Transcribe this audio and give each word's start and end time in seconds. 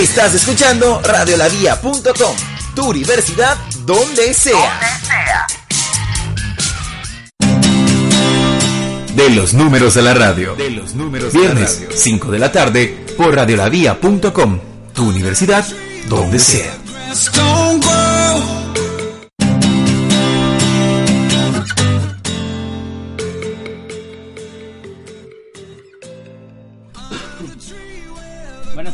Estás 0.00 0.34
escuchando 0.34 1.00
radiolavia.com, 1.02 2.36
tu 2.74 2.90
universidad 2.90 3.56
donde 3.86 4.34
sea. 4.34 5.46
De 9.14 9.30
los 9.30 9.54
números 9.54 9.94
de 9.94 10.02
la 10.02 10.12
radio. 10.12 10.56
De 10.56 10.70
los 10.70 10.96
números 10.96 11.32
Viernes, 11.32 11.78
de 11.78 11.86
la 11.86 11.90
radio. 11.92 12.02
5 12.02 12.30
de 12.32 12.38
la 12.40 12.50
tarde, 12.50 13.06
por 13.16 13.36
radiolavia.com, 13.36 14.60
tu 14.92 15.08
universidad 15.08 15.64
donde 16.08 16.40
sea. 16.40 16.74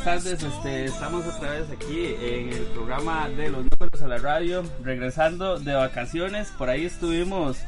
Buenas 0.04 0.24
tardes. 0.24 0.42
Este, 0.42 0.84
estamos 0.86 1.27
otra 1.27 1.50
vez 1.50 1.70
aquí 1.70 2.14
en 2.22 2.52
el 2.52 2.62
programa 2.74 3.28
de 3.28 3.50
los 3.50 3.64
números 3.64 4.02
a 4.02 4.08
la 4.08 4.19
radio, 4.19 4.62
regresando 4.83 5.58
de 5.58 5.75
vacaciones. 5.75 6.48
Por 6.56 6.70
ahí 6.70 6.86
estuvimos 6.86 7.58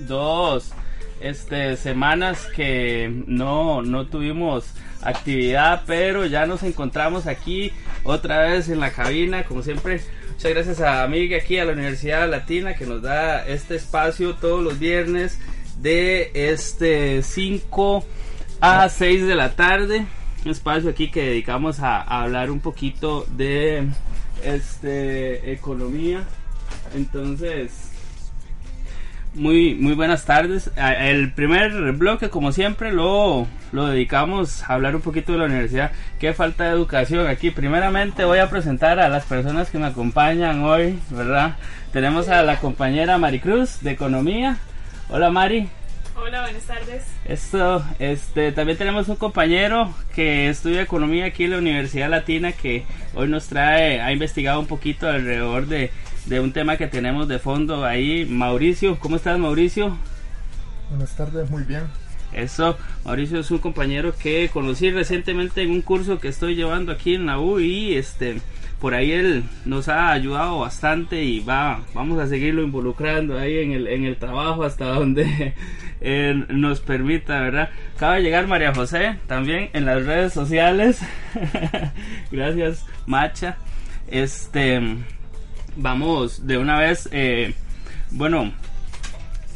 dos 0.00 0.72
este, 1.20 1.76
semanas 1.76 2.46
que 2.54 3.22
no, 3.26 3.82
no 3.82 4.06
tuvimos 4.06 4.66
actividad, 5.02 5.82
pero 5.86 6.26
ya 6.26 6.46
nos 6.46 6.62
encontramos 6.62 7.26
aquí 7.26 7.72
otra 8.02 8.42
vez 8.42 8.68
en 8.68 8.80
la 8.80 8.90
cabina, 8.90 9.44
como 9.44 9.62
siempre. 9.62 10.00
Muchas 10.32 10.50
gracias 10.50 10.80
a 10.80 11.06
Miguel 11.06 11.40
aquí 11.40 11.58
a 11.58 11.64
la 11.64 11.72
Universidad 11.72 12.28
Latina 12.28 12.74
que 12.74 12.86
nos 12.86 13.00
da 13.02 13.46
este 13.46 13.76
espacio 13.76 14.34
todos 14.34 14.62
los 14.62 14.78
viernes 14.78 15.38
de 15.78 16.30
este 16.34 17.22
5 17.22 18.04
a 18.60 18.88
6 18.88 19.26
de 19.26 19.34
la 19.34 19.54
tarde 19.54 20.06
espacio 20.50 20.90
aquí 20.90 21.10
que 21.10 21.22
dedicamos 21.22 21.80
a, 21.80 22.00
hablar 22.00 22.50
un 22.50 22.60
poquito 22.60 23.26
de 23.36 23.88
este 24.42 25.52
economía. 25.52 26.24
Entonces, 26.94 27.90
muy, 29.34 29.74
muy 29.74 29.94
buenas 29.94 30.24
tardes. 30.24 30.70
El 30.76 31.32
primer 31.32 31.92
bloque, 31.92 32.30
como 32.30 32.52
siempre, 32.52 32.92
lo, 32.92 33.46
lo 33.72 33.86
dedicamos 33.86 34.62
a 34.62 34.74
hablar 34.74 34.94
un 34.94 35.02
poquito 35.02 35.32
de 35.32 35.38
la 35.38 35.46
universidad. 35.46 35.92
Qué 36.20 36.32
falta 36.32 36.64
de 36.64 36.70
educación 36.70 37.26
aquí. 37.26 37.50
Primeramente 37.50 38.24
voy 38.24 38.38
a 38.38 38.50
presentar 38.50 39.00
a 39.00 39.08
las 39.08 39.24
personas 39.24 39.70
que 39.70 39.78
me 39.78 39.86
acompañan 39.86 40.62
hoy, 40.62 40.98
¿verdad? 41.10 41.56
Tenemos 41.92 42.28
a 42.28 42.42
la 42.42 42.60
compañera 42.60 43.18
Maricruz 43.18 43.80
de 43.80 43.90
Economía. 43.90 44.58
Hola 45.08 45.30
Mari. 45.30 45.68
Hola, 46.16 46.42
buenas 46.42 46.62
tardes. 46.62 47.02
Esto, 47.24 47.84
este, 47.98 48.52
también 48.52 48.78
tenemos 48.78 49.08
un 49.08 49.16
compañero 49.16 49.92
que 50.14 50.48
estudia 50.48 50.82
economía 50.82 51.26
aquí 51.26 51.44
en 51.44 51.50
la 51.50 51.58
Universidad 51.58 52.08
Latina 52.08 52.52
que 52.52 52.84
hoy 53.14 53.28
nos 53.28 53.48
trae, 53.48 54.00
ha 54.00 54.12
investigado 54.12 54.60
un 54.60 54.66
poquito 54.66 55.08
alrededor 55.08 55.66
de, 55.66 55.90
de 56.26 56.38
un 56.38 56.52
tema 56.52 56.76
que 56.76 56.86
tenemos 56.86 57.26
de 57.26 57.40
fondo 57.40 57.84
ahí. 57.84 58.26
Mauricio, 58.26 58.96
¿cómo 59.00 59.16
estás 59.16 59.40
Mauricio? 59.40 59.98
Buenas 60.90 61.16
tardes, 61.16 61.50
muy 61.50 61.64
bien. 61.64 61.82
Eso, 62.32 62.78
Mauricio 63.04 63.40
es 63.40 63.50
un 63.50 63.58
compañero 63.58 64.14
que 64.16 64.48
conocí 64.52 64.92
recientemente 64.92 65.62
en 65.62 65.72
un 65.72 65.82
curso 65.82 66.20
que 66.20 66.28
estoy 66.28 66.54
llevando 66.54 66.92
aquí 66.92 67.14
en 67.16 67.26
la 67.26 67.40
U 67.40 67.58
y 67.58 67.94
este 67.94 68.40
por 68.84 68.94
ahí 68.94 69.12
él 69.12 69.44
nos 69.64 69.88
ha 69.88 70.12
ayudado 70.12 70.58
bastante 70.58 71.24
y 71.24 71.40
va, 71.40 71.80
vamos 71.94 72.20
a 72.20 72.26
seguirlo 72.26 72.62
involucrando 72.62 73.38
ahí 73.38 73.60
en 73.60 73.72
el, 73.72 73.86
en 73.86 74.04
el 74.04 74.18
trabajo 74.18 74.62
hasta 74.62 74.84
donde 74.84 75.54
nos 76.50 76.80
permita, 76.80 77.40
¿verdad? 77.40 77.70
Acaba 77.96 78.16
de 78.16 78.22
llegar 78.24 78.46
María 78.46 78.74
José 78.74 79.16
también 79.26 79.70
en 79.72 79.86
las 79.86 80.04
redes 80.04 80.34
sociales. 80.34 81.00
Gracias, 82.30 82.84
Macha. 83.06 83.56
Este, 84.06 84.82
vamos 85.76 86.46
de 86.46 86.58
una 86.58 86.78
vez, 86.78 87.08
eh, 87.10 87.54
bueno, 88.10 88.52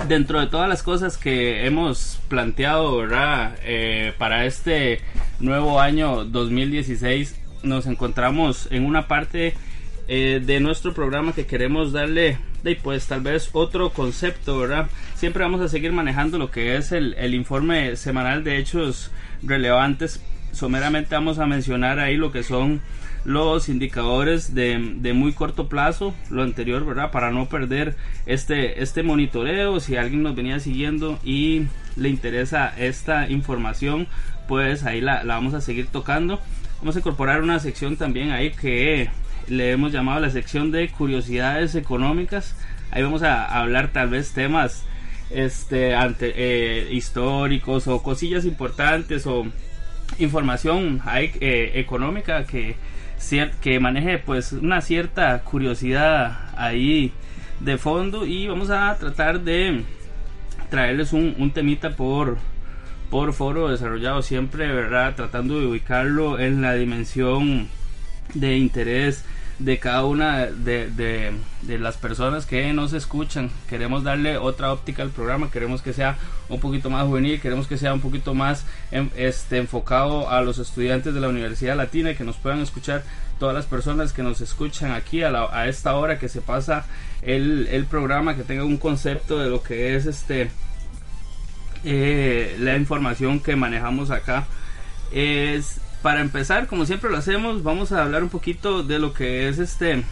dentro 0.09 0.41
de 0.41 0.47
todas 0.47 0.71
las 0.71 0.83
cosas 0.83 1.19
que 1.19 1.67
hemos 1.67 2.19
planteado, 2.29 2.97
¿verdad? 2.97 3.59
Eh, 3.63 4.15
para 4.17 4.47
este 4.47 5.03
nuevo 5.39 5.83
año 5.83 6.25
2016 6.25 7.48
nos 7.63 7.87
encontramos 7.87 8.69
en 8.71 8.85
una 8.85 9.09
parte 9.09 9.55
eh, 10.09 10.41
de 10.45 10.61
nuestro 10.61 10.95
programa 10.95 11.33
que 11.33 11.47
queremos 11.47 11.93
darle 11.93 12.39
de 12.63 12.77
pues 12.77 13.07
tal 13.07 13.21
vez 13.21 13.51
otro 13.53 13.91
concepto, 13.91 14.59
¿verdad? 14.59 14.89
Siempre 15.15 15.45
vamos 15.45 15.61
a 15.61 15.69
seguir 15.69 15.93
manejando 15.93 16.39
lo 16.39 16.51
que 16.51 16.77
es 16.77 16.93
el, 16.93 17.15
el 17.15 17.35
informe 17.35 17.97
semanal 17.97 18.43
de 18.43 18.59
hechos 18.59 19.11
relevantes. 19.43 20.23
Someramente 20.53 21.15
vamos 21.15 21.39
a 21.39 21.47
mencionar 21.47 21.99
ahí 21.99 22.17
lo 22.17 22.33
que 22.33 22.43
son 22.43 22.81
los 23.25 23.69
indicadores 23.69 24.55
de, 24.55 24.95
de, 24.97 25.13
muy 25.13 25.33
corto 25.33 25.69
plazo, 25.69 26.15
lo 26.31 26.43
anterior, 26.43 26.87
¿verdad? 26.87 27.11
Para 27.11 27.31
no 27.31 27.49
perder 27.49 27.97
este, 28.25 28.83
este 28.83 29.03
monitoreo, 29.03 29.81
si 29.81 29.97
alguien 29.97 30.23
nos 30.23 30.35
venía 30.35 30.61
siguiendo 30.61 31.19
y 31.23 31.67
le 31.97 32.09
interesa 32.09 32.73
esta 32.79 33.29
información, 33.29 34.07
pues 34.47 34.85
ahí 34.85 35.01
la, 35.01 35.25
la 35.25 35.35
vamos 35.35 35.55
a 35.55 35.61
seguir 35.61 35.89
tocando. 35.89 36.41
Vamos 36.81 36.95
a 36.95 37.01
incorporar 37.01 37.43
una 37.43 37.59
sección 37.59 37.97
también 37.97 38.31
ahí 38.31 38.53
que 38.53 39.11
le 39.49 39.73
hemos 39.73 39.91
llamado 39.93 40.21
la 40.21 40.31
sección 40.31 40.71
de 40.71 40.89
curiosidades 40.89 41.75
económicas. 41.75 42.55
Ahí 42.93 43.03
vamos 43.03 43.23
a, 43.23 43.45
hablar 43.45 43.89
tal 43.93 44.11
vez 44.11 44.33
temas 44.33 44.85
este 45.31 45.95
ante, 45.97 46.33
eh, 46.37 46.89
históricos 46.93 47.89
o 47.89 48.03
cosillas 48.03 48.45
importantes 48.45 49.27
o 49.27 49.47
información 50.19 51.03
eh, 51.15 51.73
económica 51.75 52.45
que 52.45 52.77
que 53.61 53.81
maneje 53.81 54.19
pues 54.19 54.53
una 54.53 54.81
cierta 54.81 55.43
curiosidad 55.43 56.51
ahí 56.57 57.13
de 57.61 57.77
fondo 57.77 58.25
y 58.25 58.47
vamos 58.47 58.71
a 58.71 58.97
tratar 58.97 59.41
de 59.41 59.83
traerles 60.71 61.13
un, 61.13 61.35
un 61.39 61.51
temita 61.51 61.91
por 61.97 62.39
por 63.11 63.33
foro 63.33 63.69
desarrollado 63.69 64.23
siempre, 64.23 64.73
¿verdad? 64.73 65.15
Tratando 65.15 65.61
de 65.61 65.67
ubicarlo 65.67 66.39
en 66.39 66.63
la 66.63 66.75
dimensión 66.75 67.69
de 68.35 68.57
interés 68.57 69.25
de 69.59 69.79
cada 69.79 70.05
una 70.05 70.47
de, 70.47 70.89
de, 70.91 71.79
las 71.79 71.97
personas 71.97 72.47
que 72.47 72.73
nos 72.73 72.93
escuchan. 72.93 73.51
Queremos 73.69 74.05
darle 74.05 74.39
otra 74.39 74.73
óptica 74.73 75.03
al 75.03 75.11
programa, 75.11 75.51
queremos 75.51 75.83
que 75.83 75.93
sea 75.93 76.17
un 76.49 76.61
poquito 76.61 76.91
más 76.91 77.07
juvenil, 77.07 77.41
queremos 77.41 77.67
que 77.67 77.77
sea 77.77 77.93
un 77.93 78.01
poquito 78.01 78.35
más 78.35 78.65
este, 79.17 79.59
enfocado 79.59 80.31
a 80.31 80.43
los 80.43 80.59
estudiantes 80.59 81.13
de 81.13 81.21
la 81.21 81.29
Universidad 81.29 81.77
Latina 81.77 82.13
y 82.13 82.15
que 82.15 82.25
nos 82.25 82.37
puedan 82.37 82.61
escuchar 82.61 83.03
todas 83.41 83.55
las 83.55 83.67
personas 83.67 84.13
que 84.13 84.23
nos 84.23 84.41
escuchan 84.41 84.93
aquí 84.93 85.23
a, 85.23 85.69
esta 85.69 85.97
hora 85.97 86.19
que 86.19 86.29
se 86.29 86.41
pasa 86.41 86.87
el, 87.23 87.67
el 87.69 87.85
programa, 87.87 88.37
que 88.37 88.45
tenga 88.45 88.65
un 88.65 88.77
concepto 88.79 89.39
de 89.39 89.51
lo 89.51 89.63
que 89.63 89.97
es 89.97 90.07
este 90.07 90.51
eh, 91.85 92.57
la 92.61 92.77
información 92.77 93.41
que 93.41 93.57
manejamos 93.57 94.11
acá. 94.11 94.47
Es 95.13 95.81
para 96.03 96.21
empezar, 96.21 96.67
como 96.67 96.87
siempre 96.87 97.11
lo 97.11 97.17
hacemos, 97.17 97.63
vamos 97.63 97.93
a 97.93 98.03
hablar 98.03 98.23
un 98.23 98.29
poquito 98.29 98.83
de 98.83 98.99
lo 98.99 99.13
que 99.13 99.49
es 99.49 99.59
este 99.59 100.05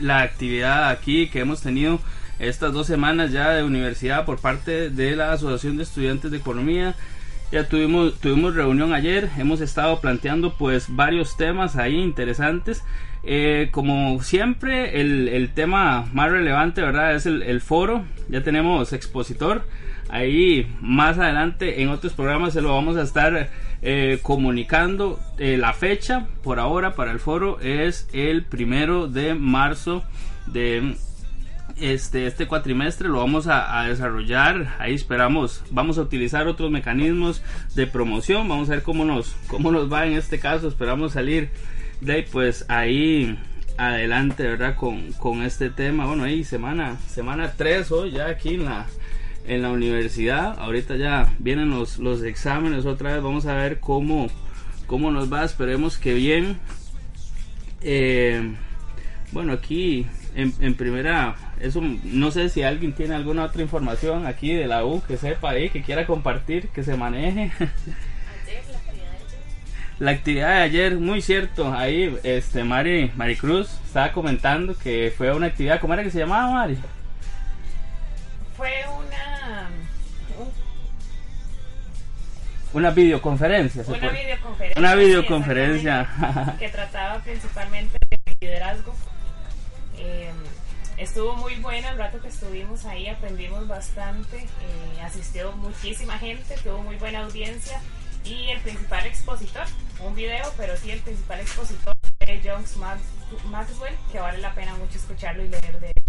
la 0.00 0.22
actividad 0.22 0.88
aquí 0.88 1.28
que 1.28 1.40
hemos 1.40 1.60
tenido 1.60 2.00
estas 2.38 2.72
dos 2.72 2.86
semanas 2.86 3.30
ya 3.30 3.50
de 3.50 3.62
universidad 3.62 4.24
por 4.24 4.40
parte 4.40 4.90
de 4.90 5.14
la 5.14 5.32
Asociación 5.32 5.76
de 5.76 5.84
Estudiantes 5.84 6.30
de 6.30 6.38
Economía. 6.38 6.94
Ya 7.52 7.68
tuvimos, 7.68 8.18
tuvimos 8.18 8.56
reunión 8.56 8.92
ayer, 8.92 9.30
hemos 9.38 9.60
estado 9.60 10.00
planteando 10.00 10.54
pues 10.54 10.86
varios 10.88 11.36
temas 11.36 11.76
ahí 11.76 11.94
interesantes. 11.94 12.82
Eh, 13.22 13.68
como 13.70 14.20
siempre, 14.22 15.00
el, 15.00 15.28
el, 15.28 15.54
tema 15.54 16.06
más 16.12 16.30
relevante, 16.30 16.82
¿verdad? 16.82 17.14
Es 17.14 17.26
el, 17.26 17.42
el 17.42 17.60
foro. 17.60 18.04
Ya 18.28 18.42
tenemos 18.42 18.92
expositor. 18.92 19.64
Ahí 20.08 20.66
más 20.80 21.18
adelante 21.18 21.82
en 21.82 21.88
otros 21.88 22.12
programas 22.12 22.52
se 22.52 22.60
lo 22.60 22.74
vamos 22.74 22.96
a 22.96 23.02
estar 23.02 23.50
eh, 23.82 24.18
comunicando. 24.22 25.18
Eh, 25.38 25.56
la 25.56 25.72
fecha 25.72 26.26
por 26.42 26.58
ahora 26.58 26.94
para 26.94 27.10
el 27.10 27.20
foro 27.20 27.60
es 27.60 28.08
el 28.12 28.44
primero 28.44 29.08
de 29.08 29.34
marzo 29.34 30.02
de 30.46 30.96
este, 31.76 32.26
este 32.26 32.46
cuatrimestre 32.46 33.08
lo 33.08 33.18
vamos 33.18 33.46
a, 33.48 33.84
desarrollar. 33.84 34.76
Ahí 34.78 34.94
esperamos, 34.94 35.62
vamos 35.70 35.98
a 35.98 36.02
utilizar 36.02 36.46
otros 36.46 36.70
mecanismos 36.70 37.42
de 37.74 37.86
promoción. 37.86 38.48
Vamos 38.48 38.68
a 38.68 38.72
ver 38.72 38.82
cómo 38.82 39.04
nos, 39.04 39.34
cómo 39.48 39.72
nos 39.72 39.92
va 39.92 40.06
en 40.06 40.14
este 40.14 40.38
caso. 40.38 40.68
Esperamos 40.68 41.12
salir 41.12 41.50
de 42.00 42.12
ahí, 42.12 42.24
pues 42.30 42.64
ahí 42.68 43.38
adelante, 43.76 44.44
¿verdad? 44.44 44.76
Con, 44.76 45.12
con 45.12 45.42
este 45.42 45.70
tema. 45.70 46.06
Bueno, 46.06 46.24
ahí 46.24 46.44
semana, 46.44 46.96
semana 47.08 47.52
3 47.56 47.90
hoy 47.90 48.12
ya 48.12 48.28
aquí 48.28 48.54
en 48.54 48.66
la, 48.66 48.86
en 49.46 49.62
la 49.62 49.70
universidad. 49.70 50.58
Ahorita 50.58 50.96
ya 50.96 51.34
vienen 51.38 51.70
los, 51.70 51.98
los 51.98 52.22
exámenes 52.22 52.86
otra 52.86 53.14
vez. 53.14 53.22
Vamos 53.22 53.46
a 53.46 53.54
ver 53.54 53.80
cómo, 53.80 54.28
cómo 54.86 55.10
nos 55.10 55.32
va. 55.32 55.44
Esperemos 55.44 55.98
que 55.98 56.14
bien. 56.14 56.58
Eh, 57.82 58.54
bueno, 59.32 59.52
aquí 59.52 60.06
en, 60.34 60.74
primera, 60.74 61.36
eso 61.60 61.80
no 61.80 62.30
sé 62.30 62.48
si 62.48 62.62
alguien 62.62 62.92
tiene 62.92 63.14
alguna 63.14 63.44
otra 63.44 63.62
información 63.62 64.26
aquí 64.26 64.52
de 64.52 64.66
la 64.66 64.84
U 64.84 65.02
que 65.06 65.16
sepa 65.16 65.50
ahí, 65.50 65.70
que 65.70 65.82
quiera 65.82 66.06
compartir, 66.06 66.68
que 66.68 66.82
se 66.82 66.96
maneje. 66.96 67.52
la 69.98 70.10
actividad 70.10 70.56
de 70.56 70.62
ayer, 70.62 70.96
muy 70.96 71.20
cierto, 71.20 71.72
ahí 71.72 72.16
este 72.24 72.64
Mari, 72.64 73.12
Maricruz 73.16 73.68
estaba 73.86 74.12
comentando 74.12 74.76
que 74.76 75.12
fue 75.16 75.32
una 75.32 75.46
actividad, 75.46 75.80
¿cómo 75.80 75.94
era 75.94 76.02
que 76.02 76.10
se 76.10 76.18
llamaba 76.18 76.50
Mari? 76.50 76.78
Una 82.74 82.90
videoconferencia. 82.90 83.82
Una 83.86 84.10
videoconferencia. 84.10 84.78
Una 84.80 84.94
videoconferencia. 84.94 86.56
que 86.58 86.68
trataba 86.68 87.20
principalmente 87.20 87.98
de 88.10 88.18
liderazgo 88.40 88.94
eh, 89.98 90.32
estuvo 90.98 91.34
muy 91.36 91.54
buena 91.56 91.90
el 91.90 91.98
rato 91.98 92.20
que 92.20 92.28
estuvimos 92.28 92.84
ahí, 92.84 93.08
aprendimos 93.08 93.66
bastante, 93.66 94.38
eh, 94.38 95.00
asistió 95.02 95.52
muchísima 95.52 96.18
gente, 96.18 96.56
tuvo 96.62 96.82
muy 96.82 96.96
buena 96.96 97.24
audiencia 97.24 97.80
y 98.24 98.50
el 98.50 98.60
principal 98.60 99.06
expositor, 99.06 99.64
un 100.00 100.14
video, 100.14 100.52
pero 100.56 100.76
sí 100.76 100.90
el 100.90 101.00
principal 101.00 101.40
expositor 101.40 101.94
fue 102.18 102.40
John 102.44 102.64
Maxwell, 103.50 103.94
que 104.10 104.18
vale 104.18 104.38
la 104.38 104.54
pena 104.54 104.74
mucho 104.74 104.98
escucharlo 104.98 105.44
y 105.44 105.48
leer 105.48 105.80
de 105.80 105.88
él. 105.88 106.03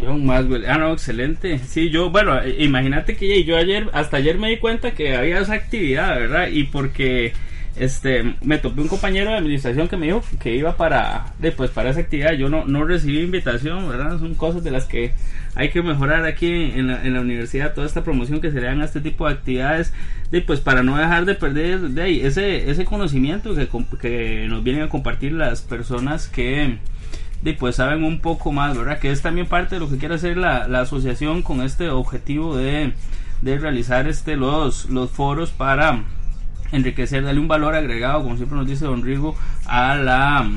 John 0.00 0.26
Maxwell, 0.26 0.66
ah 0.66 0.78
no, 0.78 0.92
excelente. 0.92 1.58
Sí, 1.58 1.90
yo, 1.90 2.10
bueno, 2.10 2.38
imagínate 2.46 3.16
que 3.16 3.44
yo 3.44 3.56
ayer, 3.56 3.88
hasta 3.92 4.18
ayer 4.18 4.38
me 4.38 4.50
di 4.50 4.58
cuenta 4.58 4.92
que 4.92 5.16
había 5.16 5.40
esa 5.40 5.54
actividad, 5.54 6.18
¿verdad? 6.18 6.48
Y 6.48 6.64
porque 6.64 7.32
este 7.76 8.34
me 8.42 8.58
topé 8.58 8.80
un 8.80 8.88
compañero 8.88 9.30
de 9.30 9.36
administración 9.36 9.88
que 9.88 9.96
me 9.96 10.06
dijo 10.06 10.22
que 10.40 10.56
iba 10.56 10.76
para 10.76 11.34
después 11.38 11.70
para 11.70 11.90
esa 11.90 12.00
actividad 12.00 12.32
yo 12.32 12.48
no 12.48 12.64
no 12.64 12.84
recibí 12.84 13.20
invitación 13.20 13.88
verdad 13.88 14.18
son 14.18 14.34
cosas 14.34 14.64
de 14.64 14.70
las 14.70 14.86
que 14.86 15.12
hay 15.54 15.70
que 15.70 15.82
mejorar 15.82 16.24
aquí 16.24 16.50
en 16.50 16.86
la, 16.86 17.04
en 17.04 17.14
la 17.14 17.20
universidad 17.20 17.74
toda 17.74 17.86
esta 17.86 18.02
promoción 18.02 18.40
que 18.40 18.50
se 18.50 18.60
le 18.60 18.66
dan 18.66 18.80
a 18.80 18.86
este 18.86 19.00
tipo 19.00 19.26
de 19.26 19.34
actividades 19.34 19.92
de 20.30 20.40
pues 20.40 20.60
para 20.60 20.82
no 20.82 20.96
dejar 20.96 21.26
de 21.26 21.34
perder 21.34 21.80
de 21.80 22.02
ahí 22.02 22.20
ese 22.20 22.70
ese 22.70 22.84
conocimiento 22.86 23.54
que, 23.54 23.68
que 24.00 24.46
nos 24.48 24.64
vienen 24.64 24.84
a 24.84 24.88
compartir 24.88 25.32
las 25.32 25.60
personas 25.60 26.28
que 26.28 26.78
de 27.46 27.54
pues 27.54 27.76
saben 27.76 28.02
un 28.02 28.20
poco 28.20 28.52
más 28.52 28.76
verdad 28.76 28.98
que 28.98 29.10
es 29.10 29.22
también 29.22 29.46
parte 29.46 29.76
de 29.76 29.80
lo 29.80 29.88
que 29.88 29.98
quiere 29.98 30.16
hacer 30.16 30.36
la, 30.36 30.66
la 30.66 30.80
asociación 30.80 31.42
con 31.42 31.62
este 31.62 31.90
objetivo 31.90 32.56
de 32.56 32.92
de 33.42 33.58
realizar 33.58 34.08
este 34.08 34.36
los 34.36 34.86
los 34.86 35.10
foros 35.10 35.50
para 35.50 36.04
enriquecer, 36.72 37.22
darle 37.22 37.40
un 37.40 37.46
valor 37.46 37.76
agregado, 37.76 38.22
como 38.22 38.36
siempre 38.36 38.58
nos 38.58 38.66
dice 38.66 38.86
Don 38.86 39.04
Rigo, 39.04 39.36
a 39.66 39.94
la 39.94 40.50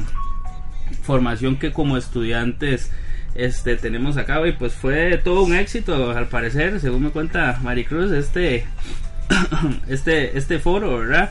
formación 1.04 1.58
que 1.58 1.72
como 1.72 1.98
estudiantes 1.98 2.92
este 3.36 3.76
tenemos 3.76 4.18
acá 4.18 4.46
y 4.48 4.54
pues 4.54 4.74
fue 4.74 5.18
todo 5.18 5.44
un 5.44 5.54
éxito 5.54 6.12
al 6.12 6.28
parecer 6.28 6.80
según 6.80 7.04
me 7.04 7.10
cuenta 7.12 7.60
Maricruz 7.62 8.12
este 8.12 8.66
este 9.88 10.36
este 10.36 10.58
foro 10.58 10.98
verdad 10.98 11.30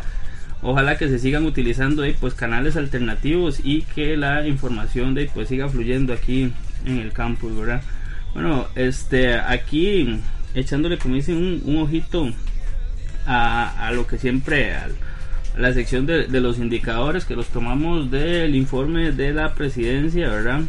ojalá 0.62 0.98
que 0.98 1.08
se 1.08 1.18
sigan 1.18 1.44
utilizando 1.46 2.02
ahí 2.02 2.14
pues 2.18 2.34
canales 2.34 2.76
alternativos 2.76 3.60
y 3.62 3.82
que 3.82 4.16
la 4.16 4.46
información 4.46 5.14
de 5.14 5.30
pues 5.32 5.48
siga 5.48 5.68
fluyendo 5.68 6.12
aquí 6.12 6.52
en 6.84 6.98
el 6.98 7.12
campus 7.12 7.56
verdad 7.56 7.82
bueno 8.34 8.66
este 8.74 9.34
aquí 9.34 10.20
echándole 10.54 10.98
como 10.98 11.14
dicen 11.14 11.62
un 11.64 11.78
ojito 11.78 12.32
a, 13.28 13.90
lo 13.92 14.06
que 14.06 14.18
siempre, 14.18 14.74
a, 14.74 14.88
la 15.56 15.72
sección 15.72 16.06
de, 16.06 16.28
los 16.40 16.58
indicadores 16.58 17.24
que 17.24 17.36
los 17.36 17.48
tomamos 17.48 18.10
del 18.10 18.54
informe 18.54 19.12
de 19.12 19.32
la 19.32 19.54
presidencia, 19.54 20.28
¿verdad? 20.28 20.60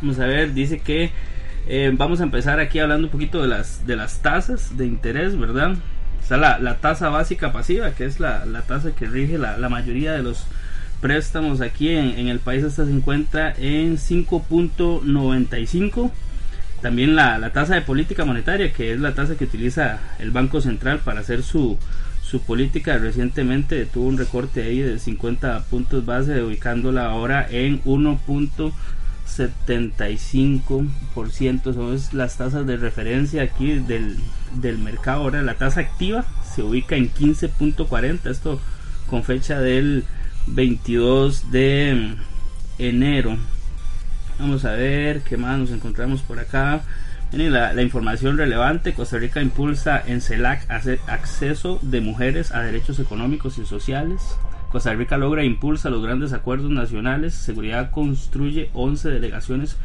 Vamos 0.00 0.18
a 0.18 0.26
ver, 0.26 0.54
dice 0.54 0.78
que 0.78 1.10
eh, 1.66 1.92
vamos 1.94 2.20
a 2.20 2.24
empezar 2.24 2.60
aquí 2.60 2.78
hablando 2.78 3.08
un 3.08 3.12
poquito 3.12 3.42
de 3.42 3.48
las, 3.48 3.86
de 3.86 3.96
las 3.96 4.22
tasas 4.22 4.76
de 4.76 4.86
interés, 4.86 5.38
¿verdad? 5.38 5.74
Está 6.20 6.36
la, 6.36 6.58
la 6.58 6.76
tasa 6.76 7.08
básica 7.08 7.52
pasiva, 7.52 7.92
que 7.92 8.04
es 8.04 8.20
la, 8.20 8.44
la 8.44 8.62
tasa 8.62 8.92
que 8.92 9.06
rige 9.06 9.38
la, 9.38 9.56
la, 9.58 9.68
mayoría 9.68 10.12
de 10.12 10.22
los 10.22 10.44
préstamos 11.00 11.60
aquí 11.60 11.90
en, 11.90 12.18
en 12.18 12.28
el 12.28 12.38
país. 12.38 12.64
Esta 12.64 12.84
se 12.84 12.92
encuentra 12.92 13.54
en 13.58 13.96
5.95 13.96 16.10
también 16.80 17.14
la, 17.14 17.50
tasa 17.52 17.74
de 17.74 17.82
política 17.82 18.24
monetaria, 18.24 18.72
que 18.72 18.92
es 18.92 19.00
la 19.00 19.14
tasa 19.14 19.36
que 19.36 19.44
utiliza 19.44 19.98
el 20.18 20.30
Banco 20.30 20.62
Central 20.62 21.00
para 21.00 21.20
hacer 21.20 21.42
su, 21.42 21.78
su 22.22 22.40
política. 22.40 22.96
Recientemente 22.96 23.84
tuvo 23.84 24.08
un 24.08 24.16
recorte 24.16 24.62
ahí 24.62 24.78
de 24.78 24.98
50 24.98 25.64
puntos 25.64 26.06
base, 26.06 26.42
ubicándola 26.42 27.06
ahora 27.06 27.46
en 27.50 27.82
1.75%. 29.38 31.74
Son 31.74 31.98
las 32.12 32.36
tasas 32.36 32.66
de 32.66 32.76
referencia 32.76 33.42
aquí 33.42 33.78
del, 33.78 34.18
del 34.54 34.78
mercado. 34.78 35.22
Ahora 35.22 35.42
la 35.42 35.54
tasa 35.54 35.80
activa 35.80 36.24
se 36.54 36.62
ubica 36.62 36.94
en 36.96 37.12
15.40. 37.12 38.30
Esto 38.30 38.60
con 39.08 39.24
fecha 39.24 39.60
del 39.60 40.04
22 40.46 41.50
de 41.50 42.14
enero. 42.78 43.36
Vamos 44.38 44.64
a 44.64 44.72
ver 44.72 45.22
qué 45.22 45.36
más 45.36 45.58
nos 45.58 45.70
encontramos 45.70 46.22
por 46.22 46.38
acá. 46.38 46.82
Miren 47.32 47.52
la, 47.52 47.72
la, 47.72 47.82
información 47.82 48.38
relevante. 48.38 48.94
Costa 48.94 49.18
Rica 49.18 49.40
impulsa 49.40 50.02
en 50.04 50.20
CELAC 50.20 50.68
acceso 51.06 51.78
de 51.82 52.00
mujeres 52.00 52.52
a 52.52 52.62
derechos 52.62 52.98
económicos 52.98 53.58
y 53.58 53.66
sociales. 53.66 54.20
Costa 54.70 54.94
Rica 54.94 55.18
logra 55.18 55.42
e 55.42 55.46
impulsa 55.46 55.90
los 55.90 56.02
grandes 56.02 56.32
acuerdos 56.32 56.70
nacionales. 56.70 57.34
Seguridad 57.34 57.90
construye 57.90 58.70
11 58.72 59.10
delegaciones 59.10 59.76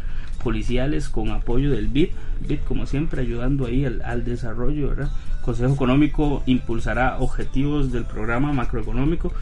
policiales 0.43 1.09
con 1.09 1.29
apoyo 1.31 1.71
del 1.71 1.87
BID. 1.87 2.09
BID 2.47 2.59
como 2.67 2.85
siempre 2.85 3.21
ayudando 3.21 3.65
ahí 3.65 3.85
al, 3.85 4.01
al 4.03 4.23
desarrollo. 4.23 4.93
Consejo 5.41 5.73
Económico 5.73 6.43
impulsará 6.45 7.17
objetivos 7.19 7.91
del 7.91 8.05
programa 8.05 8.53
macroeconómico. 8.53 9.33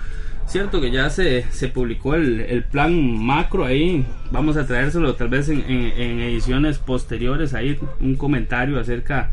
Cierto 0.45 0.81
que 0.81 0.91
ya 0.91 1.09
se, 1.09 1.43
se 1.51 1.69
publicó 1.69 2.15
el, 2.15 2.63
plan 2.69 3.17
macro 3.17 3.65
ahí, 3.65 4.05
vamos 4.29 4.57
a 4.57 4.67
traérselo 4.67 5.15
tal 5.15 5.29
vez 5.29 5.47
en, 5.47 5.61
ediciones 5.61 6.77
posteriores, 6.77 7.53
ahí 7.53 7.79
un 8.01 8.15
comentario 8.15 8.79
acerca 8.79 9.31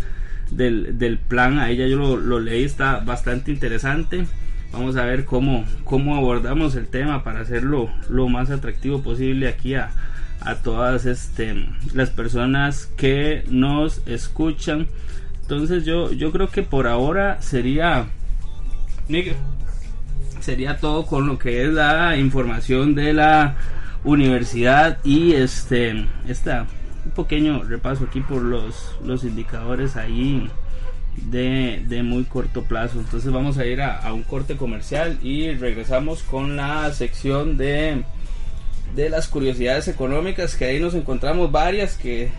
del, 0.50 0.98
del 0.98 1.18
plan, 1.18 1.58
ahí 1.58 1.76
ya 1.76 1.86
yo 1.88 2.16
lo, 2.16 2.38
leí, 2.38 2.64
está 2.64 3.00
bastante 3.00 3.50
interesante. 3.50 4.26
Vamos 4.72 4.96
a 4.96 5.04
ver 5.04 5.24
cómo, 5.24 5.64
cómo 5.84 6.16
abordamos 6.16 6.76
el 6.76 6.86
tema 6.86 7.24
para 7.24 7.40
hacerlo 7.40 7.90
lo 8.08 8.28
más 8.28 8.50
atractivo 8.50 9.02
posible 9.02 9.48
aquí 9.48 9.74
a, 9.74 9.90
a 10.40 10.56
todas 10.56 11.06
este, 11.06 11.68
las 11.92 12.10
personas 12.10 12.86
que 12.96 13.44
nos 13.48 14.06
escuchan. 14.06 14.86
Entonces 15.42 15.84
yo, 15.84 16.12
yo 16.12 16.30
creo 16.30 16.48
que 16.48 16.62
por 16.62 16.86
ahora 16.86 17.42
sería 17.42 18.06
sería 20.40 20.78
todo 20.78 21.04
con 21.04 21.26
lo 21.26 21.38
que 21.38 21.64
es 21.64 21.72
la 21.72 22.16
información 22.16 22.94
de 22.94 23.12
la 23.12 23.56
universidad 24.04 24.98
y 25.04 25.32
este 25.32 26.06
esta 26.28 26.66
un 27.04 27.10
pequeño 27.10 27.64
repaso 27.64 28.04
aquí 28.04 28.20
por 28.20 28.40
los, 28.42 28.94
los 29.04 29.24
indicadores 29.24 29.96
ahí 29.96 30.48
de, 31.26 31.82
de, 31.86 32.02
muy 32.02 32.24
corto 32.24 32.62
plazo 32.64 32.98
entonces 32.98 33.30
vamos 33.30 33.58
a 33.58 33.66
ir 33.66 33.82
a, 33.82 34.12
un 34.12 34.22
corte 34.22 34.56
comercial 34.56 35.18
y 35.22 35.52
regresamos 35.52 36.22
con 36.22 36.56
la 36.56 36.92
sección 36.92 37.56
de 37.56 38.02
de 38.94 39.08
las 39.08 39.28
curiosidades 39.28 39.86
económicas 39.88 40.56
que 40.56 40.64
ahí 40.64 40.80
nos 40.80 40.94
encontramos 40.94 41.52
varias 41.52 41.96
que 41.96 42.30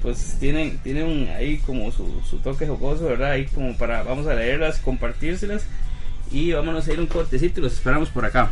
pues 0.00 0.36
tienen 0.40 0.78
tienen 0.78 1.28
ahí 1.36 1.58
como 1.58 1.92
su, 1.92 2.20
su 2.28 2.38
toque 2.38 2.66
jocoso 2.66 3.04
verdad 3.04 3.32
ahí 3.32 3.46
como 3.46 3.76
para 3.76 4.02
vamos 4.02 4.26
a 4.26 4.34
leerlas 4.34 4.78
compartírselas 4.78 5.66
y 6.30 6.52
vámonos 6.52 6.86
a 6.86 6.92
ir 6.92 7.00
un 7.00 7.06
cortecito 7.06 7.60
y 7.60 7.62
los 7.64 7.72
esperamos 7.72 8.10
por 8.10 8.24
acá. 8.24 8.50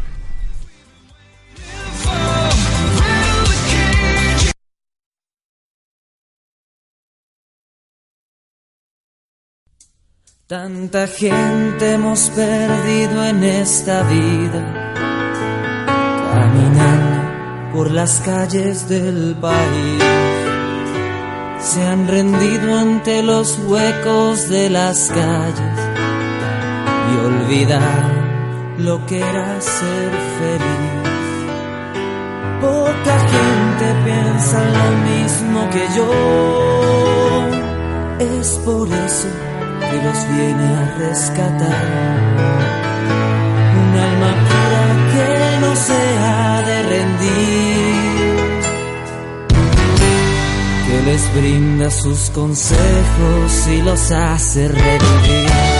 Tanta 10.48 11.08
gente 11.08 11.94
hemos 11.94 12.30
perdido 12.30 13.26
en 13.26 13.42
esta 13.42 14.04
vida, 14.04 14.94
caminando 16.32 17.72
por 17.72 17.90
las 17.90 18.20
calles 18.20 18.88
del 18.88 19.34
país. 19.40 20.04
se 21.58 21.82
han 21.84 22.06
rendido 22.06 22.78
ante 22.78 23.24
los 23.24 23.58
huecos 23.66 24.48
de 24.48 24.70
las 24.70 25.08
calles 25.08 25.80
y 27.10 27.16
olvidaron 27.26 28.12
lo 28.78 29.04
que 29.04 29.18
era 29.18 29.60
ser 29.60 30.12
feliz. 30.38 31.02
Poca 32.60 33.18
gente 33.34 33.94
piensa 34.04 34.64
lo 34.64 34.90
mismo 35.10 35.68
que 35.70 35.88
yo, 35.96 36.12
es 38.20 38.60
por 38.64 38.86
eso 38.86 39.46
que 39.90 40.02
los 40.02 40.28
viene 40.28 40.66
a 40.74 40.94
rescatar. 40.98 41.84
Un 43.82 43.90
alma 44.08 44.32
pura 44.48 44.84
que 45.12 45.30
no 45.60 45.76
se 45.76 46.00
ha 46.18 46.62
de 46.62 46.82
rendir, 46.94 48.56
que 50.86 50.96
les 51.10 51.34
brinda 51.34 51.90
sus 51.90 52.30
consejos 52.30 53.68
y 53.68 53.82
los 53.82 54.10
hace 54.10 54.68
revivir. 54.68 55.75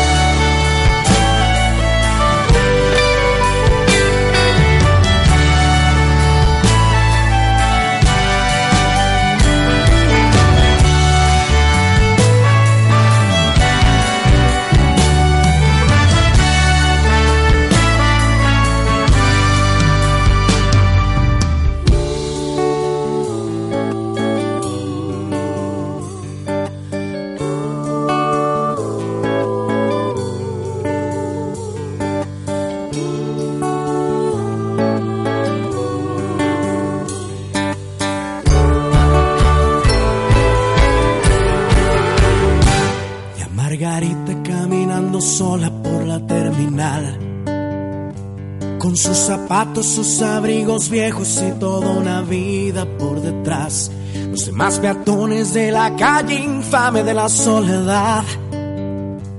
Sus 49.96 50.20
abrigos 50.20 50.90
viejos 50.90 51.42
y 51.42 51.58
toda 51.58 51.88
una 51.88 52.20
vida 52.20 52.84
por 52.98 53.22
detrás. 53.22 53.90
Los 54.30 54.44
demás 54.44 54.78
peatones 54.78 55.54
de 55.54 55.72
la 55.72 55.96
calle 55.96 56.34
infame 56.34 57.02
de 57.02 57.14
la 57.14 57.30
soledad. 57.30 58.22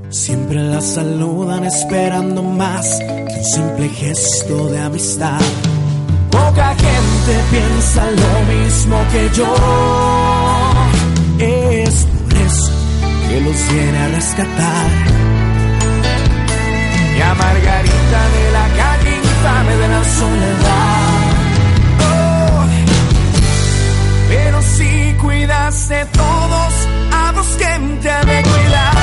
Siempre 0.09 0.63
la 0.63 0.81
saludan 0.81 1.63
esperando 1.63 2.41
más 2.41 2.97
que 2.97 3.35
un 3.37 3.43
simple 3.43 3.89
gesto 3.89 4.67
de 4.69 4.79
amistad. 4.79 5.39
Poca 6.31 6.73
gente 6.73 7.33
piensa 7.51 8.09
lo 8.09 8.33
mismo 8.55 8.97
que 9.11 9.29
yo. 9.37 9.53
Es 11.37 12.07
por 12.07 12.33
eso 12.33 12.71
que 13.29 13.41
los 13.41 13.73
viene 13.73 13.97
a 13.99 14.07
rescatar. 14.07 14.89
Y 17.15 17.21
a 17.21 17.33
Margarita 17.35 18.37
de 19.44 19.88
la 19.88 20.03
soledad. 20.03 21.27
Oh, 22.00 22.65
pero 24.29 24.62
si 24.62 25.13
cuidas 25.22 25.89
de 25.89 26.06
todos, 26.06 26.74
a 27.12 27.32
vos 27.34 27.48
quien 27.58 28.00
te 28.00 28.10
ha 28.10 28.24
de 28.24 28.41
cuidar. 28.44 28.98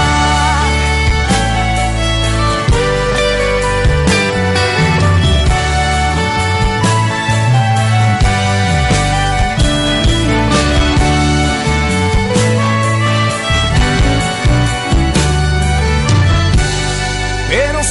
Pero 17.48 17.82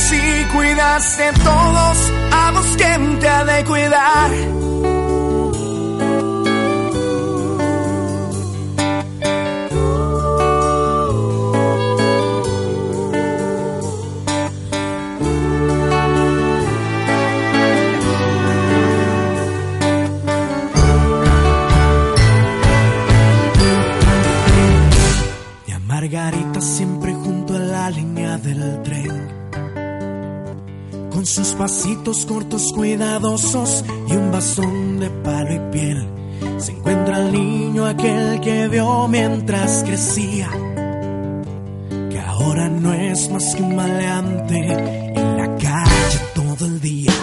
cortos 32.03 32.73
cuidadosos 32.73 33.83
y 34.07 34.13
un 34.13 34.31
bastón 34.31 34.99
de 34.99 35.09
palo 35.09 35.53
y 35.53 35.59
piel. 35.71 36.07
Se 36.57 36.73
encuentra 36.73 37.17
el 37.19 37.31
niño 37.31 37.85
aquel 37.85 38.41
que 38.41 38.67
vio 38.67 39.07
mientras 39.07 39.83
crecía, 39.85 40.49
que 42.09 42.19
ahora 42.19 42.67
no 42.67 42.93
es 42.93 43.29
más 43.31 43.55
que 43.55 43.63
un 43.63 43.75
maleante 43.75 44.57
en 45.15 45.37
la 45.37 45.55
calle 45.55 46.19
todo 46.35 46.65
el 46.65 46.81
día. 46.81 47.13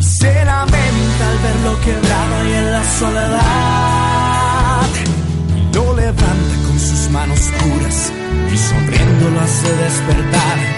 Se 0.00 0.32
lamenta 0.44 1.28
al 1.30 1.38
verlo 1.38 1.80
quebrado 1.84 2.48
y 2.48 2.52
en 2.52 2.72
la 2.72 2.84
soledad. 2.98 4.86
Y 5.58 5.74
lo 5.74 5.96
levanta 5.96 6.54
con 6.66 6.78
sus 6.78 7.10
manos 7.10 7.40
puras 7.58 8.12
y 8.52 8.56
sonriendo 8.56 9.30
lo 9.30 9.40
hace 9.40 9.68
despertar 9.76 10.71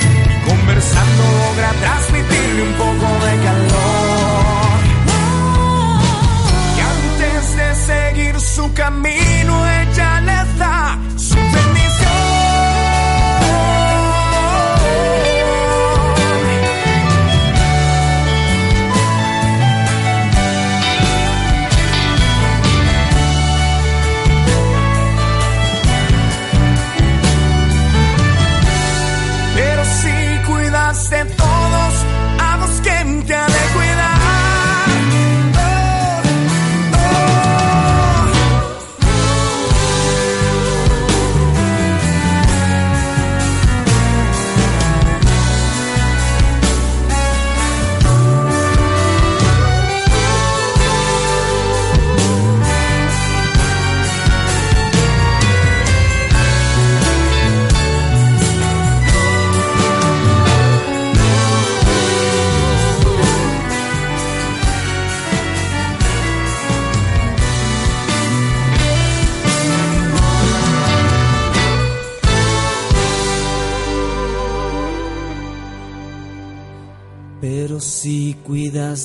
Conversando 0.66 1.22
logra 1.22 1.70
transmitirle 1.72 2.62
un 2.62 2.72
poco 2.72 3.06
de 3.26 3.32
calor. 3.44 4.80
Y 6.74 6.80
antes 6.80 7.56
de 7.56 7.74
seguir 7.74 8.40
su 8.40 8.72
camino, 8.72 9.68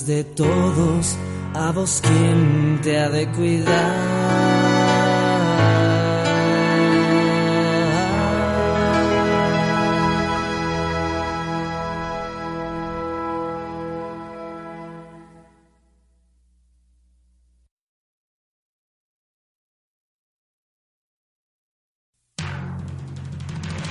de 0.09 0.23
todos, 0.23 1.17
a 1.53 1.71
vos 1.71 2.01
quien 2.01 2.79
te 2.81 2.99
ha 2.99 3.09
de 3.09 3.29
cuidar. 3.31 4.39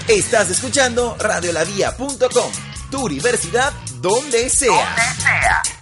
Estás 0.08 0.50
escuchando 0.50 1.16
radiolavia.com, 1.20 2.50
tu 2.90 3.04
universidad 3.04 3.72
donde 4.00 4.50
sea. 4.50 4.72
Donde 4.72 5.22
sea. 5.22 5.77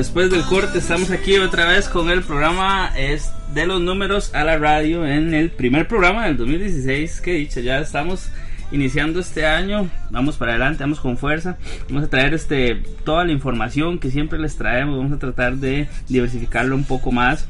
Después 0.00 0.30
del 0.30 0.40
corte 0.44 0.78
estamos 0.78 1.10
aquí 1.10 1.36
otra 1.36 1.66
vez 1.66 1.86
con 1.86 2.08
el 2.08 2.22
programa 2.22 2.90
es 2.96 3.34
de 3.52 3.66
los 3.66 3.82
números 3.82 4.34
a 4.34 4.44
la 4.44 4.56
radio 4.56 5.06
en 5.06 5.34
el 5.34 5.50
primer 5.50 5.88
programa 5.88 6.24
del 6.24 6.38
2016 6.38 7.20
que 7.20 7.34
dicho 7.34 7.60
ya 7.60 7.80
estamos 7.80 8.30
iniciando 8.72 9.20
este 9.20 9.44
año 9.44 9.90
vamos 10.08 10.38
para 10.38 10.52
adelante 10.52 10.82
vamos 10.82 11.00
con 11.00 11.18
fuerza 11.18 11.58
vamos 11.90 12.04
a 12.04 12.08
traer 12.08 12.32
este 12.32 12.76
toda 13.04 13.26
la 13.26 13.32
información 13.32 13.98
que 13.98 14.10
siempre 14.10 14.38
les 14.38 14.56
traemos 14.56 14.96
vamos 14.96 15.12
a 15.12 15.18
tratar 15.18 15.56
de 15.56 15.86
diversificarlo 16.08 16.76
un 16.76 16.84
poco 16.84 17.12
más 17.12 17.46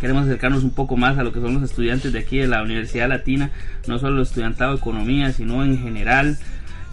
queremos 0.00 0.24
acercarnos 0.24 0.64
un 0.64 0.72
poco 0.72 0.96
más 0.96 1.16
a 1.16 1.22
lo 1.22 1.32
que 1.32 1.40
son 1.40 1.54
los 1.54 1.62
estudiantes 1.62 2.12
de 2.12 2.18
aquí 2.18 2.38
de 2.38 2.48
la 2.48 2.60
Universidad 2.60 3.08
Latina 3.08 3.52
no 3.86 4.00
solo 4.00 4.20
estudiantado 4.22 4.72
de 4.72 4.78
economía 4.78 5.30
sino 5.30 5.62
en 5.62 5.80
general 5.80 6.38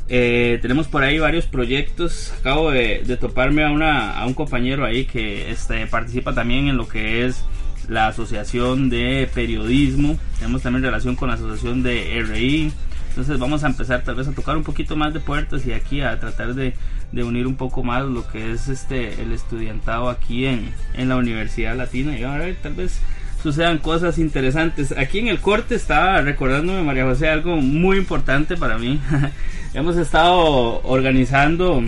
eh, 0.07 0.59
tenemos 0.61 0.87
por 0.87 1.03
ahí 1.03 1.19
varios 1.19 1.45
proyectos. 1.45 2.33
Acabo 2.39 2.71
de, 2.71 3.17
toparme 3.19 3.63
a, 3.63 3.71
una, 3.71 4.17
a 4.19 4.25
un 4.25 4.33
compañero 4.33 4.85
ahí 4.85 5.05
que 5.05 5.49
este, 5.51 5.87
participa 5.87 6.33
también 6.33 6.67
en 6.67 6.77
lo 6.77 6.87
que 6.87 7.25
es 7.25 7.43
la 7.87 8.07
Asociación 8.07 8.89
de 8.89 9.29
Periodismo. 9.33 10.17
Tenemos 10.37 10.61
también 10.61 10.83
relación 10.83 11.15
con 11.15 11.29
la 11.29 11.35
Asociación 11.35 11.83
de 11.83 12.23
RI. 12.23 12.71
Entonces 13.09 13.39
vamos 13.39 13.63
a 13.63 13.67
empezar 13.67 14.03
tal 14.03 14.15
vez 14.15 14.27
a 14.27 14.33
tocar 14.33 14.57
un 14.57 14.63
poquito 14.63 14.95
más 14.97 15.13
de 15.13 15.21
puertas 15.21 15.65
y 15.65 15.71
aquí 15.71 16.01
a 16.01 16.19
tratar 16.19 16.53
de, 16.53 16.73
unir 17.13 17.47
un 17.47 17.55
poco 17.55 17.81
más 17.81 18.03
lo 18.03 18.27
que 18.27 18.51
es 18.51 18.67
este 18.67 19.21
el 19.21 19.31
estudiantado 19.31 20.09
aquí 20.09 20.45
en, 20.45 20.73
en 20.95 21.09
la 21.09 21.15
Universidad 21.15 21.77
Latina. 21.77 22.17
Y 22.19 22.23
a 22.23 22.37
ver, 22.37 22.57
tal 22.61 22.73
vez 22.73 22.99
sucedan 23.45 23.77
cosas 23.77 24.17
interesantes. 24.17 24.91
Aquí 24.97 25.19
en 25.19 25.27
el 25.27 25.39
corte 25.39 25.75
estaba 25.75 26.19
recordándome, 26.19 26.81
María 26.81 27.03
José, 27.03 27.29
algo 27.29 27.57
muy 27.57 27.95
importante 27.95 28.57
para 28.57 28.79
mí. 28.79 28.99
Hemos 29.75 29.97
estado 29.97 30.81
organizando 30.81 31.83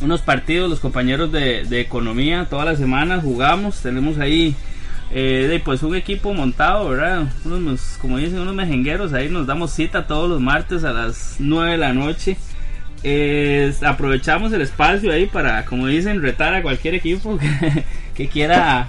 unos 0.00 0.22
partidos, 0.22 0.70
los 0.70 0.78
compañeros 0.78 1.32
de, 1.32 1.80
economía, 1.80 2.46
todas 2.48 2.66
las 2.66 2.78
semanas 2.78 3.24
jugamos, 3.24 3.82
tenemos 3.82 4.18
ahí 4.18 4.54
eh, 5.10 5.48
de, 5.50 5.58
pues 5.58 5.82
un 5.82 5.96
equipo 5.96 6.32
montado, 6.32 6.90
¿verdad? 6.90 7.32
Unos, 7.44 7.98
como 8.00 8.18
dicen, 8.18 8.38
unos 8.38 8.54
mejengueros, 8.54 9.12
ahí 9.12 9.28
nos 9.28 9.48
damos 9.48 9.72
cita 9.72 10.06
todos 10.06 10.30
los 10.30 10.40
martes 10.40 10.84
a 10.84 10.92
las 10.92 11.34
9 11.40 11.72
de 11.72 11.78
la 11.78 11.92
noche. 11.94 12.36
aprovechamos 13.84 14.52
el 14.52 14.60
espacio 14.60 15.10
ahí 15.10 15.26
para, 15.26 15.64
como 15.64 15.88
dicen, 15.88 16.22
retar 16.22 16.54
a 16.54 16.62
cualquier 16.62 16.94
equipo 16.94 17.40
que, 18.14 18.28
quiera 18.28 18.86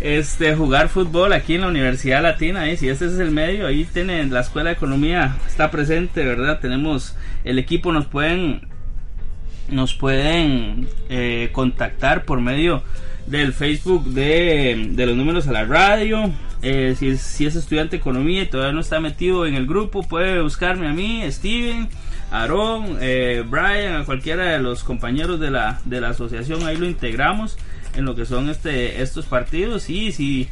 este 0.00 0.54
jugar 0.54 0.88
fútbol 0.88 1.32
aquí 1.32 1.54
en 1.54 1.62
la 1.62 1.68
Universidad 1.68 2.22
Latina 2.22 2.70
y 2.70 2.76
si 2.76 2.88
este 2.88 3.06
es 3.06 3.18
el 3.18 3.30
medio 3.30 3.66
ahí 3.66 3.84
tienen 3.84 4.32
la 4.32 4.40
escuela 4.40 4.70
de 4.70 4.76
economía 4.76 5.36
está 5.46 5.70
presente 5.70 6.22
verdad 6.22 6.60
tenemos 6.60 7.16
el 7.44 7.58
equipo 7.58 7.92
nos 7.92 8.06
pueden 8.06 8.68
nos 9.68 9.94
pueden 9.94 10.88
eh, 11.08 11.50
contactar 11.52 12.24
por 12.24 12.40
medio 12.40 12.82
del 13.26 13.52
Facebook 13.52 14.04
de, 14.04 14.92
los 14.96 15.16
números 15.16 15.48
a 15.48 15.52
la 15.52 15.64
radio. 15.64 16.30
Eh, 16.62 16.94
si, 16.96 17.16
si, 17.16 17.46
es 17.46 17.56
estudiante 17.56 17.96
de 17.96 18.00
economía 18.00 18.42
y 18.42 18.46
todavía 18.46 18.72
no 18.72 18.80
está 18.80 19.00
metido 19.00 19.46
en 19.46 19.54
el 19.54 19.66
grupo, 19.66 20.02
puede 20.02 20.40
buscarme 20.40 20.88
a 20.88 20.92
mí, 20.92 21.22
Steven, 21.30 21.88
Aaron, 22.30 22.98
eh, 23.00 23.44
Brian, 23.48 23.96
a 23.96 24.04
cualquiera 24.04 24.52
de 24.52 24.58
los 24.60 24.82
compañeros 24.84 25.38
de 25.40 25.50
la, 25.50 25.80
de 25.84 26.00
la 26.00 26.10
asociación. 26.10 26.64
Ahí 26.66 26.76
lo 26.76 26.86
integramos 26.86 27.56
en 27.96 28.04
lo 28.04 28.14
que 28.14 28.26
son 28.26 28.48
este, 28.48 29.02
estos 29.02 29.26
partidos. 29.26 29.90
Y 29.90 30.12
si 30.12 30.48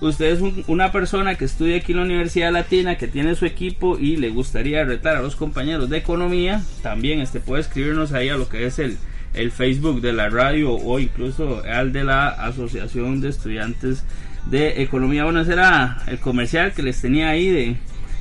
usted 0.00 0.26
es 0.26 0.64
una 0.66 0.92
persona 0.92 1.36
que 1.36 1.44
estudia 1.44 1.76
aquí 1.78 1.92
en 1.92 1.98
la 1.98 2.04
Universidad 2.04 2.52
Latina, 2.52 2.96
que 2.96 3.08
tiene 3.08 3.34
su 3.34 3.46
equipo 3.46 3.98
y 3.98 4.16
le 4.16 4.30
gustaría 4.30 4.84
retar 4.84 5.16
a 5.16 5.22
los 5.22 5.36
compañeros 5.36 5.88
de 5.88 5.98
economía, 5.98 6.62
también 6.82 7.20
este 7.20 7.40
puede 7.40 7.62
escribirnos 7.62 8.12
ahí 8.12 8.28
a 8.28 8.36
lo 8.36 8.48
que 8.48 8.66
es 8.66 8.78
el, 8.78 8.96
el 9.34 9.50
Facebook 9.50 10.00
de 10.00 10.12
la 10.12 10.28
radio 10.28 10.72
o 10.72 10.98
incluso 10.98 11.62
al 11.64 11.92
de 11.92 12.04
la 12.04 12.28
Asociación 12.28 13.20
de 13.20 13.28
Estudiantes 13.28 14.04
de 14.50 14.82
Economía. 14.82 15.24
Bueno, 15.24 15.40
ese 15.40 15.52
era 15.52 16.02
el 16.06 16.18
comercial 16.18 16.72
que 16.72 16.82
les 16.82 17.00
tenía 17.00 17.30
ahí 17.30 17.48
de, 17.48 17.76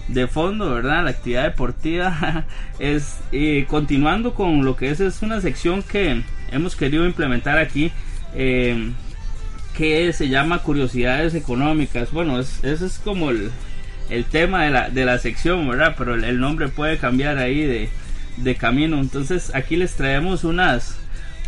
de 0.08 0.28
fondo, 0.28 0.74
¿verdad? 0.74 1.04
La 1.04 1.12
actividad 1.12 1.44
deportiva 1.44 2.46
es 2.80 3.20
continuando 3.68 4.34
con 4.34 4.66
lo 4.66 4.76
que 4.76 4.90
es, 4.90 5.00
es 5.00 5.22
una 5.22 5.42
sección 5.42 5.84
que 5.84 6.24
hemos 6.52 6.76
querido 6.76 7.06
implementar 7.06 7.58
aquí. 7.58 7.92
Eh, 8.36 8.92
que 9.78 10.12
se 10.12 10.28
llama 10.28 10.64
Curiosidades 10.64 11.36
Económicas. 11.36 12.12
Bueno, 12.12 12.40
ese 12.40 12.74
es 12.74 13.00
como 13.04 13.30
el, 13.30 13.52
tema 14.32 14.64
de 14.64 14.72
la, 14.72 14.90
de 14.90 15.06
la 15.06 15.20
sección, 15.20 15.68
¿verdad? 15.70 15.94
Pero 15.96 16.16
el, 16.16 16.40
nombre 16.40 16.68
puede 16.68 16.98
cambiar 16.98 17.38
ahí 17.38 17.62
de, 17.62 17.90
de, 18.38 18.56
camino. 18.56 19.00
Entonces 19.00 19.54
aquí 19.54 19.76
les 19.76 19.96
traemos 19.96 20.44
unas, 20.44 20.98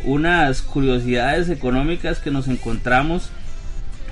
unas 0.04 0.62
curiosidades 0.62 1.50
económicas 1.50 2.20
que 2.20 2.30
nos 2.30 2.48
encontramos. 2.48 3.32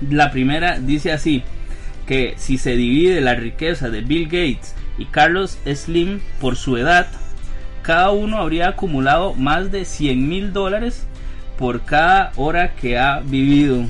La 0.09 0.31
primera 0.31 0.79
dice 0.79 1.11
así, 1.11 1.43
que 2.07 2.33
si 2.37 2.57
se 2.57 2.75
divide 2.75 3.21
la 3.21 3.35
riqueza 3.35 3.89
de 3.89 4.01
Bill 4.01 4.25
Gates 4.25 4.73
y 4.97 5.05
Carlos 5.05 5.59
Slim 5.65 6.21
por 6.39 6.55
su 6.55 6.77
edad, 6.77 7.07
cada 7.83 8.09
uno 8.09 8.37
habría 8.37 8.69
acumulado 8.69 9.33
más 9.35 9.71
de 9.71 9.85
100 9.85 10.27
mil 10.27 10.53
dólares 10.53 11.06
por 11.57 11.83
cada 11.83 12.31
hora 12.35 12.73
que 12.75 12.97
ha 12.97 13.19
vivido. 13.19 13.85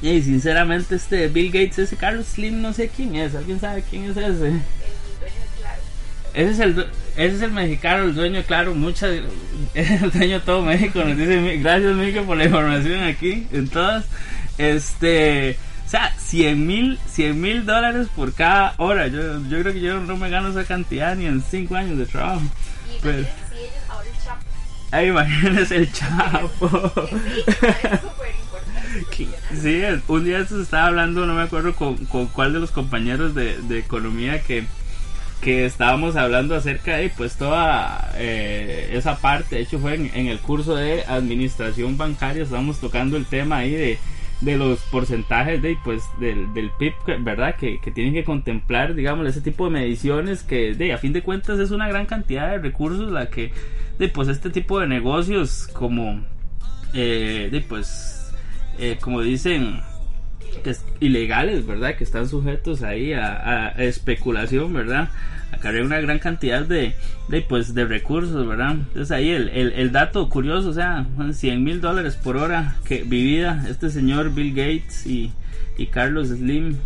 Y 0.00 0.20
sinceramente 0.22 0.96
este 0.96 1.28
Bill 1.28 1.52
Gates, 1.52 1.78
ese 1.78 1.96
Carlos 1.96 2.26
Slim, 2.26 2.60
no 2.60 2.72
sé 2.72 2.88
quién 2.88 3.14
es. 3.14 3.34
¿Alguien 3.34 3.60
sabe 3.60 3.84
quién 3.88 4.10
es 4.10 4.16
ese? 4.16 4.52
Ese 6.34 6.50
es 6.50 6.58
el, 6.60 6.86
ese 7.16 7.36
es 7.36 7.42
el 7.42 7.52
mexicano, 7.52 8.04
el 8.04 8.14
dueño, 8.14 8.42
claro, 8.46 8.74
muchas, 8.74 9.10
el 9.74 10.10
dueño 10.10 10.38
de 10.38 10.44
todo 10.44 10.62
México, 10.62 11.04
nos 11.04 11.16
dice, 11.16 11.58
gracias 11.58 11.94
Miguel 11.94 12.24
por 12.24 12.38
la 12.38 12.46
información 12.46 13.02
aquí, 13.02 13.46
en 13.52 13.68
todas, 13.68 14.06
este, 14.56 15.58
o 15.86 15.90
sea, 15.90 16.10
100 16.16 16.66
mil, 16.66 16.98
100 17.06 17.38
mil 17.38 17.66
dólares 17.66 18.08
por 18.16 18.32
cada 18.32 18.72
hora, 18.78 19.08
yo, 19.08 19.46
yo 19.46 19.60
creo 19.60 19.74
que 19.74 19.80
yo 19.80 20.00
no 20.00 20.16
me 20.16 20.30
gano 20.30 20.48
esa 20.48 20.64
cantidad 20.64 21.14
ni 21.16 21.26
en 21.26 21.42
5 21.42 21.76
años 21.76 21.98
de 21.98 22.06
trabajo. 22.06 22.40
Y 22.90 23.26
Ay, 24.92 25.08
imagínense 25.08 25.74
el 25.74 25.92
Chapo. 25.92 26.92
Sí, 29.60 29.82
un 30.08 30.24
día 30.24 30.44
se 30.44 30.60
estaba 30.60 30.88
hablando, 30.88 31.24
no 31.24 31.34
me 31.34 31.42
acuerdo 31.42 31.74
con, 31.74 31.96
cuál 31.96 32.52
de 32.52 32.60
los 32.60 32.70
compañeros 32.70 33.34
de, 33.34 33.78
economía 33.78 34.42
que, 34.42 34.64
que 35.40 35.64
estábamos 35.64 36.16
hablando 36.16 36.54
acerca 36.54 36.96
de 36.98 37.08
pues 37.08 37.36
toda 37.36 38.12
eh, 38.16 38.90
esa 38.92 39.16
parte, 39.16 39.56
de 39.56 39.62
hecho 39.62 39.78
fue 39.78 39.94
en, 39.94 40.26
el 40.26 40.38
curso 40.40 40.74
de 40.76 41.04
administración 41.04 41.96
bancaria, 41.96 42.42
estábamos 42.42 42.78
tocando 42.78 43.16
el 43.16 43.24
tema 43.24 43.58
ahí 43.58 43.72
de, 43.72 43.98
de 44.42 44.56
los 44.56 44.80
porcentajes 44.90 45.62
de 45.62 45.76
pues 45.84 46.02
del, 46.18 46.52
del 46.52 46.70
PIB, 46.78 46.94
¿verdad? 47.20 47.56
Que, 47.56 47.78
tienen 47.94 48.12
que 48.12 48.24
contemplar, 48.24 48.94
digamos, 48.94 49.26
ese 49.26 49.40
tipo 49.40 49.64
de 49.64 49.70
mediciones 49.70 50.42
que 50.42 50.74
de 50.74 50.92
a 50.92 50.98
fin 50.98 51.12
de 51.12 51.22
cuentas 51.22 51.58
es 51.58 51.70
una 51.70 51.88
gran 51.88 52.06
cantidad 52.06 52.50
de 52.50 52.58
recursos 52.58 53.10
la 53.10 53.26
que 53.30 53.52
de 53.98 54.08
pues 54.08 54.28
este 54.28 54.50
tipo 54.50 54.80
de 54.80 54.86
negocios 54.88 55.68
como 55.72 56.24
eh, 56.92 57.48
de 57.50 57.60
pues 57.60 58.22
eh, 58.78 58.98
como 59.00 59.20
dicen, 59.20 59.80
que 60.64 60.74
ilegales, 61.00 61.66
¿verdad? 61.66 61.96
Que 61.96 62.04
están 62.04 62.28
sujetos 62.28 62.82
ahí 62.82 63.12
a, 63.12 63.68
especulación, 63.78 64.72
¿verdad? 64.72 65.10
Acarrea 65.52 65.84
una 65.84 66.00
gran 66.00 66.18
cantidad 66.18 66.62
de, 66.62 66.94
de, 67.28 67.42
pues, 67.42 67.74
de 67.74 67.84
recursos, 67.84 68.46
¿verdad? 68.46 68.72
Entonces 68.72 69.10
ahí 69.10 69.30
el, 69.30 69.48
el, 69.48 69.92
dato 69.92 70.28
curioso, 70.28 70.70
o 70.70 70.72
sea, 70.72 71.06
100 71.30 71.62
mil 71.62 71.80
dólares 71.80 72.16
por 72.16 72.36
hora 72.36 72.76
que 72.84 73.02
vivida 73.04 73.64
este 73.68 73.90
señor 73.90 74.34
Bill 74.34 74.54
Gates 74.54 75.06
y, 75.06 75.30
y 75.76 75.86
Carlos 75.86 76.28
Slim. 76.28 76.76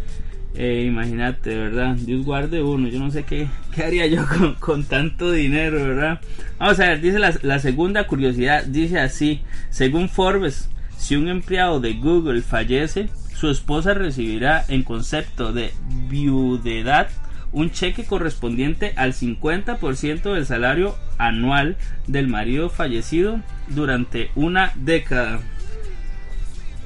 Eh, 0.58 0.84
imagínate, 0.88 1.54
¿verdad? 1.54 1.96
Dios 1.96 2.24
guarde 2.24 2.62
uno. 2.62 2.88
Yo 2.88 2.98
no 2.98 3.10
sé 3.10 3.24
qué, 3.24 3.46
qué 3.74 3.84
haría 3.84 4.06
yo 4.06 4.26
con, 4.38 4.54
con, 4.54 4.84
tanto 4.84 5.30
dinero, 5.30 5.76
¿verdad? 5.76 6.20
Vamos 6.58 6.80
a 6.80 6.88
ver, 6.88 7.00
dice 7.00 7.18
la, 7.18 7.34
la 7.42 7.58
segunda 7.58 8.06
curiosidad, 8.06 8.64
dice 8.64 8.98
así, 8.98 9.42
según 9.70 10.08
Forbes, 10.08 10.70
si 10.96 11.14
un 11.16 11.28
empleado 11.28 11.78
de 11.80 11.92
Google 11.92 12.42
fallece, 12.42 13.08
su 13.34 13.50
esposa 13.50 13.92
recibirá 13.92 14.64
en 14.68 14.82
concepto 14.82 15.52
de 15.52 15.72
viudedad 16.08 17.08
un 17.56 17.70
cheque 17.70 18.04
correspondiente 18.04 18.92
al 18.96 19.14
50% 19.14 20.34
del 20.34 20.44
salario 20.44 20.94
anual 21.16 21.78
del 22.06 22.28
marido 22.28 22.68
fallecido 22.68 23.40
durante 23.68 24.30
una 24.34 24.72
década. 24.74 25.40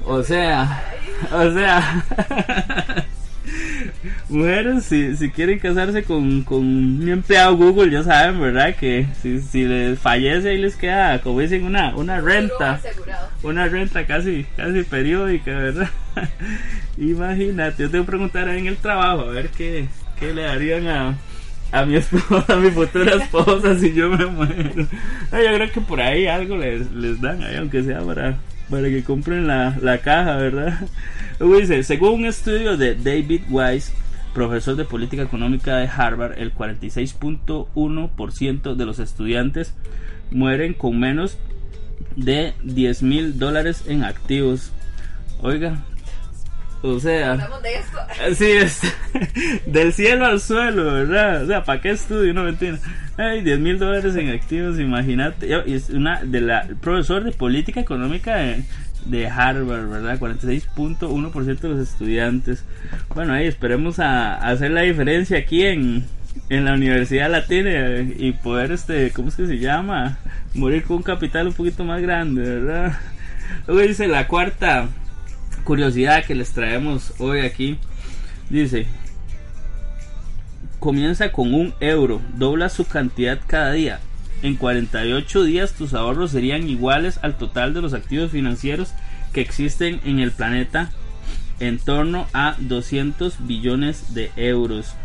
O 0.05 0.23
sea, 0.23 0.81
o 1.33 1.51
sea, 1.51 2.05
mujeres, 4.29 4.85
si, 4.85 5.17
si 5.17 5.29
quieren 5.29 5.59
casarse 5.59 6.05
con, 6.05 6.43
con 6.43 6.59
un 6.59 7.09
empleado 7.09 7.57
Google, 7.57 7.91
ya 7.91 8.03
saben, 8.03 8.39
¿verdad? 8.39 8.73
Que 8.73 9.07
si, 9.21 9.41
si 9.41 9.65
les 9.65 9.99
fallece 9.99 10.51
ahí 10.51 10.57
les 10.57 10.77
queda, 10.77 11.19
como 11.19 11.41
dicen, 11.41 11.65
una, 11.65 11.93
una 11.97 12.21
renta. 12.21 12.79
Una 13.43 13.67
renta 13.67 14.05
casi, 14.05 14.45
casi 14.55 14.83
periódica, 14.83 15.51
¿verdad? 15.51 15.89
Imagínate, 16.97 17.83
yo 17.83 17.91
tengo 17.91 18.05
que 18.05 18.11
preguntar 18.11 18.47
ahí 18.47 18.59
en 18.59 18.67
el 18.67 18.77
trabajo, 18.77 19.23
a 19.23 19.31
ver 19.31 19.49
qué, 19.49 19.89
qué 20.21 20.33
le 20.33 20.43
darían 20.43 20.87
a, 20.87 21.17
a 21.71 21.85
mi 21.85 21.95
esposa, 21.95 22.45
a 22.47 22.55
mi 22.57 22.69
futura 22.69 23.15
esposa 23.15 23.75
si 23.77 23.91
yo 23.93 24.09
me 24.09 24.25
muero. 24.27 24.69
yo 24.75 24.87
creo 25.31 25.71
que 25.71 25.81
por 25.81 25.99
ahí 25.99 26.27
algo 26.27 26.55
les, 26.57 26.91
les 26.91 27.19
dan, 27.19 27.41
ahí, 27.43 27.55
aunque 27.57 27.81
sea 27.83 28.01
para, 28.01 28.37
para 28.69 28.83
que 28.83 29.03
compren 29.03 29.47
la, 29.47 29.75
la 29.81 29.97
caja, 29.97 30.37
¿verdad? 30.37 30.79
Luego 31.39 31.57
dice, 31.57 31.81
según 31.83 32.21
un 32.21 32.27
estudio 32.27 32.77
de 32.77 32.95
David 32.95 33.41
Weiss, 33.49 33.91
profesor 34.33 34.75
de 34.75 34.85
política 34.85 35.23
económica 35.23 35.77
de 35.77 35.87
Harvard, 35.87 36.37
el 36.37 36.53
46.1% 36.53 38.75
de 38.75 38.85
los 38.85 38.99
estudiantes 38.99 39.73
mueren 40.29 40.75
con 40.75 40.99
menos 40.99 41.39
de 42.15 42.53
10 42.63 43.03
mil 43.03 43.37
dólares 43.39 43.85
en 43.87 44.03
activos. 44.03 44.71
Oiga, 45.41 45.83
o 46.83 46.99
sea, 46.99 47.49
así 48.27 48.45
es, 48.45 48.81
del 49.67 49.93
cielo 49.93 50.25
al 50.25 50.39
suelo, 50.39 50.93
¿verdad? 50.93 51.43
O 51.43 51.47
sea, 51.47 51.63
¿para 51.63 51.79
qué 51.79 51.91
estudio? 51.91 52.33
No 52.33 52.43
mentira. 52.43 52.79
Ay, 53.17 53.41
10 53.41 53.59
mil 53.59 53.77
dólares 53.77 54.15
en 54.15 54.29
activos, 54.29 54.79
imagínate. 54.79 55.47
Es 55.71 55.89
una 55.91 56.23
de 56.23 56.41
la 56.41 56.67
profesor 56.81 57.23
de 57.23 57.31
política 57.31 57.79
económica 57.79 58.37
de, 59.05 59.27
Harvard, 59.27 59.89
¿verdad? 59.89 60.19
46.1% 60.19 61.59
de 61.59 61.69
los 61.69 61.79
estudiantes. 61.79 62.65
Bueno, 63.13 63.33
ahí 63.33 63.45
esperemos 63.45 63.99
a, 63.99 64.35
hacer 64.37 64.71
la 64.71 64.81
diferencia 64.81 65.37
aquí 65.37 65.63
en, 65.63 66.05
en 66.49 66.65
la 66.65 66.73
Universidad 66.73 67.29
Latina 67.29 67.99
y 67.99 68.31
poder, 68.31 68.71
este, 68.71 69.11
¿cómo 69.11 69.29
es 69.29 69.35
que 69.35 69.45
se 69.45 69.59
llama? 69.59 70.17
Morir 70.55 70.83
con 70.83 70.97
un 70.97 71.03
capital 71.03 71.47
un 71.47 71.53
poquito 71.53 71.83
más 71.83 72.01
grande, 72.01 72.41
¿verdad? 72.41 72.97
Luego 73.67 73.81
dice 73.81 74.07
la 74.07 74.27
cuarta 74.27 74.87
curiosidad 75.63 76.25
que 76.25 76.35
les 76.35 76.51
traemos 76.51 77.13
hoy 77.19 77.41
aquí. 77.41 77.77
Dice, 78.49 78.87
comienza 80.79 81.31
con 81.31 81.53
un 81.53 81.73
euro, 81.79 82.21
dobla 82.35 82.69
su 82.69 82.85
cantidad 82.85 83.39
cada 83.47 83.71
día. 83.71 83.99
En 84.43 84.55
48 84.55 85.43
días 85.43 85.73
tus 85.73 85.93
ahorros 85.93 86.31
serían 86.31 86.67
iguales 86.67 87.19
al 87.21 87.37
total 87.37 87.73
de 87.73 87.81
los 87.81 87.93
activos 87.93 88.31
financieros 88.31 88.93
que 89.33 89.41
existen 89.41 90.01
en 90.03 90.19
el 90.19 90.31
planeta 90.31 90.91
en 91.59 91.77
torno 91.77 92.27
a 92.33 92.55
200 92.59 93.45
billones 93.45 94.13
de 94.15 94.31
euros. 94.35 94.95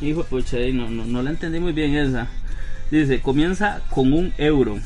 Hijo, 0.00 0.26
no, 0.72 0.90
no, 0.90 1.04
no 1.04 1.22
la 1.22 1.30
entendí 1.30 1.60
muy 1.60 1.72
bien 1.72 1.94
esa. 1.94 2.26
Dice, 2.90 3.20
comienza 3.20 3.82
con 3.90 4.12
un 4.12 4.32
euro. 4.36 4.78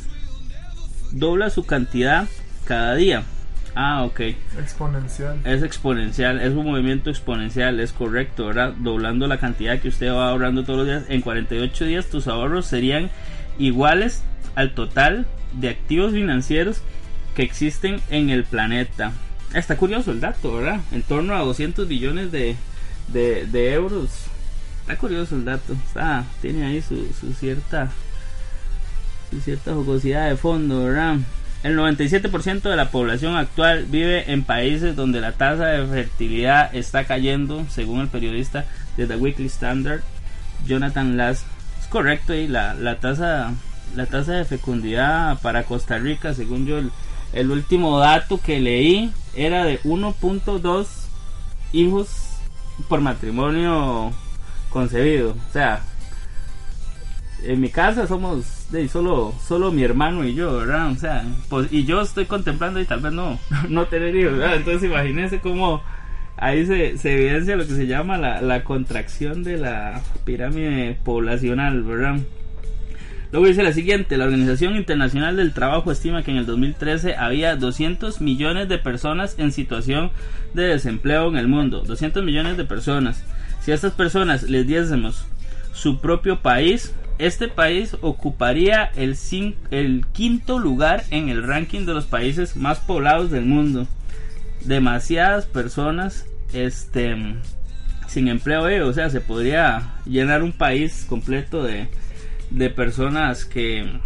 Dobla 1.13 1.49
su 1.49 1.65
cantidad 1.65 2.29
cada 2.67 2.95
día. 2.97 3.25
Ah, 3.75 4.05
ok. 4.05 4.21
Exponencial. 4.59 5.41
Es 5.45 5.63
exponencial, 5.63 6.41
es 6.41 6.53
un 6.53 6.65
movimiento 6.65 7.11
exponencial, 7.11 7.81
es 7.81 7.93
correcto, 7.93 8.47
¿verdad? 8.47 8.73
Doblando 8.79 9.27
la 9.27 9.39
cantidad 9.39 9.81
que 9.81 9.89
usted 9.89 10.13
va 10.13 10.31
ahorrando 10.31 10.65
todos 10.65 10.81
los 10.81 10.87
días. 10.87 11.05
En 11.09 11.21
48 11.23 11.85
días 11.85 12.07
tus 12.07 12.29
ahorros 12.29 12.67
serían 12.67 13.11
iguales 13.59 14.23
al 14.55 14.75
total 14.75 15.27
de 15.53 15.71
activos 15.71 16.13
financieros 16.13 16.83
que 17.35 17.43
existen 17.43 18.01
en 18.11 18.31
el 18.31 18.45
planeta. 18.45 19.13
Está 19.55 19.77
curioso 19.77 20.13
el 20.13 20.21
dato, 20.21 20.55
¿verdad? 20.57 20.81
En 20.93 21.03
torno 21.03 21.35
a 21.35 21.41
200 21.41 21.89
billones 21.89 22.31
de, 22.31 22.57
de, 23.09 23.73
euros. 23.73 24.11
Está 24.83 24.97
curioso 24.97 25.35
el 25.35 25.45
dato. 25.45 25.73
Está, 25.73 26.25
tiene 26.41 26.65
ahí 26.65 26.81
su, 26.81 27.13
su 27.19 27.33
cierta 27.33 27.91
su 29.31 29.41
cierta 29.41 29.75
jugosidad 29.75 30.29
de 30.29 30.37
fondo, 30.37 30.85
¿verdad? 30.85 31.17
El 31.65 31.79
97% 31.79 32.61
de 32.61 32.77
la 32.77 32.91
población 32.91 33.37
actual 33.37 33.87
vive 33.87 34.31
en 34.31 34.45
países 34.45 34.95
donde 34.95 35.23
la 35.23 35.33
tasa 35.33 35.69
de 35.69 35.87
fertilidad 35.87 36.75
está 36.75 37.05
cayendo, 37.05 37.65
según 37.71 38.03
el 38.03 38.09
periodista 38.09 38.67
de 38.99 39.07
The 39.07 39.17
Weekly 39.17 39.47
Standard, 39.47 40.03
Jonathan 40.67 41.17
Lass. 41.17 41.47
Es 41.81 41.87
correcto, 41.87 42.35
y 42.35 42.49
la, 42.49 42.75
la, 42.75 43.01
tasa, 43.01 43.55
la 43.97 44.05
tasa 44.05 44.33
de 44.33 44.45
fecundidad 44.45 45.41
para 45.41 45.63
Costa 45.63 45.97
Rica, 45.97 46.35
según 46.35 46.67
yo, 46.67 46.83
el, 47.33 47.51
último 47.51 47.99
dato 47.99 48.39
que 48.39 48.61
leí 48.61 49.11
era 49.35 49.65
de 49.65 49.81
1.2 49.85 50.87
hijos 51.73 52.09
por 52.91 53.01
matrimonio 53.01 54.13
concebido. 54.69 55.31
O 55.31 55.53
sea, 55.55 55.81
en 57.47 57.61
mi 57.61 57.69
casa 57.69 58.07
somos 58.07 58.67
de 58.71 58.89
solo 58.89 59.35
solo 59.47 59.73
mi 59.73 59.83
hermano 59.83 60.25
y 60.25 60.35
yo, 60.35 60.59
¿verdad? 60.59 60.91
O 60.91 60.97
sea, 60.97 61.25
pues, 61.49 61.73
y 61.73 61.85
yo 61.85 62.01
estoy 62.01 62.27
contemplando 62.27 62.81
y 62.81 62.85
tal 62.85 63.01
vez 63.01 63.13
no 63.13 63.39
no 63.69 63.87
tener 63.87 64.15
hijos, 64.15 64.39
¿verdad? 64.39 64.57
Entonces 64.57 64.91
imagínense 64.91 65.41
cómo 65.41 65.83
ahí 66.37 66.67
se, 66.67 66.91
evidencia 67.13 67.57
lo 67.57 67.67
que 67.67 67.75
se 67.75 67.87
llama 67.87 68.17
la, 68.19 68.41
la 68.41 68.65
contracción 68.65 69.43
de 69.45 69.59
la 69.59 70.03
pirámide 70.25 70.99
poblacional, 71.05 71.83
¿verdad? 71.83 72.19
Luego 73.35 73.49
dice 73.49 73.65
la 73.65 73.73
siguiente, 73.73 74.17
la 74.17 74.27
Organización 74.27 74.77
Internacional 74.77 75.37
del 75.37 75.53
Trabajo 75.53 75.91
estima 75.91 76.23
que 76.23 76.31
en 76.31 76.37
el 76.37 76.47
2013 76.47 77.17
había 77.17 77.57
200 77.57 78.21
millones 78.21 78.69
de 78.69 78.79
personas 78.79 79.35
en 79.39 79.51
situación 79.51 80.13
de 80.53 80.63
desempleo 80.63 81.29
en 81.31 81.37
el 81.37 81.49
mundo, 81.49 81.83
200 81.85 82.23
millones 82.23 82.57
de 82.57 82.65
personas. 82.65 83.25
Si 83.61 83.73
a 83.73 83.75
estas 83.75 83.93
personas 83.93 84.45
les 84.45 84.69
diésemos 84.69 85.27
su 85.73 86.01
propio 86.01 86.43
país, 86.43 86.95
este 87.19 87.49
país 87.49 87.97
ocuparía 88.01 88.91
el, 88.97 89.17
el 89.71 90.07
quinto 90.13 90.59
lugar 90.59 91.05
en 91.11 91.29
el 91.29 91.43
ranking 91.43 91.87
de 91.87 91.95
los 91.95 92.07
países 92.07 92.57
más 92.57 92.81
poblados 92.81 93.31
del 93.31 93.45
mundo. 93.45 93.87
Demasiadas 94.65 95.47
personas 95.47 96.27
este, 96.53 97.17
sin 98.09 98.29
empleo, 98.29 98.69
eh, 98.69 98.83
o 98.83 98.93
sea, 98.93 99.11
se 99.11 99.21
podría 99.21 99.95
llenar 100.07 100.43
un 100.43 100.53
país 100.53 101.05
completo 101.09 101.63
de, 101.63 101.89
de 102.51 102.71
personas 102.71 103.45
que, 103.45 104.01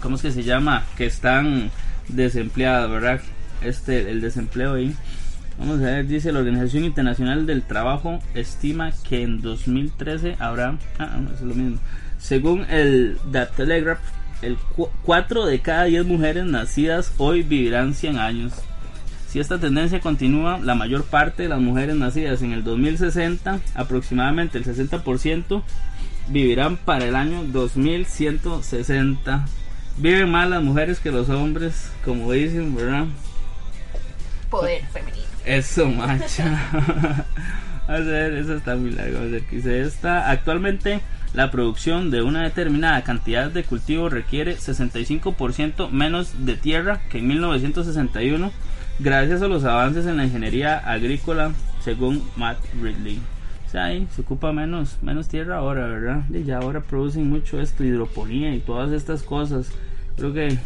¿cómo 0.00 0.16
es 0.16 0.22
que 0.22 0.30
se 0.30 0.42
llama? 0.42 0.84
Que 0.96 1.06
están 1.06 1.70
desempleadas, 2.08 2.90
¿verdad? 2.90 3.20
Este, 3.62 4.10
el 4.10 4.20
desempleo 4.20 4.74
ahí. 4.74 4.94
Vamos 5.58 5.80
a 5.80 5.84
ver, 5.84 6.06
dice 6.06 6.32
la 6.32 6.40
Organización 6.40 6.84
Internacional 6.84 7.46
del 7.46 7.62
Trabajo 7.62 8.18
estima 8.34 8.90
que 9.08 9.22
en 9.22 9.40
2013 9.40 10.36
habrá, 10.38 10.78
ah, 10.98 11.18
no, 11.20 11.32
es 11.32 11.40
lo 11.42 11.54
mismo, 11.54 11.78
según 12.22 12.64
el 12.70 13.18
The 13.32 13.46
Telegraph, 13.46 13.98
el 14.42 14.56
4 15.02 15.44
de 15.44 15.60
cada 15.60 15.84
10 15.84 16.06
mujeres 16.06 16.44
nacidas 16.44 17.12
hoy 17.18 17.42
vivirán 17.42 17.94
100 17.94 18.18
años. 18.18 18.52
Si 19.28 19.40
esta 19.40 19.58
tendencia 19.58 20.00
continúa, 20.00 20.58
la 20.58 20.74
mayor 20.74 21.04
parte 21.04 21.42
de 21.42 21.48
las 21.48 21.60
mujeres 21.60 21.96
nacidas 21.96 22.42
en 22.42 22.52
el 22.52 22.62
2060, 22.62 23.60
aproximadamente 23.74 24.58
el 24.58 24.64
60%, 24.64 25.62
vivirán 26.28 26.76
para 26.76 27.06
el 27.06 27.16
año 27.16 27.42
2160. 27.44 29.46
Viven 29.98 30.30
más 30.30 30.48
las 30.48 30.62
mujeres 30.62 31.00
que 31.00 31.10
los 31.10 31.28
hombres, 31.28 31.90
como 32.04 32.30
dicen, 32.30 32.76
¿verdad? 32.76 33.06
Poder 34.48 34.84
femenino. 34.92 35.24
Eso, 35.44 35.88
macha. 35.88 36.70
a 37.88 37.98
ver, 37.98 38.34
eso 38.34 38.54
está 38.54 38.76
muy 38.76 38.92
largo. 38.92 39.18
A 39.18 39.22
ver, 39.22 39.42
qué 39.44 39.82
esta. 39.82 40.30
Actualmente 40.30 41.00
la 41.34 41.50
producción 41.50 42.10
de 42.10 42.22
una 42.22 42.42
determinada 42.42 43.02
cantidad 43.02 43.50
de 43.50 43.64
cultivo 43.64 44.08
requiere 44.08 44.56
65% 44.56 45.90
menos 45.90 46.44
de 46.44 46.56
tierra 46.56 47.00
que 47.10 47.18
en 47.18 47.28
1961 47.28 48.52
gracias 48.98 49.42
a 49.42 49.48
los 49.48 49.64
avances 49.64 50.06
en 50.06 50.18
la 50.18 50.24
ingeniería 50.24 50.78
agrícola 50.78 51.52
según 51.80 52.22
Matt 52.36 52.58
Ridley. 52.80 53.18
O 53.66 53.70
sea, 53.70 53.84
ahí 53.86 54.06
se 54.14 54.20
ocupa 54.20 54.52
menos, 54.52 54.98
menos 55.00 55.28
tierra 55.28 55.56
ahora, 55.56 55.86
¿verdad? 55.86 56.24
Y 56.28 56.44
ya 56.44 56.58
ahora 56.58 56.82
producen 56.82 57.30
mucho 57.30 57.58
esto, 57.60 57.82
hidroponía 57.82 58.54
y 58.54 58.60
todas 58.60 58.92
estas 58.92 59.22
cosas. 59.22 59.72
Creo 60.16 60.34
que 60.34 60.58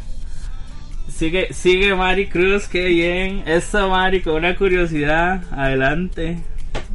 sigue, 1.09 1.53
sigue 1.53 1.95
Mari 1.95 2.27
Cruz, 2.27 2.67
qué 2.67 2.87
bien. 2.87 3.45
Esta 3.47 3.87
Mari 3.87 4.23
con 4.23 4.35
una 4.35 4.57
curiosidad, 4.57 5.45
adelante. 5.53 6.43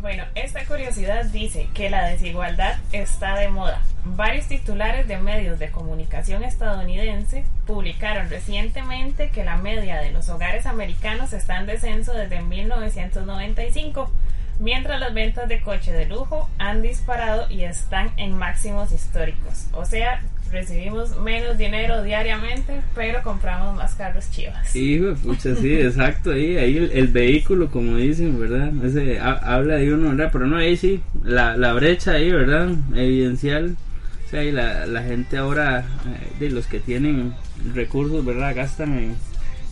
Bueno, 0.02 0.24
esta 0.34 0.66
curiosidad 0.66 1.26
dice 1.26 1.70
que 1.76 1.92
la 1.92 2.08
desigualdad 2.08 2.80
está 2.92 3.36
de 3.36 3.50
moda. 3.50 3.84
Varios 4.04 4.48
titulares 4.48 5.08
de 5.08 5.20
medios 5.20 5.60
de 5.60 5.70
comunicación 5.70 6.44
estadounidense 6.44 7.46
publicaron 7.68 8.28
recientemente 8.28 9.30
que 9.30 9.46
la 9.46 9.58
media 9.58 10.02
de 10.02 10.12
los 10.12 10.28
hogares 10.30 10.66
americanos 10.66 11.34
está 11.34 11.60
en 11.60 11.68
descenso 11.68 12.14
desde 12.14 12.42
1995. 12.42 14.12
mientras 14.60 15.00
las 15.00 15.14
ventas 15.14 15.48
de 15.48 15.62
coche 15.62 15.92
de 15.92 16.06
lujo 16.06 16.50
han 16.60 16.82
disparado 16.82 17.50
y 17.50 17.64
están 17.64 18.12
en 18.18 18.38
máximos 18.38 18.92
históricos. 18.92 19.68
O 19.74 19.86
sea, 19.86 20.22
recibimos 20.52 21.18
menos 21.18 21.58
dinero 21.58 22.04
diariamente, 22.04 22.82
pero 22.94 23.24
compramos 23.24 23.76
más 23.76 23.96
carros 23.96 24.30
chivas. 24.32 24.76
Hijo, 24.76 25.14
pucha, 25.16 25.56
sí, 25.56 25.74
exacto, 25.74 26.32
ahí, 26.32 26.58
ahí 26.58 26.90
el, 26.94 27.08
vehículo, 27.08 27.72
como 27.72 27.98
dicen, 27.98 28.40
¿verdad? 28.40 28.72
Ese, 28.84 29.20
habla 29.20 29.76
de 29.76 29.94
uno, 29.94 30.10
¿verdad? 30.10 30.30
Pero 30.32 30.48
no, 30.48 30.58
ahí 30.58 30.76
sí, 30.78 31.02
la, 31.24 31.58
la 31.58 31.74
brecha 31.74 32.14
ahí, 32.14 32.32
¿verdad? 32.32 32.70
Evidencial. 32.94 33.76
O 34.26 34.30
sea, 34.30 34.42
ahí 34.42 34.52
la, 34.52 34.86
la 34.86 35.04
gente 35.04 35.38
ahora, 35.38 35.80
eh, 35.80 36.28
de 36.40 36.50
los 36.50 36.68
que 36.68 36.80
tienen 36.80 37.34
recursos, 37.74 38.24
¿verdad? 38.26 38.56
Gastan 38.56 38.98
en 38.98 39.16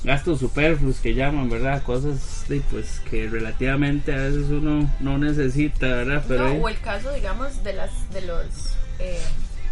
gastos 0.04 0.40
superfluos 0.40 1.00
que 1.00 1.14
llaman, 1.14 1.50
¿verdad? 1.50 1.84
Cosas 1.84 2.46
de, 2.48 2.62
pues 2.72 3.02
que 3.10 3.28
relativamente 3.28 4.14
a 4.14 4.18
veces 4.18 4.48
uno 4.50 4.90
no 5.00 5.18
necesita, 5.18 5.88
¿verdad? 5.88 6.24
Pero 6.28 6.54
o 6.54 6.70
el 6.70 6.80
caso, 6.80 7.14
digamos, 7.14 7.64
de 7.64 7.74
las 7.74 8.14
de 8.14 8.22
los 8.22 8.76
eh, 9.00 9.20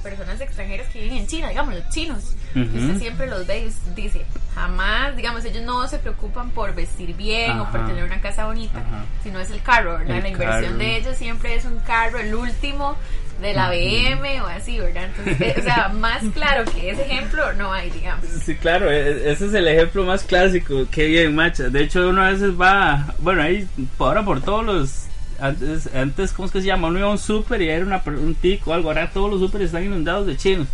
personas 0.10 0.40
extranjeras 0.42 0.88
que 0.88 1.02
viven 1.02 1.18
en 1.18 1.28
China, 1.28 1.50
digamos, 1.50 1.74
los 1.74 1.90
chinos. 1.90 2.36
Usted 2.56 2.98
siempre 2.98 3.28
los 3.28 3.46
ve 3.46 3.68
y 3.68 3.94
dice, 3.94 4.26
jamás, 4.56 5.16
digamos, 5.16 5.46
ellos 5.46 5.64
no 5.64 5.88
se 5.88 6.00
preocupan 6.00 6.50
por 6.52 6.74
vestir 6.74 7.16
bien 7.16 7.60
o 7.60 7.70
por 7.70 7.86
tener 7.86 8.04
una 8.04 8.20
casa 8.22 8.46
bonita, 8.46 8.82
sino 9.24 9.40
es 9.40 9.52
el 9.52 9.62
carro, 9.62 9.98
¿verdad? 9.98 10.22
la 10.22 10.30
inversión 10.30 10.78
de 10.78 10.98
ellos 10.98 11.18
siempre 11.18 11.56
es 11.56 11.66
un 11.66 11.80
carro, 11.80 12.20
el 12.20 12.34
último 12.34 12.96
de 13.42 13.54
la 13.54 13.70
BM 13.70 14.42
o 14.42 14.48
así, 14.48 14.80
¿verdad? 14.80 15.06
Entonces, 15.06 15.42
eh, 15.42 15.56
o 15.60 15.62
sea, 15.62 15.90
más 15.94 16.24
claro 16.34 16.66
que 16.66 16.90
ese 16.90 17.04
ejemplo 17.04 17.54
no 17.54 17.72
hay, 17.72 17.92
digamos. 17.92 18.26
Sí, 18.26 18.56
claro, 18.56 18.92
e, 18.92 19.00
e, 19.00 19.32
ese 19.32 19.46
es 19.46 19.54
el 19.54 19.68
ejemplo 19.68 20.06
más 20.06 20.24
clásico. 20.24 20.88
Qué 20.92 21.06
bien, 21.06 21.36
macha. 21.36 21.70
De 21.70 21.84
hecho, 21.84 22.10
uno 22.10 22.24
a 22.24 22.32
veces 22.32 22.60
va, 22.60 23.14
bueno, 23.20 23.44
ahí 23.44 23.68
ahora 24.00 24.26
por 24.26 24.42
todos 24.42 24.66
los 24.66 25.08
antes, 25.40 25.90
antes 25.94 26.34
¿cómo 26.34 26.46
es 26.46 26.52
que 26.52 26.62
se 26.62 26.68
llama? 26.68 26.88
Uno 26.88 27.00
iba 27.00 27.08
a 27.08 27.12
un 27.12 27.18
súper 27.18 27.62
y 27.62 27.70
era 27.70 27.86
una, 27.86 28.02
un 28.06 28.36
tico 28.36 28.72
o 28.72 28.74
algo. 28.74 28.90
Ahora 28.90 29.10
todos 29.12 29.30
los 29.32 29.40
súper 29.40 29.62
están 29.62 29.84
inundados 29.84 30.28
de 30.28 30.38
chinos. 30.38 30.68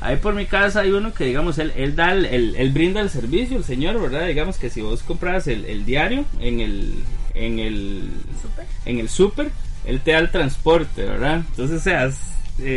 Ahí 0.00 0.16
por 0.16 0.34
mi 0.34 0.46
casa 0.46 0.80
hay 0.80 0.90
uno 0.90 1.12
que, 1.12 1.24
digamos, 1.24 1.58
él, 1.58 1.72
él 1.76 1.94
da 1.96 2.12
el, 2.12 2.26
él, 2.26 2.70
brinda 2.72 3.00
el 3.00 3.10
servicio, 3.10 3.56
el 3.56 3.64
señor, 3.64 4.00
¿verdad? 4.00 4.26
Digamos 4.26 4.56
que 4.56 4.70
si 4.70 4.80
vos 4.80 5.02
compras 5.02 5.46
el, 5.46 5.64
el 5.64 5.84
diario 5.84 6.24
en 6.38 6.60
el, 6.60 6.94
en 7.34 7.58
el, 7.58 8.10
¿Super? 8.42 8.66
en 8.84 8.98
el 8.98 9.08
súper, 9.08 9.50
él 9.84 10.00
te 10.00 10.12
da 10.12 10.18
el 10.18 10.30
transporte, 10.30 11.04
¿verdad? 11.04 11.42
Entonces, 11.50 11.80
o 11.80 11.82
sea, 11.82 12.10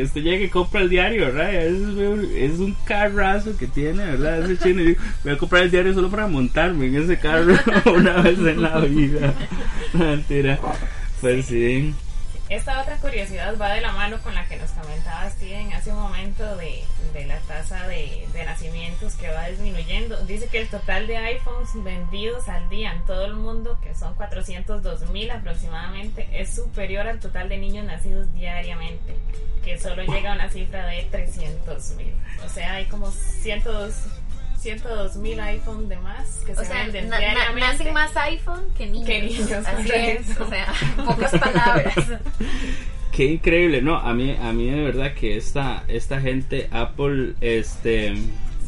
usted 0.03 0.21
llega 0.21 0.45
y 0.45 0.49
compra 0.49 0.81
el 0.81 0.89
diario, 0.89 1.25
¿verdad? 1.25 1.53
Es, 1.53 1.73
es, 2.53 2.59
un 2.59 2.75
carrazo 2.85 3.57
que 3.57 3.67
tiene, 3.67 4.03
¿verdad? 4.05 4.43
Ese 4.43 4.57
chino. 4.57 4.81
Y 4.81 4.97
voy 5.23 5.33
a 5.33 5.37
comprar 5.37 5.63
el 5.63 5.71
diario 5.71 5.93
solo 5.93 6.09
para 6.09 6.27
montarme 6.27 6.87
en 6.87 6.95
ese 6.95 7.17
carro 7.17 7.55
una 7.93 8.21
vez 8.21 8.39
en 8.39 8.61
la 8.61 8.79
vida. 8.79 9.33
Mentira. 9.93 10.59
Sí. 11.23 11.95
Esta 12.49 12.81
otra 12.81 12.97
curiosidad 12.97 13.57
va 13.57 13.73
de 13.73 13.79
la 13.79 13.93
mano 13.93 14.21
con 14.21 14.35
la 14.35 14.45
que 14.45 14.57
nos 14.57 14.71
comentaba 14.71 15.29
Steven 15.29 15.71
hace 15.71 15.91
un 15.91 15.99
momento 15.99 16.57
de, 16.57 16.83
la 17.25 17.39
tasa 17.39 17.87
de, 17.87 18.27
nacimientos 18.45 19.15
que 19.15 19.29
va 19.29 19.47
disminuyendo. 19.47 20.17
Dice 20.25 20.47
que 20.47 20.59
el 20.59 20.67
total 20.67 21.07
de 21.07 21.15
iPhones 21.15 21.69
vendidos 21.81 22.49
al 22.49 22.67
día 22.69 22.91
en 22.91 23.05
todo 23.05 23.25
el 23.25 23.35
mundo, 23.35 23.79
que 23.81 23.95
son 23.95 24.13
402 24.15 25.09
mil 25.11 25.31
aproximadamente, 25.31 26.27
es 26.33 26.53
superior 26.53 27.07
al 27.07 27.21
total 27.21 27.47
de 27.47 27.57
niños 27.57 27.85
nacidos 27.85 28.31
diariamente, 28.33 29.15
que 29.63 29.79
solo 29.79 30.03
llega 30.03 30.33
a 30.33 30.35
una 30.35 30.49
cifra 30.49 30.85
de 30.87 31.03
300 31.09 31.91
mil. 31.91 32.13
O 32.45 32.49
sea, 32.49 32.73
hay 32.73 32.85
como 32.87 33.09
102 33.09 33.93
102 34.63 35.17
mil 35.17 35.39
iPhone 35.41 35.89
de 35.89 35.97
más 35.97 36.41
que 36.45 36.55
se 36.55 36.73
venden 36.73 37.09
diariamente. 37.09 37.59
nacen 37.59 37.93
más 37.93 38.15
iPhone 38.15 38.63
que 38.77 38.85
niños. 38.87 39.07
Que 39.07 39.21
niños 39.21 39.51
Así 39.51 39.91
es, 39.93 40.39
o 40.39 40.47
sea, 40.47 40.73
pocas 41.05 41.31
palabras. 41.37 41.95
Qué 43.11 43.25
increíble, 43.25 43.81
no, 43.81 43.97
a 43.97 44.13
mí, 44.13 44.31
a 44.31 44.53
mí 44.53 44.71
de 44.71 44.81
verdad 44.81 45.13
que 45.13 45.35
esta, 45.35 45.83
esta 45.89 46.21
gente, 46.21 46.69
Apple, 46.71 47.33
este, 47.41 48.13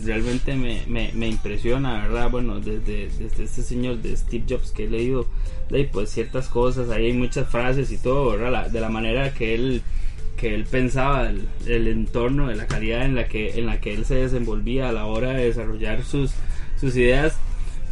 realmente 0.04 0.54
me, 0.56 0.84
me, 0.86 1.12
me 1.14 1.30
impresiona, 1.30 2.04
¿verdad? 2.04 2.30
Bueno, 2.30 2.60
desde, 2.60 3.08
desde 3.08 3.46
este 3.46 3.64
señor 3.64 4.00
de 4.00 4.16
Steve 4.18 4.44
Jobs 4.48 4.72
que 4.72 4.84
he 4.84 4.90
leído, 4.90 5.28
de, 5.70 5.86
pues 5.86 6.12
ciertas 6.12 6.50
cosas, 6.50 6.90
ahí 6.90 7.06
hay 7.06 7.14
muchas 7.14 7.50
frases 7.50 7.90
y 7.92 7.98
todo, 7.98 8.38
¿verdad? 8.38 8.70
de 8.70 8.82
la 8.82 8.90
manera 8.90 9.34
que 9.34 9.56
él 9.56 9.82
que 10.38 10.54
él 10.54 10.66
pensaba 10.70 11.30
el, 11.30 11.88
entorno 11.88 12.48
de 12.48 12.56
la 12.56 12.68
calidad 12.68 13.06
en 13.06 13.16
la 13.16 13.28
que 13.28 13.58
en 13.58 13.66
la 13.66 13.80
que 13.80 13.94
él 13.94 14.06
se 14.06 14.16
desenvolvía 14.16 14.90
a 14.90 14.92
la 14.92 15.06
hora 15.06 15.32
de 15.32 15.46
desarrollar 15.46 16.04
sus 16.04 16.32
sus 16.80 16.96
ideas 16.96 17.38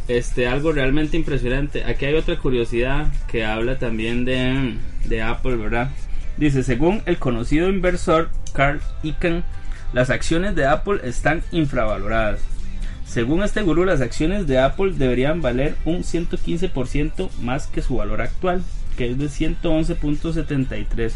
este 0.06 0.46
algo 0.46 0.72
realmente 0.72 1.16
impresionante. 1.16 1.84
Aquí 1.84 2.04
hay 2.04 2.14
otra 2.14 2.38
curiosidad 2.38 3.10
que 3.26 3.44
habla 3.44 3.78
también 3.78 4.24
de, 4.24 4.74
de 5.06 5.22
Apple 5.22 5.56
verdad 5.56 5.90
dice 6.36 6.62
según 6.62 7.02
el 7.06 7.18
conocido 7.18 7.68
inversor 7.68 8.28
Carl 8.52 8.80
Icahn 9.02 9.44
las 9.92 10.10
acciones 10.10 10.54
de 10.56 10.66
Apple 10.66 11.00
están 11.04 11.42
infravaloradas. 11.52 12.40
Según 13.06 13.44
este 13.44 13.62
gurú 13.62 13.84
las 13.84 14.00
acciones 14.00 14.46
de 14.46 14.58
Apple 14.58 14.94
deberían 14.96 15.40
valer 15.40 15.76
un 15.84 16.02
115% 16.02 17.30
más 17.42 17.68
que 17.68 17.80
su 17.80 17.96
valor 17.96 18.20
actual 18.20 18.62
que 18.96 19.10
es 19.10 19.18
de 19.18 19.26
111.73 19.26 21.12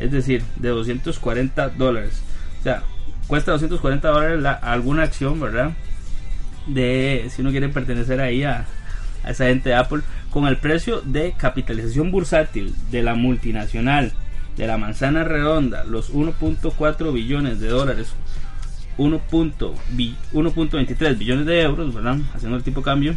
es 0.00 0.10
decir, 0.10 0.42
de 0.56 0.70
240 0.70 1.68
dólares. 1.70 2.22
O 2.60 2.62
sea, 2.62 2.82
cuesta 3.26 3.52
240 3.52 4.08
dólares 4.08 4.40
la, 4.40 4.52
alguna 4.52 5.02
acción, 5.04 5.40
¿verdad? 5.40 5.72
De 6.66 7.28
si 7.30 7.42
uno 7.42 7.50
quiere 7.50 7.68
pertenecer 7.68 8.20
ahí 8.20 8.42
a, 8.42 8.66
esa 9.26 9.46
gente 9.46 9.68
de 9.68 9.76
Apple, 9.76 10.00
con 10.30 10.46
el 10.46 10.56
precio 10.56 11.02
de 11.02 11.34
capitalización 11.36 12.10
bursátil 12.10 12.74
de 12.90 13.02
la 13.02 13.14
multinacional 13.14 14.12
de 14.56 14.66
la 14.66 14.78
manzana 14.78 15.24
redonda, 15.24 15.84
los 15.84 16.12
1.4 16.12 17.12
billones 17.12 17.60
de 17.60 17.68
dólares, 17.68 18.14
1.23 18.98 21.18
billones 21.18 21.46
de 21.46 21.62
euros, 21.62 21.94
¿verdad? 21.94 22.18
Haciendo 22.34 22.56
el 22.56 22.62
tipo 22.62 22.80
de 22.80 22.84
cambio, 22.84 23.14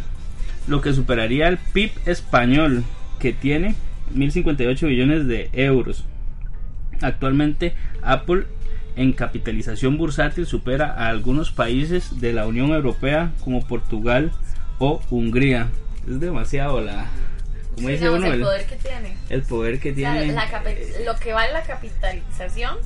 lo 0.66 0.80
que 0.80 0.94
superaría 0.94 1.48
el 1.48 1.58
PIB 1.58 1.90
español, 2.06 2.84
que 3.18 3.32
tiene 3.32 3.74
1.058 4.14 4.86
billones 4.86 5.26
de 5.26 5.50
euros. 5.52 6.04
Actualmente 7.00 7.74
Apple 8.02 8.44
en 8.96 9.12
capitalización 9.12 9.96
bursátil 9.96 10.46
supera 10.46 10.92
a 10.92 11.08
algunos 11.08 11.50
países 11.50 12.20
de 12.20 12.32
la 12.32 12.46
Unión 12.46 12.70
Europea 12.70 13.32
como 13.42 13.66
Portugal 13.66 14.32
o 14.78 15.00
Hungría. 15.10 15.68
Es 16.08 16.20
demasiado 16.20 16.80
la, 16.80 17.06
el, 17.76 18.40
poder 18.42 18.66
que 18.66 18.76
tiene. 18.76 19.16
El 19.28 19.42
poder 19.42 19.80
que 19.80 19.92
tiene. 19.92 20.34
lo 21.04 21.16
que 21.16 21.32
vale 21.32 21.52
la 21.52 21.62
capitalización 21.62 22.78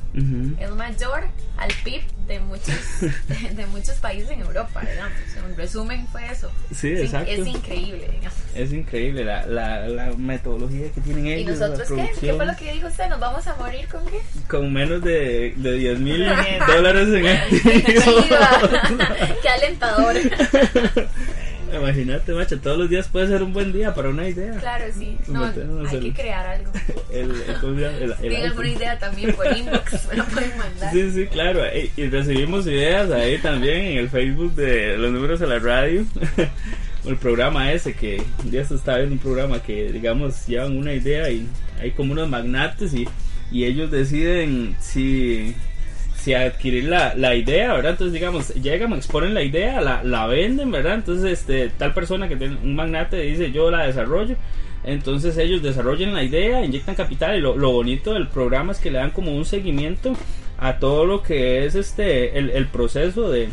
es 0.60 0.70
mayor 0.70 1.24
al 1.58 1.72
PIB 1.82 2.02
de 2.28 2.40
muchos, 2.40 2.74
de, 3.56 3.66
muchos 3.66 3.96
países 3.96 4.30
en 4.30 4.40
Europa, 4.40 4.80
digamos. 4.80 5.12
En 5.36 5.56
resumen 5.56 6.06
fue 6.08 6.30
eso. 6.30 6.50
Sí, 6.72 6.92
exacto. 6.92 7.30
Es 7.30 7.46
increíble, 7.46 8.08
Es 8.54 8.72
increíble 8.72 9.24
la, 9.24 9.46
la, 9.46 9.88
la, 9.88 10.12
metodología 10.16 10.90
que 10.92 11.00
tienen 11.00 11.26
ellos. 11.26 11.56
¿Y 11.56 11.60
nosotros 11.60 11.88
qué? 11.88 12.10
¿Qué 12.20 12.34
fue 12.34 12.46
lo 12.46 12.54
que 12.54 12.72
dijo 12.72 12.86
usted? 12.86 13.08
¿Nos 13.08 13.18
vamos 13.18 13.46
a 13.46 13.56
morir 13.56 13.88
con 13.88 14.04
qué? 14.06 14.20
Con 14.46 14.72
menos 14.72 15.02
de, 15.02 15.54
de 15.56 15.72
10 15.72 15.98
mil 16.00 16.26
dólares 16.66 17.08
en 17.08 17.26
activo. 17.26 18.24
qué 19.42 19.48
alentador. 19.48 20.16
Imagínate, 21.74 22.32
macho, 22.32 22.58
todos 22.60 22.78
los 22.78 22.90
días 22.90 23.08
puede 23.08 23.28
ser 23.28 23.42
un 23.42 23.52
buen 23.52 23.72
día 23.72 23.94
para 23.94 24.08
una 24.08 24.28
idea. 24.28 24.52
Claro, 24.58 24.84
sí. 24.96 25.18
No, 25.28 25.44
hay 25.44 26.00
que 26.00 26.12
crear 26.12 26.46
algo. 26.46 26.72
El, 27.12 27.32
Tienen 28.20 28.44
alguna 28.44 28.68
idea 28.68 28.98
también 28.98 29.34
por 29.34 29.46
inbox, 29.56 30.08
me 30.08 30.16
lo 30.16 30.24
pueden 30.26 30.56
mandar. 30.58 30.92
Sí, 30.92 31.10
sí, 31.12 31.26
claro. 31.26 31.62
Y, 31.96 32.08
recibimos 32.08 32.66
ideas 32.66 33.10
ahí 33.10 33.38
también 33.38 33.84
en 33.84 33.98
el 33.98 34.08
Facebook 34.08 34.54
de 34.54 34.96
los 34.96 35.12
números 35.12 35.40
de 35.40 35.46
la 35.46 35.58
radio. 35.58 36.04
el 37.06 37.16
programa 37.16 37.72
ese 37.72 37.94
que 37.94 38.22
ya 38.50 38.64
se 38.64 38.74
está 38.74 38.96
viendo 38.96 39.14
un 39.14 39.20
programa 39.20 39.62
que, 39.62 39.92
digamos, 39.92 40.46
llevan 40.46 40.76
una 40.76 40.92
idea 40.92 41.30
y 41.30 41.46
hay 41.80 41.92
como 41.92 42.12
unos 42.12 42.28
magnates 42.28 42.92
y, 42.94 43.08
y 43.50 43.64
ellos 43.64 43.90
deciden 43.90 44.76
si 44.80 45.54
si 46.18 46.34
adquirir 46.34 46.84
la, 46.84 47.14
la 47.14 47.34
idea, 47.34 47.72
¿verdad? 47.74 47.92
Entonces, 47.92 48.12
digamos, 48.12 48.54
llegan, 48.54 48.92
exponen 48.92 49.34
la 49.34 49.42
idea, 49.42 49.80
la, 49.80 50.02
la 50.02 50.26
venden, 50.26 50.70
¿verdad? 50.70 50.94
Entonces, 50.94 51.40
este, 51.40 51.68
tal 51.70 51.94
persona 51.94 52.28
que 52.28 52.36
tiene 52.36 52.56
un 52.62 52.74
magnate 52.74 53.20
dice, 53.20 53.52
yo 53.52 53.70
la 53.70 53.86
desarrollo. 53.86 54.36
Entonces 54.84 55.36
ellos 55.38 55.62
desarrollan 55.62 56.14
la 56.14 56.22
idea, 56.22 56.64
inyectan 56.64 56.94
capital 56.94 57.36
y 57.36 57.40
lo, 57.40 57.56
lo, 57.56 57.72
bonito 57.72 58.14
del 58.14 58.28
programa 58.28 58.72
es 58.72 58.78
que 58.78 58.90
le 58.90 58.98
dan 58.98 59.10
como 59.10 59.34
un 59.34 59.44
seguimiento 59.44 60.14
a 60.56 60.78
todo 60.78 61.04
lo 61.04 61.22
que 61.22 61.66
es 61.66 61.74
este 61.74 62.38
el, 62.38 62.50
el 62.50 62.66
proceso 62.68 63.30
de, 63.30 63.48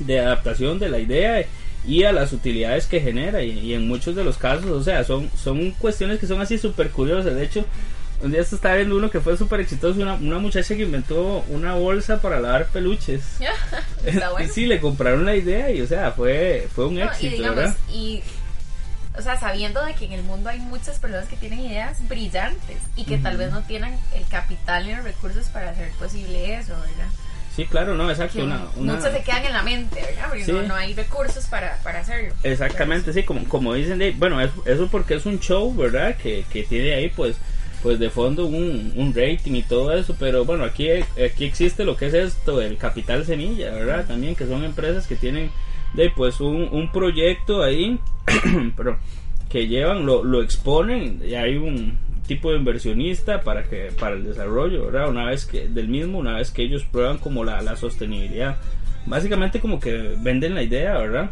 de, 0.00 0.20
adaptación 0.20 0.78
de 0.78 0.88
la 0.88 0.98
idea 0.98 1.44
y 1.86 2.02
a 2.02 2.12
las 2.12 2.32
utilidades 2.32 2.86
que 2.86 3.00
genera 3.00 3.42
y, 3.42 3.72
en 3.72 3.88
muchos 3.88 4.14
de 4.14 4.24
los 4.24 4.36
casos, 4.36 4.66
o 4.66 4.82
sea, 4.82 5.02
son, 5.04 5.30
son 5.34 5.70
cuestiones 5.72 6.18
que 6.18 6.26
son 6.26 6.40
así 6.40 6.58
súper 6.58 6.90
curiosas. 6.90 7.34
De 7.34 7.44
hecho, 7.44 7.64
un 8.22 8.32
día 8.32 8.42
estaba 8.42 8.76
viendo 8.76 8.96
uno 8.96 9.10
que 9.10 9.20
fue 9.20 9.36
súper 9.36 9.60
exitoso, 9.60 10.00
una, 10.00 10.14
una, 10.14 10.38
muchacha 10.38 10.76
que 10.76 10.82
inventó 10.82 11.44
una 11.48 11.74
bolsa 11.74 12.20
para 12.20 12.40
lavar 12.40 12.66
peluches. 12.68 13.22
Está 14.04 14.30
bueno. 14.30 14.52
sí, 14.52 14.66
le 14.66 14.80
compraron 14.80 15.24
la 15.24 15.34
idea 15.34 15.70
y, 15.70 15.80
o 15.80 15.86
sea, 15.86 16.12
fue, 16.12 16.68
fue 16.74 16.86
un 16.86 16.98
éxito, 16.98 17.36
y 17.36 17.40
¿verdad? 17.40 17.76
Y, 17.90 18.22
o 19.16 19.22
sea, 19.22 19.38
sabiendo 19.38 19.84
de 19.84 19.94
que 19.94 20.04
en 20.04 20.12
el 20.12 20.22
mundo 20.22 20.50
hay 20.50 20.60
muchas 20.60 20.98
personas 20.98 21.28
que 21.28 21.36
tienen 21.36 21.60
ideas 21.60 21.96
brillantes 22.08 22.78
y 22.96 23.04
que 23.04 23.18
tal 23.18 23.36
vez 23.36 23.50
no 23.50 23.62
tienen 23.62 23.98
el 24.14 24.26
capital 24.26 24.86
ni 24.86 24.94
los 24.94 25.04
recursos 25.04 25.46
para 25.48 25.70
hacer 25.70 25.90
posible 25.92 26.54
eso, 26.54 26.74
¿verdad? 26.74 27.08
Sí, 27.56 27.66
claro, 27.66 27.94
no, 27.94 28.08
exacto. 28.08 28.44
Una, 28.44 28.68
Muchos 28.76 29.12
se 29.12 29.22
quedan 29.22 29.44
en 29.44 29.52
la 29.52 29.62
mente, 29.62 30.00
¿verdad? 30.00 30.28
Porque 30.28 30.68
no, 30.68 30.74
hay 30.74 30.94
recursos 30.94 31.46
para, 31.46 31.76
para 31.82 32.00
hacerlo. 32.00 32.34
Exactamente, 32.44 33.12
sí, 33.12 33.24
como, 33.24 33.44
como 33.48 33.74
dicen, 33.74 34.00
bueno, 34.18 34.40
eso 34.40 34.88
porque 34.90 35.14
es 35.14 35.26
un 35.26 35.40
show, 35.40 35.74
¿verdad? 35.74 36.16
Que, 36.16 36.44
que 36.50 36.62
tiene 36.62 36.94
ahí, 36.94 37.08
pues, 37.08 37.36
pues 37.82 37.98
de 37.98 38.10
fondo 38.10 38.46
un, 38.46 38.92
un, 38.96 39.14
rating 39.14 39.54
y 39.54 39.62
todo 39.62 39.92
eso, 39.92 40.14
pero 40.18 40.44
bueno, 40.44 40.64
aquí, 40.64 40.88
aquí 40.90 41.44
existe 41.44 41.84
lo 41.84 41.96
que 41.96 42.06
es 42.06 42.14
esto, 42.14 42.60
el 42.60 42.76
capital 42.76 43.24
semilla, 43.24 43.70
¿verdad? 43.70 44.06
También 44.06 44.34
que 44.34 44.46
son 44.46 44.64
empresas 44.64 45.06
que 45.06 45.16
tienen 45.16 45.50
de 45.94 46.10
pues 46.10 46.40
un, 46.40 46.68
un 46.70 46.92
proyecto 46.92 47.62
ahí, 47.62 47.98
pero 48.76 48.98
que 49.48 49.66
llevan, 49.66 50.06
lo, 50.06 50.22
lo 50.22 50.42
exponen 50.42 51.20
y 51.26 51.34
hay 51.34 51.56
un 51.56 51.98
tipo 52.26 52.52
de 52.52 52.58
inversionista 52.58 53.40
para 53.40 53.64
que 53.64 53.90
para 53.98 54.14
el 54.14 54.22
desarrollo, 54.22 54.86
¿verdad? 54.86 55.08
Una 55.08 55.26
vez 55.26 55.44
que 55.46 55.68
del 55.68 55.88
mismo, 55.88 56.18
una 56.18 56.36
vez 56.36 56.52
que 56.52 56.62
ellos 56.62 56.84
prueban 56.84 57.18
como 57.18 57.42
la, 57.42 57.60
la 57.60 57.74
sostenibilidad. 57.74 58.58
Básicamente 59.06 59.58
como 59.58 59.80
que 59.80 60.14
venden 60.18 60.54
la 60.54 60.62
idea, 60.62 60.96
¿verdad? 60.98 61.30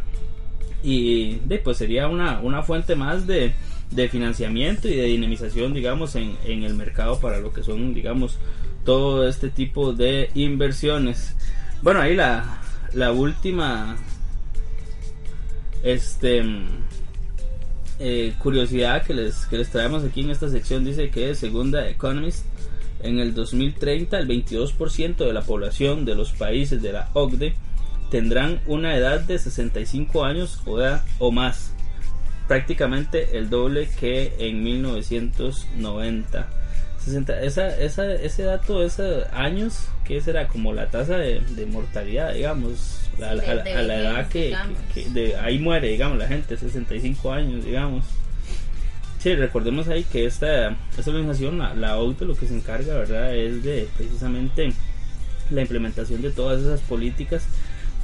Y 0.83 1.35
de, 1.45 1.59
pues 1.59 1.77
sería 1.77 2.07
una, 2.07 2.41
una 2.41 2.63
fuente 2.63 2.95
más 2.95 3.25
de, 3.25 3.53
de 3.91 4.09
financiamiento 4.09 4.87
y 4.87 4.95
de 4.95 5.05
dinamización, 5.05 5.73
digamos, 5.73 6.15
en, 6.15 6.37
en 6.45 6.63
el 6.63 6.75
mercado 6.75 7.19
para 7.19 7.39
lo 7.39 7.51
que 7.51 7.63
son, 7.63 7.93
digamos, 7.93 8.37
todo 8.85 9.27
este 9.27 9.49
tipo 9.49 9.93
de 9.93 10.29
inversiones. 10.35 11.35
Bueno, 11.81 12.01
ahí 12.01 12.15
la, 12.15 12.61
la 12.93 13.11
última 13.11 13.97
este 15.83 16.43
eh, 17.99 18.33
curiosidad 18.39 19.03
que 19.03 19.13
les, 19.13 19.45
que 19.45 19.57
les 19.57 19.69
traemos 19.69 20.03
aquí 20.03 20.21
en 20.21 20.29
esta 20.29 20.49
sección 20.49 20.85
dice 20.85 21.09
que 21.09 21.35
según 21.35 21.71
The 21.71 21.89
Economist 21.89 22.45
en 23.01 23.19
el 23.19 23.33
2030 23.33 24.17
el 24.17 24.27
22% 24.27 25.17
de 25.17 25.33
la 25.33 25.41
población 25.41 26.05
de 26.05 26.15
los 26.15 26.31
países 26.31 26.81
de 26.81 26.93
la 26.93 27.09
OCDE 27.13 27.55
tendrán 28.09 28.59
una 28.65 28.95
edad 28.95 29.21
de 29.21 29.37
65 29.37 30.23
años 30.25 30.61
o, 30.65 30.79
o 31.19 31.31
más 31.31 31.73
prácticamente 32.49 33.37
el 33.37 33.49
doble 33.49 33.87
que 33.99 34.33
en 34.39 34.63
1990. 34.63 36.47
60, 36.97 37.41
esa, 37.43 37.79
esa, 37.79 38.13
ese 38.13 38.43
dato, 38.43 38.83
esos 38.83 39.23
años, 39.31 39.87
que 40.03 40.19
será 40.19 40.47
como 40.47 40.73
la 40.73 40.89
tasa 40.89 41.17
de, 41.17 41.65
mortalidad, 41.71 42.33
digamos, 42.33 43.01
a, 43.21 43.35
la 43.35 43.43
edad 43.45 44.27
que, 44.27 44.53
de 45.11 45.37
ahí 45.37 45.59
muere, 45.59 45.89
digamos, 45.89 46.17
la 46.17 46.27
gente, 46.27 46.57
65 46.57 47.31
años, 47.31 47.63
digamos. 47.63 48.03
Sí, 49.19 49.35
recordemos 49.35 49.87
ahí 49.87 50.03
que 50.03 50.25
esta, 50.25 50.75
esta 50.97 51.11
organización, 51.11 51.59
la, 51.59 51.73
la 51.75 51.97
OCDE, 51.97 52.25
lo 52.25 52.35
que 52.35 52.47
se 52.47 52.55
encarga, 52.55 52.95
¿verdad?, 52.95 53.35
es 53.35 53.63
de 53.63 53.87
precisamente 53.95 54.73
la 55.51 55.61
implementación 55.61 56.21
de 56.21 56.31
todas 56.31 56.61
esas 56.61 56.81
políticas 56.81 57.47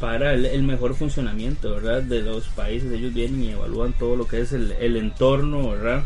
para 0.06 0.36
el, 0.36 0.62
mejor 0.62 0.94
funcionamiento 0.94 1.74
¿verdad? 1.74 2.04
de 2.04 2.22
los 2.22 2.46
países. 2.50 2.92
Ellos 2.92 3.12
vienen 3.12 3.42
y 3.42 3.50
evalúan 3.50 3.92
todo 3.94 4.16
lo 4.16 4.28
que 4.28 4.40
es 4.40 4.54
el, 4.54 4.72
el 4.74 4.98
entorno, 4.98 5.72
¿verdad? 5.72 6.04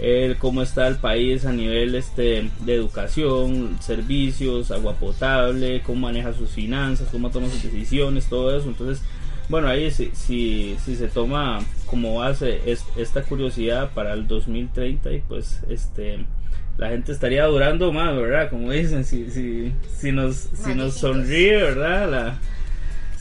El, 0.00 0.36
cómo 0.36 0.62
está 0.62 0.88
el 0.88 0.96
país 0.96 1.44
a 1.44 1.52
nivel 1.52 1.94
este, 1.94 2.50
de 2.64 2.74
educación, 2.74 3.76
servicios, 3.78 4.72
agua 4.72 4.94
potable, 4.94 5.80
cómo 5.86 6.08
maneja 6.08 6.32
sus 6.32 6.50
finanzas, 6.50 7.06
cómo 7.12 7.30
toma 7.30 7.48
sus 7.48 7.62
decisiones, 7.62 8.28
todo 8.28 8.56
eso. 8.56 8.66
Entonces, 8.66 9.00
bueno, 9.48 9.68
ahí 9.68 9.92
si, 9.92 10.10
si, 10.12 10.76
si 10.84 10.96
se 10.96 11.06
toma 11.06 11.60
como 11.86 12.16
base 12.16 12.60
esta 12.96 13.22
curiosidad 13.22 13.92
para 13.94 14.12
el 14.12 14.26
2030 14.26 15.12
y 15.12 15.20
pues 15.20 15.60
este 15.68 16.26
la 16.78 16.88
gente 16.88 17.12
estaría 17.12 17.44
durando 17.46 17.92
más, 17.92 18.14
¿verdad? 18.16 18.50
Como 18.50 18.72
dicen, 18.72 19.04
si, 19.04 19.30
si, 19.30 19.72
si 19.96 20.10
nos, 20.10 20.34
si 20.36 20.74
nos 20.74 20.94
sonríe, 20.94 21.56
¿verdad? 21.56 22.10
La, 22.10 22.38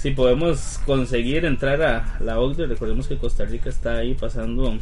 si 0.05 0.11
podemos 0.11 0.79
conseguir 0.85 1.45
entrar 1.45 1.81
a 1.81 2.17
la 2.19 2.39
OCDE, 2.39 2.67
recordemos 2.67 3.07
que 3.07 3.17
Costa 3.17 3.43
Rica 3.43 3.71
está 3.71 3.97
ahí 3.97 4.13
pasando 4.13 4.77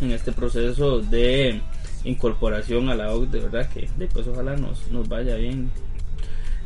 en 0.00 0.12
este 0.12 0.30
proceso 0.30 1.00
de 1.00 1.60
incorporación 2.04 2.90
a 2.90 2.94
la 2.94 3.12
OCDE, 3.12 3.40
¿verdad? 3.40 3.68
Que 3.70 3.88
pues 4.12 4.28
ojalá 4.28 4.54
nos, 4.56 4.88
nos 4.92 5.08
vaya 5.08 5.34
bien. 5.34 5.72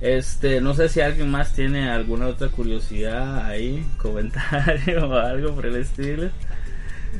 Este, 0.03 0.61
no 0.61 0.75
sé 0.75 0.91
si 0.91 1.01
alguien 1.01 1.31
más 1.31 1.55
tiene 1.55 1.89
alguna 1.89 2.27
otra 2.27 2.49
curiosidad 2.49 3.47
ahí, 3.47 3.83
comentario 3.97 5.09
o 5.09 5.15
algo 5.15 5.55
por 5.55 5.65
el 5.65 5.77
estilo. 5.77 6.29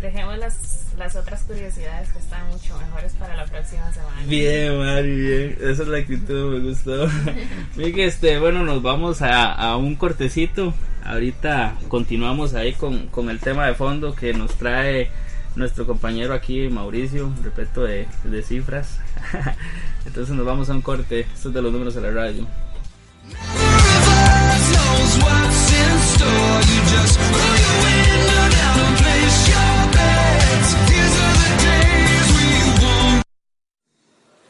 Dejemos 0.03 0.37
las 0.37 0.84
las 0.99 1.17
otras 1.17 1.43
curiosidades 1.43 2.13
que 2.13 2.19
están 2.19 2.47
mucho 2.49 2.79
mejores 2.79 3.13
para 3.15 3.37
la 3.37 3.45
próxima 3.45 3.93
semana. 3.93 4.23
Bien, 4.27 4.79
Mari, 4.79 5.15
bien. 5.15 5.59
Esa 5.61 5.83
es 5.83 5.89
la 5.89 5.99
actitud, 5.99 6.55
me 6.55 6.69
gustó. 6.69 7.09
Miguel, 7.77 8.09
este, 8.09 8.39
bueno, 8.39 8.65
nos 8.65 8.83
vamos 8.83 9.23
a, 9.23 9.53
a, 9.53 9.77
un 9.77 9.97
cortecito. 9.97 10.75
Ahorita 11.05 11.77
continuamos 11.89 12.55
ahí 12.55 12.73
con, 12.73 13.09
con, 13.09 13.29
el 13.29 13.41
tema 13.41 13.67
de 13.67 13.75
fondo 13.75 14.15
que 14.15 14.33
nos 14.33 14.55
trae 14.55 15.11
nuestro 15.57 15.87
compañero 15.87 16.33
aquí, 16.33 16.69
Mauricio, 16.69 17.33
repleto 17.43 17.83
de, 17.85 18.07
de 18.25 18.43
cifras. 18.43 19.01
Entonces 20.07 20.35
nos 20.35 20.47
vamos 20.47 20.71
a 20.71 20.75
un 20.75 20.83
corte. 20.83 21.21
Esto 21.21 21.49
es 21.49 21.55
de 21.55 21.63
los 21.63 21.73
números 21.73 21.95
de 21.95 22.01
la 22.01 22.11
radio. 22.11 22.47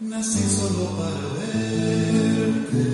Nací 0.06 0.42
solo 0.50 0.84
para 0.98 1.28
verte, 1.38 2.84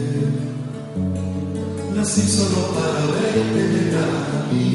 nací 1.96 2.22
solo 2.22 2.62
para 2.72 3.04
verte 3.06 3.96
a 3.96 4.52
mí, 4.52 4.68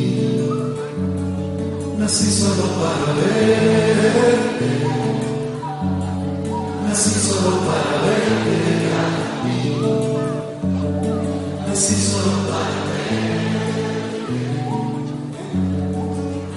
nací 1.97 2.29
solo 2.31 2.67
para 2.75 3.13
verte, 3.13 4.69
nací 6.83 7.09
solo 7.09 7.51
para 7.67 7.95
verte 8.03 8.59
a 8.91 9.05
mí, 9.45 9.59
nací 11.67 11.95
solo 11.95 12.33
para 12.49 12.79
verte, 12.91 14.39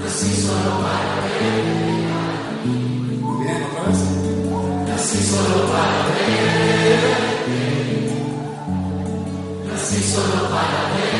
nací 0.03 0.31
solo 0.43 0.71
para 0.83 1.15
verte 1.23 1.78
solo 5.39 5.67
para 5.67 6.07
verte. 6.09 6.39
Nací 9.67 10.03
solo 10.03 10.49
para 10.51 10.81
verte 10.95 11.18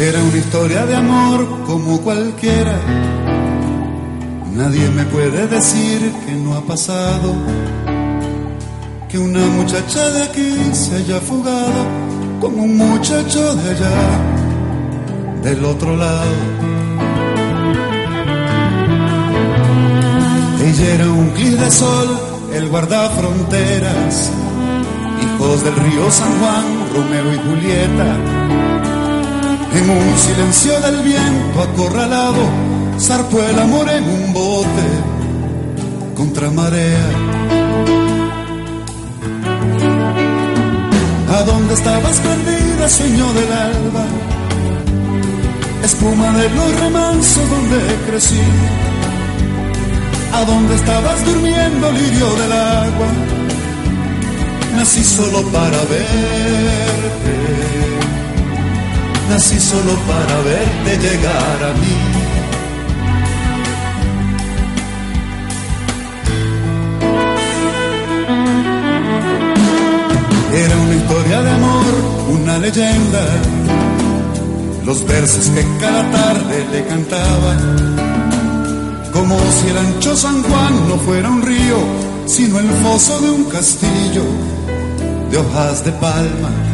Era 0.00 0.18
una 0.24 0.38
historia 0.38 0.86
de 0.86 0.96
amor 0.96 1.46
como 1.66 2.00
cualquiera. 2.00 2.74
Nadie 4.54 4.88
me 4.88 5.04
puede 5.04 5.46
decir 5.46 6.10
que 6.24 6.32
no 6.36 6.54
ha 6.54 6.62
pasado. 6.62 7.34
Que 9.10 9.18
una 9.18 9.44
muchacha 9.58 10.08
de 10.08 10.22
aquí 10.22 10.56
se 10.72 10.96
haya 10.96 11.20
fugado 11.20 11.84
con 12.40 12.58
un 12.58 12.78
muchacho 12.78 13.54
de 13.56 13.70
allá, 13.72 14.00
del 15.42 15.62
otro 15.66 15.94
lado. 15.94 16.34
Ella 20.64 20.94
era 20.94 21.10
un 21.10 21.28
clic 21.32 21.58
de 21.58 21.70
sol, 21.70 22.08
el 22.54 22.70
guardafronteras, 22.70 24.30
hijos 25.22 25.62
del 25.62 25.76
río 25.76 26.10
San 26.10 26.38
Juan, 26.38 26.64
Romeo 26.94 27.34
y 27.34 27.38
Julieta 27.46 28.40
en 29.72 29.90
un 29.90 30.18
silencio 30.18 30.80
del 30.80 31.02
viento 31.02 31.62
acorralado, 31.62 32.42
zarpó 32.98 33.40
el 33.42 33.58
amor 33.58 33.88
en 33.88 34.04
un 34.04 34.32
bote 34.32 34.88
contra 36.16 36.50
marea. 36.50 37.10
¿A 41.36 41.42
dónde 41.44 41.74
estabas 41.74 42.16
perdida, 42.18 42.88
sueño 42.88 43.32
del 43.32 43.52
alba? 43.52 44.04
Espuma 45.84 46.32
de 46.32 46.50
los 46.50 46.80
remansos 46.80 47.50
donde 47.50 47.78
crecí. 48.06 48.40
¿A 50.32 50.44
dónde 50.44 50.74
estabas 50.74 51.24
durmiendo, 51.24 51.92
lirio 51.92 52.34
del 52.40 52.52
agua? 52.52 53.06
Nací 54.76 55.02
solo 55.02 55.42
para 55.52 55.78
verte. 55.78 57.39
Nací 59.30 59.60
solo 59.60 59.94
para 60.08 60.40
verte 60.42 60.98
llegar 60.98 61.58
a 61.62 61.72
mí. 61.80 61.96
Era 70.52 70.76
una 70.76 70.94
historia 70.96 71.42
de 71.42 71.50
amor, 71.50 71.94
una 72.28 72.58
leyenda. 72.58 73.24
Los 74.84 75.06
versos 75.06 75.48
que 75.50 75.64
cada 75.78 76.10
tarde 76.10 76.66
le 76.72 76.84
cantaba 76.86 77.54
como 79.12 79.38
si 79.38 79.68
el 79.68 79.78
ancho 79.78 80.16
San 80.16 80.42
Juan 80.42 80.88
no 80.88 80.96
fuera 80.98 81.30
un 81.30 81.42
río, 81.42 81.78
sino 82.26 82.58
el 82.58 82.68
foso 82.82 83.20
de 83.20 83.30
un 83.30 83.44
castillo 83.44 84.24
de 85.30 85.38
hojas 85.38 85.84
de 85.84 85.92
palma. 85.92 86.69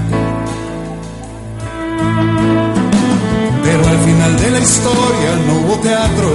Pero 3.67 3.89
al 3.89 3.99
final 3.99 4.37
de 4.43 4.51
la 4.53 4.61
historia 4.61 5.31
no 5.47 5.53
hubo 5.61 5.75
teatro, 5.81 6.31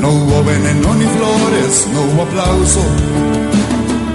no 0.00 0.08
hubo 0.08 0.44
veneno 0.44 0.94
ni 0.94 1.04
flores, 1.04 1.88
no 1.92 2.00
hubo 2.02 2.22
aplauso, 2.22 2.82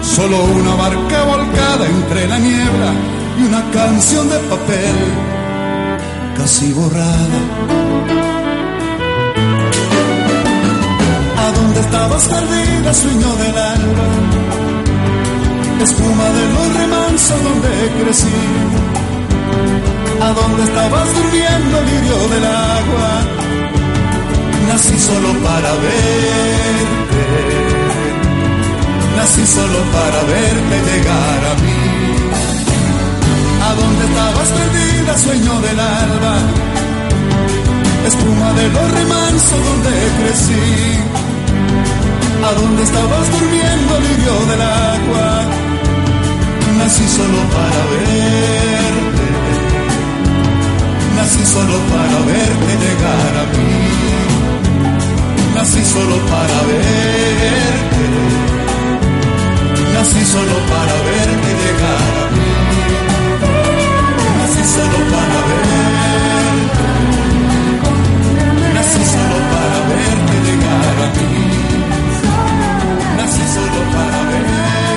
solo 0.02 0.38
una 0.62 0.74
barca 0.76 1.24
volcada 1.24 1.86
entre 1.86 2.28
la 2.28 2.40
niebla 2.40 2.94
y 3.40 3.44
una 3.44 3.62
canción 3.72 4.30
de 4.30 4.40
papel 4.40 4.96
casi 6.38 6.72
borrada. 6.72 7.40
dónde 11.56 11.80
estabas 11.80 12.24
perdida, 12.28 12.94
sueño 12.94 13.36
del 13.36 13.58
alba, 13.58 14.08
espuma 15.84 16.28
de 16.38 16.46
los 16.54 16.74
remansos 16.78 17.44
donde 17.44 17.70
crecí. 18.02 19.99
A 20.22 20.34
dónde 20.34 20.64
estabas 20.64 21.08
durmiendo, 21.16 21.82
lirio 21.90 22.28
del 22.28 22.46
agua, 22.46 23.12
nací 24.68 25.00
solo 25.00 25.30
para 25.46 25.72
verte, 25.86 27.26
nací 29.16 29.46
solo 29.48 29.80
para 29.96 30.20
verte 30.34 30.76
llegar 30.90 31.42
a 31.52 31.54
mí. 31.64 31.82
A 33.68 33.76
dónde 33.80 34.04
estabas 34.10 34.50
perdida, 34.60 35.18
sueño 35.18 35.62
del 35.62 35.80
alba, 35.80 36.36
espuma 38.08 38.54
de 38.54 38.70
los 38.76 38.92
remansos 38.92 39.60
donde 39.70 39.92
crecí. 40.20 40.70
A 42.44 42.54
dónde 42.60 42.84
estabas 42.84 43.32
durmiendo, 43.32 44.00
lirio 44.00 44.36
del 44.52 44.62
agua. 44.62 45.28
Nací 46.78 47.06
solo 47.08 47.40
para 47.56 47.82
verte, 47.92 49.26
nací 51.20 51.46
solo 51.46 51.78
para 51.92 52.18
verte 52.30 52.74
llegar 52.84 53.34
a 53.42 53.46
mí. 53.54 53.72
Nací 55.56 55.82
solo 55.94 56.18
para 56.32 56.60
verte, 56.70 58.06
nací 59.96 60.22
solo 60.34 60.56
para 60.72 60.96
verte 61.08 61.50
llegar 61.62 62.14
a 62.24 62.28
mí. 62.36 62.52
Nací 64.40 64.64
solo 64.76 65.00
para 65.14 65.40
verte, 65.50 66.88
nací 68.76 69.02
solo 69.14 69.38
para 69.52 69.80
verte 69.92 70.36
llegar 70.46 70.98
a 71.06 71.10
mí 71.18 71.30
nací 73.18 73.44
solo 73.54 73.82
para 73.94 74.20
ver. 74.30 74.89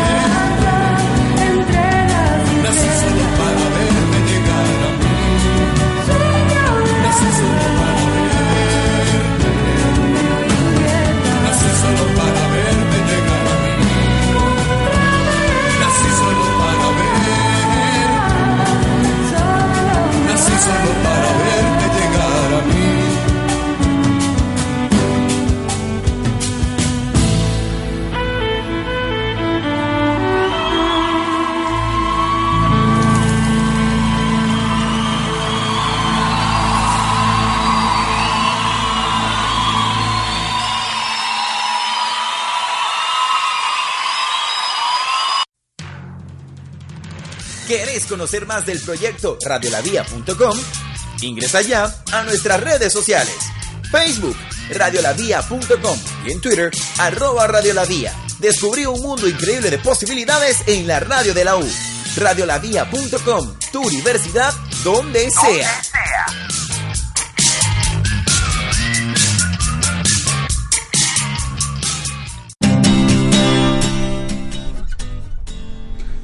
Nací 7.23 7.37
solo 7.37 7.77
para 7.79 8.02
¿Querés 47.93 48.07
conocer 48.07 48.47
más 48.47 48.64
del 48.64 48.80
proyecto 48.80 49.36
radiolavia.com? 49.45 50.59
Ingresa 51.20 51.61
ya 51.61 51.95
a 52.11 52.22
nuestras 52.22 52.59
redes 52.62 52.90
sociales. 52.90 53.34
Facebook, 53.90 54.34
radiolavia.com 54.70 55.99
y 56.24 56.32
en 56.32 56.40
Twitter, 56.40 56.70
arroba 56.97 57.47
radiolavia. 57.49 58.14
Descubrí 58.38 58.86
un 58.86 58.99
mundo 59.03 59.28
increíble 59.28 59.68
de 59.68 59.76
posibilidades 59.76 60.62
en 60.68 60.86
la 60.86 61.01
radio 61.01 61.34
de 61.34 61.45
la 61.45 61.57
U. 61.57 61.70
Radiolavia.com, 62.16 63.59
tu 63.70 63.82
universidad 63.82 64.55
donde 64.82 65.30
sea. 65.30 65.82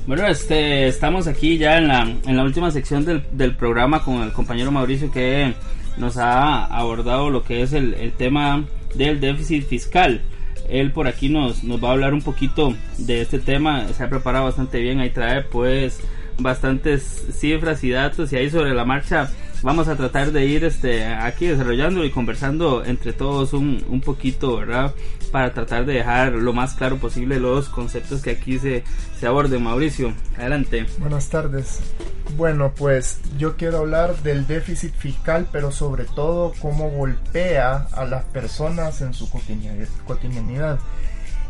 Bueno, 0.08 0.26
este, 0.26 0.86
estamos 0.88 1.26
aquí 1.26 1.58
ya 1.58 1.76
en 1.76 1.88
la, 1.88 2.00
en 2.00 2.34
la 2.34 2.42
última 2.42 2.70
sección 2.70 3.04
del, 3.04 3.22
del 3.32 3.54
programa 3.54 4.02
con 4.02 4.22
el 4.22 4.32
compañero 4.32 4.72
Mauricio 4.72 5.10
que 5.10 5.52
nos 5.98 6.16
ha 6.16 6.64
abordado 6.64 7.28
lo 7.28 7.44
que 7.44 7.60
es 7.60 7.74
el, 7.74 7.92
el 7.92 8.12
tema 8.12 8.64
del 8.94 9.20
déficit 9.20 9.66
fiscal. 9.68 10.22
Él 10.70 10.92
por 10.92 11.08
aquí 11.08 11.28
nos, 11.28 11.62
nos 11.62 11.84
va 11.84 11.90
a 11.90 11.92
hablar 11.92 12.14
un 12.14 12.22
poquito 12.22 12.74
de 12.96 13.20
este 13.20 13.38
tema, 13.38 13.86
se 13.88 14.02
ha 14.02 14.08
preparado 14.08 14.46
bastante 14.46 14.80
bien, 14.80 14.98
ahí 14.98 15.10
trae 15.10 15.42
pues 15.42 16.00
bastantes 16.38 17.26
cifras 17.32 17.84
y 17.84 17.90
datos 17.90 18.32
y 18.32 18.36
ahí 18.36 18.48
sobre 18.48 18.72
la 18.72 18.86
marcha 18.86 19.30
vamos 19.62 19.88
a 19.88 19.96
tratar 19.96 20.32
de 20.32 20.46
ir 20.46 20.64
este 20.64 21.06
aquí 21.06 21.46
desarrollando 21.46 22.04
y 22.04 22.10
conversando 22.10 22.84
entre 22.84 23.12
todos 23.12 23.52
un, 23.52 23.84
un 23.88 24.00
poquito, 24.00 24.58
¿verdad? 24.58 24.94
Para 25.32 25.52
tratar 25.52 25.84
de 25.84 25.94
dejar 25.94 26.32
lo 26.32 26.52
más 26.52 26.74
claro 26.74 26.98
posible 26.98 27.40
los 27.40 27.68
conceptos 27.68 28.22
que 28.22 28.30
aquí 28.30 28.58
se, 28.58 28.84
se 29.18 29.26
aborden. 29.26 29.62
Mauricio, 29.62 30.14
adelante. 30.36 30.86
Buenas 30.98 31.28
tardes. 31.28 31.80
Bueno, 32.36 32.72
pues 32.76 33.20
yo 33.38 33.56
quiero 33.56 33.78
hablar 33.78 34.16
del 34.22 34.46
déficit 34.46 34.94
fiscal, 34.94 35.48
pero 35.50 35.72
sobre 35.72 36.04
todo 36.04 36.52
cómo 36.60 36.90
golpea 36.90 37.86
a 37.92 38.04
las 38.04 38.24
personas 38.24 39.00
en 39.00 39.14
su 39.14 39.28
cotidianidad. 39.30 40.78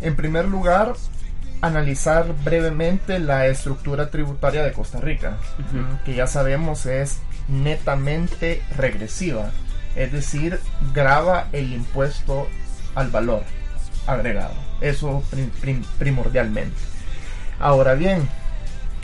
En 0.01 0.15
primer 0.15 0.47
lugar, 0.47 0.95
analizar 1.61 2.35
brevemente 2.45 3.19
la 3.19 3.47
estructura 3.49 4.11
tributaria 4.11 4.63
de 4.63 4.73
Costa 4.73 5.01
Rica, 5.01 5.39
que 6.05 6.15
ya 6.15 6.27
sabemos 6.27 6.87
es 6.87 7.19
netamente 7.49 8.63
regresiva, 8.77 9.51
es 9.97 10.13
decir, 10.13 10.61
graba 10.93 11.49
el 11.53 11.73
impuesto 11.73 12.49
al 12.95 13.11
valor 13.11 13.43
agregado, 14.07 14.55
eso 14.81 15.23
prim 15.31 15.51
prim 15.61 15.85
primordialmente. 15.99 16.77
Ahora 17.59 17.95
bien, 17.95 18.29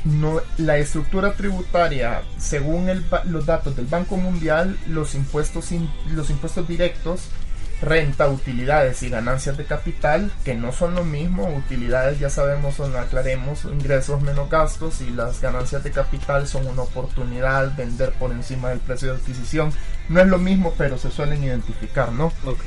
no, 0.05 0.41
la 0.59 0.77
estructura 0.77 1.33
tributaria, 1.33 2.23
según 2.39 2.89
el, 2.89 3.05
los 3.25 3.47
datos 3.47 3.75
del 3.75 3.87
Banco 3.87 4.17
Mundial, 4.17 4.79
los 4.87 5.15
impuestos, 5.15 5.71
los 6.11 6.31
impuestos 6.31 6.69
directos 6.69 7.29
renta, 7.85 8.29
utilidades 8.29 9.03
y 9.03 9.11
ganancias 9.11 9.57
de 9.57 9.65
capital, 9.65 10.33
que 10.45 10.55
no 10.55 10.73
son 10.73 10.95
lo 10.95 11.05
mismo. 11.05 11.47
Utilidades 11.55 12.19
ya 12.19 12.31
sabemos, 12.31 12.75
son, 12.75 12.97
aclaremos, 12.97 13.65
ingresos 13.65 14.23
menos 14.23 14.49
gastos 14.51 15.01
y 15.01 15.11
las 15.11 15.41
ganancias 15.41 15.85
de 15.85 15.91
capital 15.91 16.47
son 16.47 16.67
una 16.67 16.83
oportunidad, 16.83 17.77
vender 17.77 18.13
por 18.13 18.33
encima 18.33 18.71
del 18.71 18.81
precio 18.81 19.13
de 19.13 19.19
adquisición. 19.19 19.73
No 20.09 20.21
es 20.21 20.27
lo 20.27 20.39
mismo, 20.39 20.75
pero 20.77 20.99
se 20.99 21.11
suelen 21.11 21.43
identificar, 21.45 22.13
¿no? 22.13 22.33
Ok, 22.45 22.67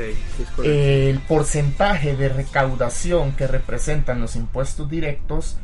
El 0.63 1.19
porcentaje 1.19 2.15
de 2.15 2.29
recaudación 2.29 3.33
que 3.33 3.47
representan 3.47 4.21
los 4.21 4.35
impuestos 4.35 4.89
directos 4.89 5.57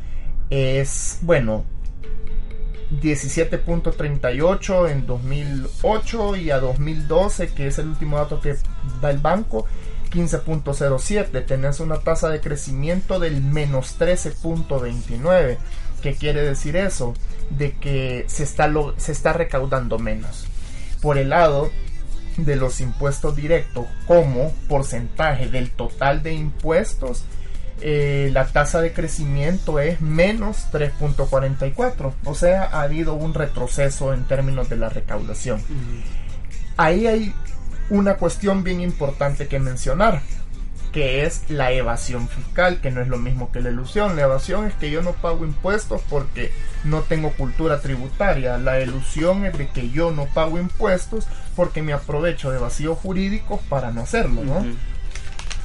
es, 0.50 1.18
bueno, 1.22 1.64
17.38 2.90 4.90
en 4.90 5.06
2008 5.06 6.36
y 6.36 6.50
a 6.50 6.58
2012, 6.58 7.48
que 7.48 7.66
es 7.66 7.78
el 7.78 7.88
último 7.88 8.18
dato 8.18 8.40
que 8.40 8.56
da 9.00 9.10
el 9.10 9.18
banco, 9.18 9.66
15.07, 10.10 11.44
tenés 11.44 11.80
una 11.80 11.98
tasa 11.98 12.28
de 12.28 12.40
crecimiento 12.40 13.18
del 13.18 13.42
menos 13.42 13.98
13.29. 13.98 15.56
¿Qué 16.02 16.14
quiere 16.14 16.42
decir 16.42 16.76
eso? 16.76 17.14
De 17.50 17.72
que 17.72 18.24
se 18.28 18.44
está, 18.44 18.70
se 18.96 19.12
está 19.12 19.32
recaudando 19.32 19.98
menos. 19.98 20.46
Por 21.00 21.18
el 21.18 21.30
lado 21.30 21.70
de 22.36 22.56
los 22.56 22.80
impuestos 22.80 23.36
directos 23.36 23.86
como 24.06 24.52
porcentaje 24.68 25.48
del 25.48 25.70
total 25.70 26.22
de 26.22 26.34
impuestos, 26.34 27.24
eh, 27.80 28.30
la 28.32 28.46
tasa 28.46 28.80
de 28.80 28.92
crecimiento 28.92 29.80
es 29.80 30.00
menos 30.00 30.66
3.44. 30.72 32.12
O 32.24 32.34
sea, 32.34 32.64
ha 32.64 32.82
habido 32.82 33.14
un 33.14 33.34
retroceso 33.34 34.14
en 34.14 34.24
términos 34.24 34.68
de 34.68 34.76
la 34.76 34.88
recaudación. 34.88 35.60
Ahí 36.76 37.06
hay 37.06 37.34
una 37.90 38.14
cuestión 38.14 38.64
bien 38.64 38.80
importante 38.80 39.48
que 39.48 39.58
mencionar, 39.58 40.22
que 40.92 41.26
es 41.26 41.42
la 41.48 41.72
evasión 41.72 42.28
fiscal, 42.28 42.80
que 42.80 42.90
no 42.90 43.00
es 43.00 43.08
lo 43.08 43.18
mismo 43.18 43.50
que 43.50 43.60
la 43.60 43.70
ilusión. 43.70 44.16
La 44.16 44.22
evasión 44.22 44.66
es 44.66 44.74
que 44.74 44.90
yo 44.90 45.02
no 45.02 45.12
pago 45.12 45.44
impuestos 45.44 46.00
porque 46.08 46.52
no 46.84 47.02
tengo 47.02 47.30
cultura 47.32 47.80
tributaria. 47.80 48.58
La 48.58 48.80
ilusión 48.80 49.44
es 49.44 49.58
de 49.58 49.68
que 49.68 49.90
yo 49.90 50.12
no 50.12 50.26
pago 50.26 50.58
impuestos 50.58 51.26
porque 51.56 51.82
me 51.82 51.92
aprovecho 51.92 52.50
de 52.50 52.58
vacíos 52.58 52.98
jurídicos 52.98 53.60
para 53.68 53.90
no 53.90 54.02
hacerlo, 54.02 54.44
¿no? 54.44 54.64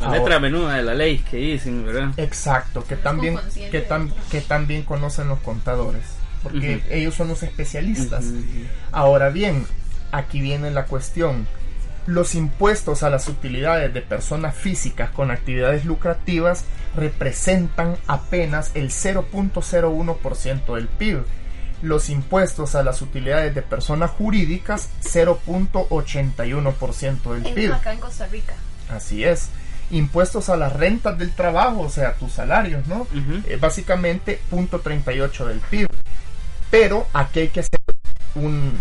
La 0.01 0.11
letra 0.11 0.39
menuda 0.39 0.75
de 0.75 0.83
la 0.83 0.93
ley 0.93 1.19
que 1.19 1.37
dicen, 1.37 1.85
¿verdad? 1.85 2.11
Exacto, 2.17 2.85
que 2.85 2.95
también, 2.95 3.37
que, 3.53 3.85
que 4.29 4.41
también 4.41 4.83
conocen 4.83 5.27
los 5.27 5.39
contadores, 5.39 6.03
porque 6.41 6.81
ellos 6.89 7.15
son 7.15 7.27
los 7.27 7.43
especialistas. 7.43 8.25
Ahora 8.91 9.29
bien, 9.29 9.65
aquí 10.11 10.41
viene 10.41 10.71
la 10.71 10.85
cuestión. 10.85 11.47
Los 12.07 12.33
impuestos 12.33 13.03
a 13.03 13.09
las 13.09 13.27
utilidades 13.27 13.93
de 13.93 14.01
personas 14.01 14.55
físicas 14.55 15.11
con 15.11 15.31
actividades 15.31 15.85
lucrativas 15.85 16.63
representan 16.95 17.97
apenas 18.07 18.71
el 18.73 18.89
0.01% 18.89 20.75
del 20.75 20.87
PIB. 20.87 21.23
Los 21.81 22.09
impuestos 22.09 22.75
a 22.75 22.83
las 22.83 23.01
utilidades 23.01 23.53
de 23.53 23.61
personas 23.61 24.11
jurídicas 24.11 24.89
0.81% 25.03 27.33
del 27.33 27.53
PIB. 27.53 27.73
Acá 27.73 27.93
en 27.93 27.99
Costa 27.99 28.27
Rica. 28.27 28.55
Así 28.89 29.23
es 29.23 29.49
impuestos 29.91 30.49
a 30.49 30.57
las 30.57 30.73
rentas 30.73 31.17
del 31.17 31.31
trabajo, 31.31 31.81
o 31.81 31.89
sea, 31.89 32.13
tus 32.13 32.33
salarios, 32.33 32.85
¿no? 32.87 33.07
Eh, 33.45 33.57
básicamente, 33.59 34.39
punto 34.49 34.79
38 34.79 35.47
del 35.47 35.59
PIB. 35.59 35.87
Pero 36.69 37.07
aquí 37.13 37.39
hay 37.39 37.47
que 37.49 37.61
hacer 37.61 37.79
un 38.35 38.79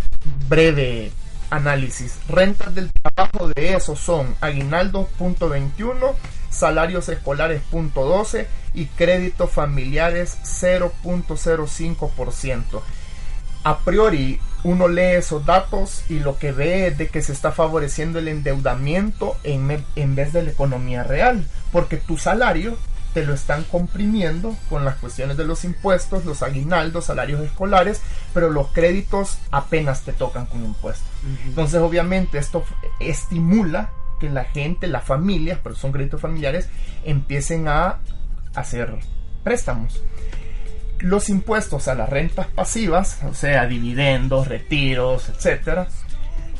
breve 0.49 1.11
análisis. 1.51 2.19
Rentas 2.29 2.75
del 2.75 2.91
trabajo 2.93 3.49
de 3.49 3.75
eso 3.75 3.97
son 3.97 4.35
aguinaldos 4.41 5.09
punto 5.19 5.49
21, 5.49 6.15
salarios 6.51 7.09
escolares 7.09 7.63
punto 7.71 8.05
12 8.05 8.47
y 8.75 8.85
créditos 8.87 9.51
familiares 9.51 10.37
0.05% 10.45 12.83
a 13.69 13.81
priori 13.81 14.41
uno 14.65 14.89
lee 14.89 15.17
esos 15.19 15.45
datos 15.45 16.03
y 16.09 16.21
lo 16.21 16.39
que 16.39 16.53
ve 16.53 16.87
es 16.87 16.97
de 16.97 17.09
que 17.09 17.21
se 17.21 17.33
está 17.33 17.53
favoreciendo 17.53 18.19
el 18.19 18.29
endeudamiento 18.29 19.37
en, 19.45 19.85
en 19.95 20.15
vez 20.15 20.33
de 20.33 20.43
la 20.43 20.51
economía 20.51 21.05
real, 21.05 21.47
porque 21.71 21.99
tu 21.99 22.17
salario 22.17 22.79
te 23.13 23.27
lo 23.27 23.35
están 23.35 23.65
comprimiendo 23.65 24.57
con 24.71 24.87
las 24.87 24.97
cuestiones 24.97 25.37
de 25.37 25.45
los 25.45 25.65
impuestos, 25.65 26.25
los 26.25 26.43
aguinaldos, 26.43 27.05
salarios 27.05 27.43
escolares, 27.43 28.01
pero 28.33 28.51
los 28.51 28.69
créditos 28.69 29.37
apenas 29.51 30.01
te 30.01 30.15
tocan 30.15 30.47
con 30.47 30.65
impuestos. 30.65 31.07
Entonces, 31.45 31.79
obviamente, 31.81 32.39
esto 32.39 32.65
estimula 33.01 33.91
que 34.19 34.31
la 34.31 34.45
gente, 34.45 34.87
las 34.87 35.05
familias, 35.05 35.59
pero 35.63 35.75
son 35.75 35.93
créditos 35.93 36.23
familiares, 36.23 36.71
empiecen 37.05 37.69
a 37.69 37.99
hacer 38.55 38.95
préstamos 39.45 40.03
los 41.01 41.29
impuestos 41.29 41.89
a 41.89 41.95
las 41.95 42.09
rentas 42.09 42.47
pasivas, 42.49 43.21
o 43.29 43.35
sea, 43.35 43.67
dividendos, 43.67 44.49
retiros, 44.49 45.29
etc. 45.29 45.89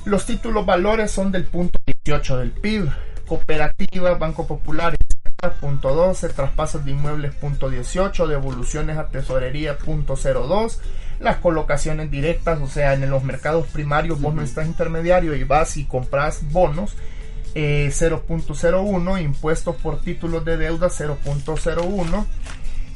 Los 0.05 0.27
títulos 0.27 0.65
valores 0.65 1.11
son 1.11 1.33
del 1.33 1.45
punto 1.45 1.79
18 1.87 2.39
del 2.39 2.53
PIB, 2.53 2.91
cooperativa, 3.27 4.15
Banco 4.15 4.47
Popular, 4.47 4.95
punto 5.61 5.95
12, 5.95 6.31
traspasos 6.31 6.85
de 6.85 6.91
inmuebles, 6.91 7.35
punto 7.35 7.71
18, 7.71 8.27
devoluciones 8.27 8.99
a 8.99 9.09
tesorería, 9.09 9.79
punto 9.79 10.15
02, 10.17 10.81
las 11.21 11.37
colocaciones 11.37 12.11
directas, 12.11 12.61
o 12.61 12.67
sea, 12.67 12.95
en 12.95 13.09
los 13.09 13.23
mercados 13.23 13.67
primarios 13.69 14.21
vos 14.21 14.35
no 14.35 14.43
estás 14.43 14.67
intermediario 14.67 15.37
y 15.37 15.45
vas 15.45 15.77
y 15.77 15.85
compras 15.85 16.41
bonos, 16.51 16.97
0.01, 17.55 19.19
eh, 19.19 19.23
impuestos 19.23 19.77
por 19.77 20.01
títulos 20.01 20.45
de 20.45 20.57
deuda 20.57 20.89
0.01, 20.89 22.27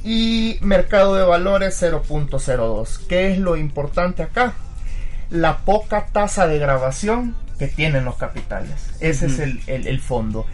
y 0.04 0.58
mercado 0.60 1.14
de 1.14 1.24
valores 1.24 1.80
0.02. 1.80 3.06
¿Qué 3.06 3.32
es 3.32 3.38
lo 3.38 3.56
importante 3.56 4.22
acá? 4.22 4.54
La 5.30 5.58
poca 5.58 6.06
tasa 6.06 6.46
de 6.46 6.58
grabación 6.58 7.34
que 7.58 7.68
tienen 7.68 8.04
los 8.04 8.16
capitales. 8.16 8.90
Ese 9.00 9.26
es 9.26 9.38
el, 9.38 10.00
fondo. 10.00 10.46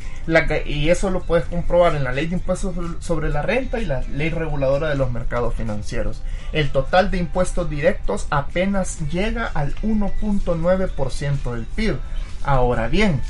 y 0.67 0.91
eso 0.91 1.11
lo 1.11 1.23
puedes 1.23 1.47
comprobar 1.47 1.95
en 1.95 2.05
la 2.05 2.13
ley 2.13 2.27
de 2.27 2.35
impuestos 2.37 2.75
sobre 3.01 3.31
la 3.31 3.41
renta 3.41 3.81
y 3.81 3.87
la 3.87 4.03
ley 4.03 4.29
reguladora 4.29 4.91
de 4.91 4.95
los 4.95 5.11
mercados 5.11 5.55
financieros. 5.55 6.23
El 6.53 6.71
total 6.71 7.11
de 7.11 7.17
impuestos 7.17 7.71
directos 7.71 8.27
apenas 8.29 8.99
llega 9.11 9.47
al 9.47 9.75
1.9% 9.77 11.55
del 11.55 11.65
PIB. 11.65 11.97
Ahora 12.45 12.89
bien, 12.89 13.23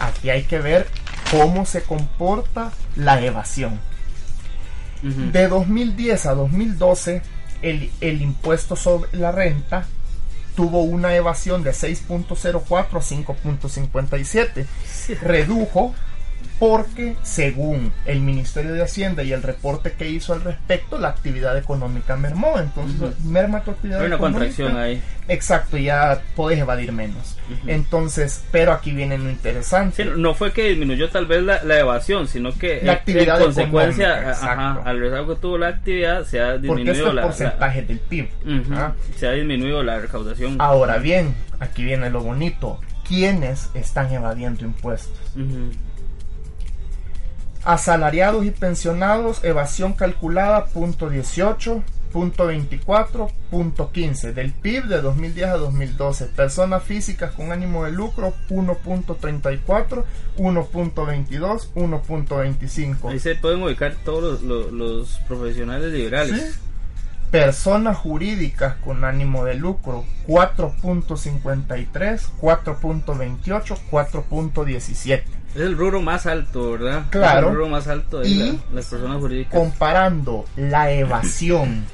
aquí 0.00 0.30
hay 0.30 0.44
que 0.44 0.58
ver 0.58 0.86
cómo 1.30 1.66
se 1.66 1.82
comporta 1.82 2.72
la 2.96 3.20
evasión. 3.20 3.78
De 5.02 5.48
2010 5.48 6.26
a 6.26 6.34
2012, 6.34 7.22
el, 7.62 7.90
el 8.00 8.22
impuesto 8.22 8.76
sobre 8.76 9.16
la 9.16 9.32
renta 9.32 9.86
tuvo 10.56 10.82
una 10.82 11.14
evasión 11.14 11.62
de 11.62 11.70
6.04 11.70 12.68
a 12.68 12.84
5.57. 12.84 14.66
Redujo 15.22 15.94
porque 16.58 17.16
según 17.22 17.92
el 18.04 18.20
Ministerio 18.20 18.72
de 18.72 18.82
Hacienda 18.82 19.22
y 19.22 19.32
el 19.32 19.42
reporte 19.42 19.92
que 19.92 20.10
hizo 20.10 20.32
al 20.32 20.42
respecto, 20.42 20.98
la 20.98 21.08
actividad 21.08 21.56
económica 21.56 22.16
mermó. 22.16 22.58
Entonces, 22.58 23.20
merma 23.20 23.62
tu 23.62 23.70
actividad 23.70 24.00
Hay 24.00 24.06
una 24.06 24.18
contracción 24.18 24.76
ahí. 24.76 25.00
Exacto, 25.28 25.76
ya 25.76 26.20
podés 26.34 26.58
evadir 26.58 26.90
menos. 26.90 27.36
Entonces, 27.66 28.44
pero 28.50 28.72
aquí 28.72 28.90
viene 28.90 29.18
lo 29.18 29.30
interesante. 29.30 30.04
no 30.04 30.34
fue 30.34 30.52
que 30.52 30.70
disminuyó 30.70 31.08
tal 31.10 31.26
vez 31.26 31.42
la, 31.42 31.78
evasión, 31.78 32.26
sino 32.26 32.52
que 32.52 32.80
la 32.82 32.94
actividad 32.94 33.38
en 33.38 33.44
consecuencia, 33.44 34.30
ajá, 34.30 34.82
al 34.84 34.98
rezago 34.98 35.34
que 35.34 35.40
tuvo 35.40 35.58
la 35.58 35.68
actividad, 35.68 36.24
se 36.24 36.40
ha 36.40 36.58
disminuido 36.58 37.12
la, 37.12 37.22
porcentaje 37.22 37.82
del 37.82 38.00
PIB. 38.00 38.28
¿ah? 38.72 38.94
Se 39.16 39.28
ha 39.28 39.32
disminuido 39.32 39.82
la 39.84 40.00
recaudación. 40.00 40.56
Ahora 40.58 40.98
bien, 40.98 41.34
aquí 41.60 41.84
viene 41.84 42.10
lo 42.10 42.20
bonito. 42.20 42.80
¿Quiénes 43.06 43.70
están 43.74 44.12
evadiendo 44.12 44.64
impuestos? 44.64 45.16
Asalariados 47.64 48.46
y 48.46 48.50
pensionados, 48.50 49.44
evasión 49.44 49.92
calculada, 49.92 50.66
punto 50.66 51.10
18, 51.10 51.82
punto 52.12 52.46
24, 52.46 53.30
punto 53.50 53.90
15 53.92 54.32
del 54.32 54.52
PIB 54.52 54.84
de 54.84 55.00
2010 55.00 55.48
a 55.48 55.56
2012. 55.56 56.26
Personas 56.26 56.82
físicas 56.82 57.32
con 57.32 57.50
ánimo 57.52 57.84
de 57.84 57.92
lucro, 57.92 58.34
1.34, 58.50 60.04
1.22, 60.38 61.68
1.25. 61.74 63.10
Ahí 63.10 63.18
se 63.18 63.34
pueden 63.36 63.62
ubicar 63.62 63.94
todos 64.04 64.42
los, 64.42 65.18
profesionales 65.28 65.92
liberales. 65.92 66.60
Personas 67.30 67.96
jurídicas 67.98 68.76
con 68.76 69.04
ánimo 69.04 69.44
de 69.44 69.54
lucro, 69.54 70.06
4.53, 70.26 72.22
4.28, 72.40 73.76
4.17. 73.90 75.37
Es 75.54 75.62
el 75.62 75.76
rubro 75.76 76.00
más 76.02 76.26
alto, 76.26 76.72
¿verdad? 76.72 77.06
Claro. 77.10 77.48
el 77.48 77.54
rubro 77.54 77.68
más 77.68 77.88
alto 77.88 78.20
de 78.20 78.28
y 78.28 78.60
las 78.72 78.86
personas 78.86 79.18
jurídicas. 79.18 79.54
Comparando 79.54 80.44
la 80.56 80.90
evasión, 80.92 81.84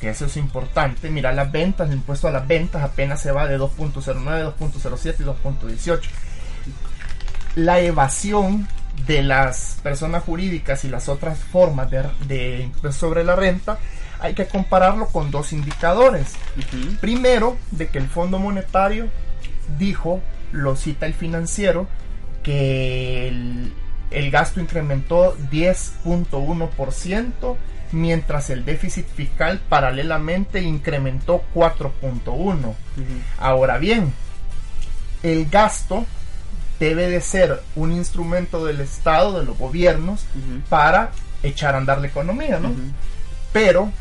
que 0.00 0.10
eso 0.10 0.26
es 0.26 0.36
importante, 0.36 1.10
mira 1.10 1.32
las 1.32 1.50
ventas, 1.50 1.88
el 1.88 1.96
impuesto 1.96 2.28
a 2.28 2.32
las 2.32 2.46
ventas 2.46 2.82
apenas 2.82 3.20
se 3.20 3.32
va 3.32 3.46
de 3.46 3.58
2.09, 3.58 4.54
2.07 4.58 5.14
y 5.18 5.22
2.18. 5.22 6.00
La 7.56 7.80
evasión 7.80 8.68
de 9.06 9.22
las 9.22 9.78
personas 9.82 10.22
jurídicas 10.24 10.84
y 10.84 10.88
las 10.88 11.08
otras 11.08 11.38
formas 11.38 11.90
de, 11.90 12.04
de 12.26 12.60
impuesto 12.60 12.92
sobre 12.92 13.24
la 13.24 13.36
renta 13.36 13.78
hay 14.22 14.34
que 14.34 14.46
compararlo 14.46 15.08
con 15.08 15.30
dos 15.30 15.52
indicadores. 15.52 16.34
Primero, 17.00 17.56
de 17.72 17.88
que 17.88 17.98
el 17.98 18.06
Fondo 18.06 18.38
Monetario 18.38 19.08
dijo, 19.78 20.22
lo 20.52 20.76
cita 20.76 21.06
el 21.06 21.14
financiero, 21.14 21.88
que 22.42 23.28
el, 24.10 24.30
gasto 24.30 24.60
incrementó 24.60 25.36
10.1%, 25.50 27.56
mientras 27.92 28.50
el 28.50 28.64
déficit 28.64 29.06
fiscal 29.06 29.60
paralelamente 29.68 30.62
incrementó 30.62 31.44
4.1%. 31.54 32.74
Ahora 33.38 33.78
bien, 33.78 34.12
el 35.22 35.48
gasto 35.48 36.04
debe 36.80 37.08
de 37.08 37.20
ser 37.20 37.62
un 37.76 37.92
instrumento 37.92 38.64
del 38.64 38.80
Estado, 38.80 39.38
de 39.38 39.46
los 39.46 39.56
gobiernos, 39.56 40.24
para 40.68 41.12
echar 41.42 41.74
a 41.74 41.78
andar 41.78 42.00
la 42.00 42.08
economía, 42.08 42.58
¿no? 42.58 42.72
Pero 43.52 43.92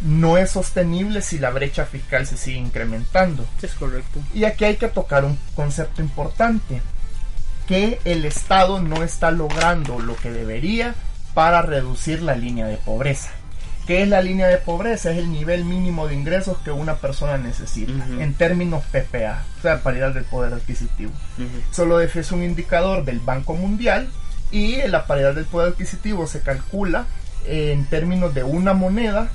no 0.00 0.38
es 0.38 0.50
sostenible 0.50 1.22
si 1.22 1.38
la 1.38 1.50
brecha 1.50 1.84
fiscal 1.84 2.26
se 2.26 2.36
sigue 2.36 2.58
incrementando. 2.58 3.46
Es 3.62 3.74
correcto. 3.74 4.20
Y 4.34 4.44
aquí 4.44 4.64
hay 4.64 4.76
que 4.76 4.88
tocar 4.88 5.24
un 5.24 5.38
concepto 5.54 6.02
importante, 6.02 6.80
que 7.70 8.00
el 8.04 8.24
Estado 8.24 8.80
no 8.80 9.04
está 9.04 9.30
logrando 9.30 10.00
lo 10.00 10.16
que 10.16 10.32
debería 10.32 10.96
para 11.34 11.62
reducir 11.62 12.20
la 12.20 12.34
línea 12.34 12.66
de 12.66 12.76
pobreza. 12.76 13.30
¿Qué 13.86 14.02
es 14.02 14.08
la 14.08 14.22
línea 14.22 14.48
de 14.48 14.56
pobreza? 14.56 15.12
Es 15.12 15.18
el 15.18 15.30
nivel 15.30 15.64
mínimo 15.64 16.08
de 16.08 16.16
ingresos 16.16 16.58
que 16.64 16.72
una 16.72 16.96
persona 16.96 17.38
necesita, 17.38 18.04
en 18.18 18.34
términos 18.34 18.82
PPA, 18.90 19.44
o 19.56 19.62
sea, 19.62 19.84
paridad 19.84 20.12
del 20.12 20.24
poder 20.24 20.52
adquisitivo. 20.52 21.12
Solo 21.70 22.00
es 22.00 22.32
un 22.32 22.42
indicador 22.42 23.04
del 23.04 23.20
Banco 23.20 23.54
Mundial 23.54 24.08
y 24.50 24.78
la 24.88 25.06
paridad 25.06 25.36
del 25.36 25.44
poder 25.44 25.68
adquisitivo 25.68 26.26
se 26.26 26.40
calcula 26.40 27.06
en 27.46 27.84
términos 27.84 28.34
de 28.34 28.42
una 28.42 28.74
moneda 28.74 29.28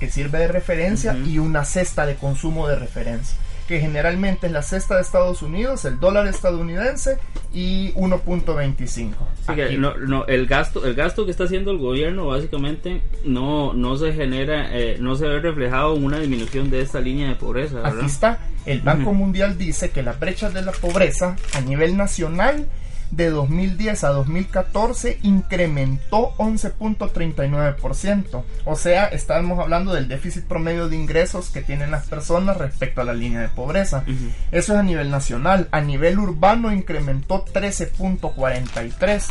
que 0.00 0.10
sirve 0.10 0.40
de 0.40 0.48
referencia 0.48 1.16
y 1.16 1.38
una 1.38 1.64
cesta 1.64 2.04
de 2.04 2.16
consumo 2.16 2.66
de 2.66 2.74
referencia 2.74 3.36
que 3.70 3.78
generalmente 3.78 4.48
es 4.48 4.52
la 4.52 4.62
cesta 4.62 4.96
de 4.96 5.02
Estados 5.02 5.42
Unidos, 5.42 5.84
el 5.84 6.00
dólar 6.00 6.26
estadounidense 6.26 7.18
y 7.54 7.92
1.25. 7.92 9.78
no, 9.78 9.96
no, 9.96 10.26
el 10.26 10.48
gasto, 10.48 10.84
el 10.84 10.96
gasto 10.96 11.24
que 11.24 11.30
está 11.30 11.44
haciendo 11.44 11.70
el 11.70 11.78
gobierno 11.78 12.26
básicamente 12.26 13.00
no, 13.24 13.72
no 13.72 13.96
se 13.96 14.12
genera, 14.12 14.76
eh, 14.76 14.96
no 14.98 15.14
se 15.14 15.28
ve 15.28 15.38
reflejado 15.38 15.94
en 15.94 16.02
una 16.04 16.18
disminución 16.18 16.68
de 16.68 16.80
esta 16.80 16.98
línea 16.98 17.28
de 17.28 17.36
pobreza. 17.36 17.86
Aquí 17.86 18.06
está. 18.06 18.40
El 18.66 18.80
Banco 18.80 19.12
Mundial 19.12 19.56
dice 19.56 19.90
que 19.90 20.02
las 20.02 20.18
brechas 20.18 20.52
de 20.52 20.62
la 20.62 20.72
pobreza 20.72 21.36
a 21.54 21.60
nivel 21.60 21.96
nacional 21.96 22.66
de 23.10 23.30
2010 23.30 24.04
a 24.04 24.08
2014 24.10 25.18
incrementó 25.22 26.34
11.39%. 26.36 28.42
O 28.64 28.76
sea, 28.76 29.06
estamos 29.06 29.58
hablando 29.58 29.92
del 29.92 30.08
déficit 30.08 30.44
promedio 30.44 30.88
de 30.88 30.96
ingresos 30.96 31.50
que 31.50 31.62
tienen 31.62 31.90
las 31.90 32.06
personas 32.06 32.56
respecto 32.56 33.00
a 33.00 33.04
la 33.04 33.14
línea 33.14 33.40
de 33.40 33.48
pobreza. 33.48 34.04
Eso 34.52 34.72
es 34.72 34.78
a 34.78 34.82
nivel 34.82 35.10
nacional. 35.10 35.68
A 35.70 35.80
nivel 35.80 36.18
urbano 36.18 36.72
incrementó 36.72 37.44
13.43 37.44 39.24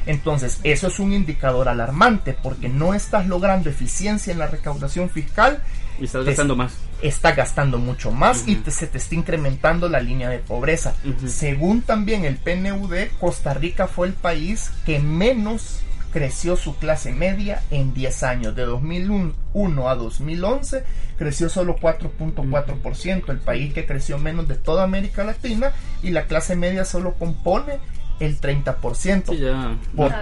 Entonces, 0.05 0.59
eso 0.63 0.87
es 0.87 0.99
un 0.99 1.11
indicador 1.13 1.67
alarmante 1.67 2.33
porque 2.33 2.69
no 2.69 2.93
estás 2.93 3.25
logrando 3.27 3.69
eficiencia 3.69 4.31
en 4.31 4.39
la 4.39 4.47
recaudación 4.47 5.09
fiscal. 5.09 5.61
Y 5.99 6.05
estás 6.05 6.23
gastando 6.25 6.55
más. 6.55 6.77
Está 7.01 7.33
gastando 7.33 7.77
mucho 7.77 8.11
más 8.11 8.47
y 8.47 8.61
se 8.67 8.87
te 8.87 8.99
está 8.99 9.15
incrementando 9.15 9.89
la 9.89 9.99
línea 9.99 10.29
de 10.29 10.39
pobreza. 10.39 10.93
Según 11.25 11.81
también 11.81 12.23
el 12.25 12.37
PNUD, 12.37 12.93
Costa 13.19 13.53
Rica 13.53 13.87
fue 13.87 14.07
el 14.07 14.13
país 14.13 14.71
que 14.85 14.99
menos 14.99 15.81
creció 16.15 16.55
su 16.55 16.77
clase 16.77 17.11
media 17.11 17.61
en 17.71 17.93
10 17.93 18.23
años. 18.23 18.55
De 18.55 18.63
2001 18.63 19.89
a 19.89 19.95
2011 19.95 20.85
creció 21.17 21.49
solo 21.49 21.75
4.4%, 21.75 23.29
el 23.31 23.39
país 23.39 23.73
que 23.73 23.85
creció 23.85 24.17
menos 24.17 24.47
de 24.47 24.55
toda 24.55 24.85
América 24.85 25.25
Latina 25.25 25.73
y 26.01 26.11
la 26.11 26.23
clase 26.23 26.55
media 26.55 26.85
solo 26.85 27.15
compone 27.15 27.79
el 28.19 28.39
30%. 28.39 29.37
ya. 29.37 29.77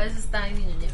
está 0.08 0.48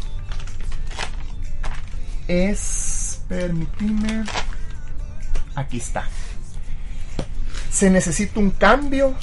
es, 2.27 3.23
permitime, 3.29 4.25
aquí 5.59 5.79
está. 5.79 6.05
Se 7.71 7.91
necesita 7.91 8.41
un 8.41 8.51
cambio 8.51 9.15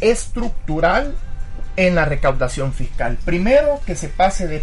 estructural 0.00 1.14
en 1.76 1.94
la 1.94 2.04
recaudación 2.04 2.72
fiscal. 2.72 3.18
Primero, 3.24 3.80
que 3.86 3.96
se 3.96 4.08
pase 4.08 4.46
de, 4.46 4.62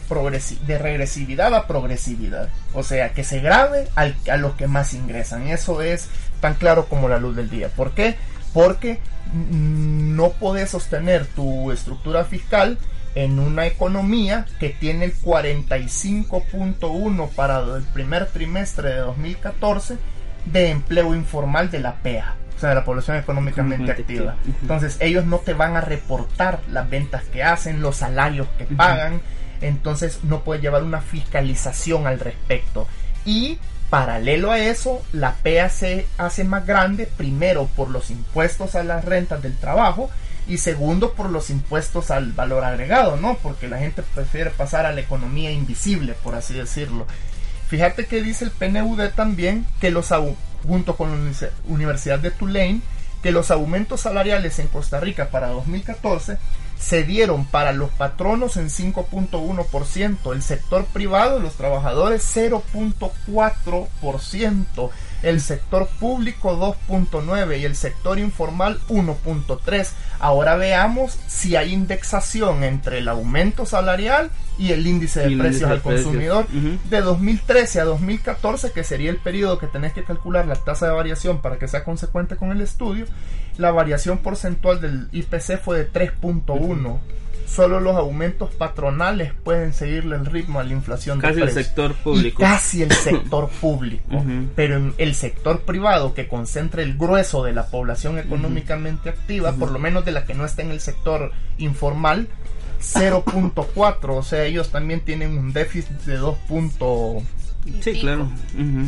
de 0.68 0.78
regresividad 0.78 1.56
a 1.56 1.66
progresividad. 1.66 2.50
O 2.74 2.84
sea, 2.84 3.14
que 3.14 3.24
se 3.24 3.39
grave 3.39 3.88
a 3.95 4.38
los 4.38 4.56
que 4.56 4.68
más 4.68 4.93
ingresan. 4.93 5.47
Eso 5.47 5.82
es 5.82 6.08
tan 6.39 6.54
claro 6.54 6.86
como 6.86 7.10
la 7.10 7.18
luz 7.18 7.36
del 7.36 7.50
día. 7.50 7.70
¿Por 7.70 7.91
qué? 7.91 8.16
Porque 8.54 9.00
no 9.34 10.32
puedes 10.34 10.70
sostener 10.70 11.26
tu 11.26 11.72
estructura 11.72 12.26
fiscal 12.26 12.78
en 13.16 13.39
una 13.39 13.66
economía 13.66 14.45
que 14.60 14.70
tiene 14.70 15.06
el 15.06 15.20
45.1 15.20 17.30
para 17.30 17.60
el 17.60 17.82
primer 17.84 18.28
trimestre 18.28 18.89
de 18.89 19.00
2014 19.00 19.97
de 20.45 20.69
empleo 20.69 21.15
informal 21.15 21.71
de 21.71 21.79
la 21.79 21.95
PEA, 21.95 22.35
o 22.55 22.59
sea, 22.59 22.69
de 22.69 22.75
la 22.75 22.85
población 22.85 23.17
económicamente 23.17 23.91
activa. 23.91 24.35
Entonces, 24.61 24.97
ellos 24.99 25.25
no 25.25 25.39
te 25.39 25.53
van 25.53 25.75
a 25.75 25.81
reportar 25.81 26.59
las 26.71 26.89
ventas 26.89 27.23
que 27.25 27.43
hacen, 27.43 27.81
los 27.81 27.97
salarios 27.97 28.47
que 28.57 28.65
pagan, 28.65 29.21
entonces 29.61 30.19
no 30.23 30.41
puede 30.43 30.61
llevar 30.61 30.83
una 30.83 31.01
fiscalización 31.01 32.07
al 32.07 32.19
respecto. 32.19 32.87
Y 33.25 33.59
paralelo 33.89 34.51
a 34.51 34.59
eso, 34.59 35.01
la 35.11 35.35
PEA 35.35 35.69
se 35.69 36.07
hace 36.17 36.43
más 36.43 36.65
grande, 36.65 37.07
primero 37.07 37.65
por 37.65 37.89
los 37.89 38.11
impuestos 38.11 38.75
a 38.75 38.83
las 38.83 39.05
rentas 39.05 39.41
del 39.41 39.57
trabajo, 39.57 40.09
y 40.47 40.57
segundo 40.57 41.13
por 41.13 41.29
los 41.29 41.51
impuestos 41.51 42.09
al 42.09 42.31
valor 42.33 42.63
agregado, 42.63 43.17
¿no? 43.17 43.37
Porque 43.41 43.67
la 43.67 43.77
gente 43.77 44.01
prefiere 44.15 44.49
pasar 44.49 44.85
a 44.85 44.91
la 44.91 45.01
economía 45.01 45.51
invisible, 45.51 46.15
por 46.23 46.33
así 46.33 46.55
decirlo. 46.55 47.05
Fíjate 47.70 48.07
que 48.07 48.22
dice 48.22 48.45
el 48.45 48.51
PNUD 48.51 49.09
también 49.15 49.65
que 49.80 49.91
los 49.91 50.09
junto 50.67 50.97
con 50.97 51.11
la 51.11 51.49
Universidad 51.67 52.20
de 52.20 52.32
Tulane 52.32 52.82
que 53.22 53.32
los 53.32 53.51
aumentos 53.51 54.01
salariales 54.01 54.57
en 54.59 54.67
Costa 54.67 54.99
Rica 54.99 55.30
para 55.30 55.47
2014 55.49 56.38
se 56.80 57.03
dieron 57.03 57.45
para 57.45 57.72
los 57.74 57.91
patronos 57.91 58.57
en 58.57 58.70
5.1%, 58.70 60.34
el 60.34 60.41
sector 60.41 60.86
privado, 60.86 61.39
los 61.39 61.53
trabajadores 61.55 62.26
0.4%, 62.36 64.89
el 65.24 65.41
sector 65.41 65.88
público 65.99 66.57
2.9 66.89 67.59
y 67.59 67.65
el 67.65 67.76
sector 67.76 68.20
informal 68.20 68.80
1.3. 68.89 69.89
Ahora 70.20 70.55
veamos 70.55 71.17
si 71.28 71.55
hay 71.55 71.74
indexación 71.74 72.63
entre 72.63 72.99
el 72.99 73.07
aumento 73.07 73.65
salarial 73.65 74.32
y 74.57 74.72
el 74.74 74.86
índice 74.86 75.28
de 75.28 75.38
precios 75.38 75.70
al 75.70 75.82
consumidor 75.82 76.47
de 76.49 77.01
2013 77.01 77.80
a 77.80 77.86
2014, 77.86 78.72
que 78.72 78.84
sería 78.84 79.09
el 79.09 79.17
periodo 79.17 79.57
que 79.57 79.67
tenés 79.67 79.93
que 79.93 80.03
calcular 80.03 80.45
la 80.47 80.55
tasa 80.55 80.88
de 80.88 80.93
variación 80.93 81.41
para 81.41 81.57
que 81.57 81.67
sea 81.67 81.84
consecuente 81.84 82.36
con 82.36 82.51
el 82.51 82.61
estudio. 82.61 83.05
La 83.57 83.72
variación 83.72 84.20
porcentual 84.20 84.82
del 84.82 85.07
IPC 85.11 85.59
fue 85.61 85.78
de 85.78 85.91
3.1 85.91 86.99
solo 87.50 87.80
los 87.80 87.95
aumentos 87.95 88.54
patronales 88.54 89.34
pueden 89.43 89.74
seguirle 89.74 90.16
el 90.16 90.26
ritmo 90.26 90.60
a 90.60 90.64
la 90.64 90.74
inflación 90.74 91.20
casi 91.20 91.41
el 91.41 91.52
sector 91.52 91.95
público. 91.95 92.41
casi 92.41 92.84
el 92.84 92.91
sector 92.93 93.50
público. 93.50 94.24
Pero 94.56 94.78
en 94.78 94.93
el 94.97 95.16
sector 95.16 95.62
privado 95.62 96.14
que 96.14 96.28
concentra 96.28 96.84
el 96.84 96.97
grueso 96.97 97.43
de 97.43 97.54
la 97.54 97.68
población 97.68 98.20
económicamente 98.20 99.10
activa 99.10 99.54
por 99.54 99.72
lo 99.72 99.80
menos 99.80 100.06
de 100.06 100.12
la 100.12 100.26
que 100.26 100.34
no 100.34 100.45
está 100.45 100.62
en 100.62 100.72
el 100.72 100.80
sector 100.80 101.32
informal 101.58 102.28
0.4 102.82 104.10
o 104.10 104.24
sea 104.24 104.45
ellos 104.45 104.70
también 104.70 105.02
tienen 105.02 105.38
un 105.38 105.52
déficit 105.52 105.97
de 106.06 106.18
2. 106.18 106.38
y 107.66 107.82
Sí, 107.82 108.00
claro. 108.00 108.30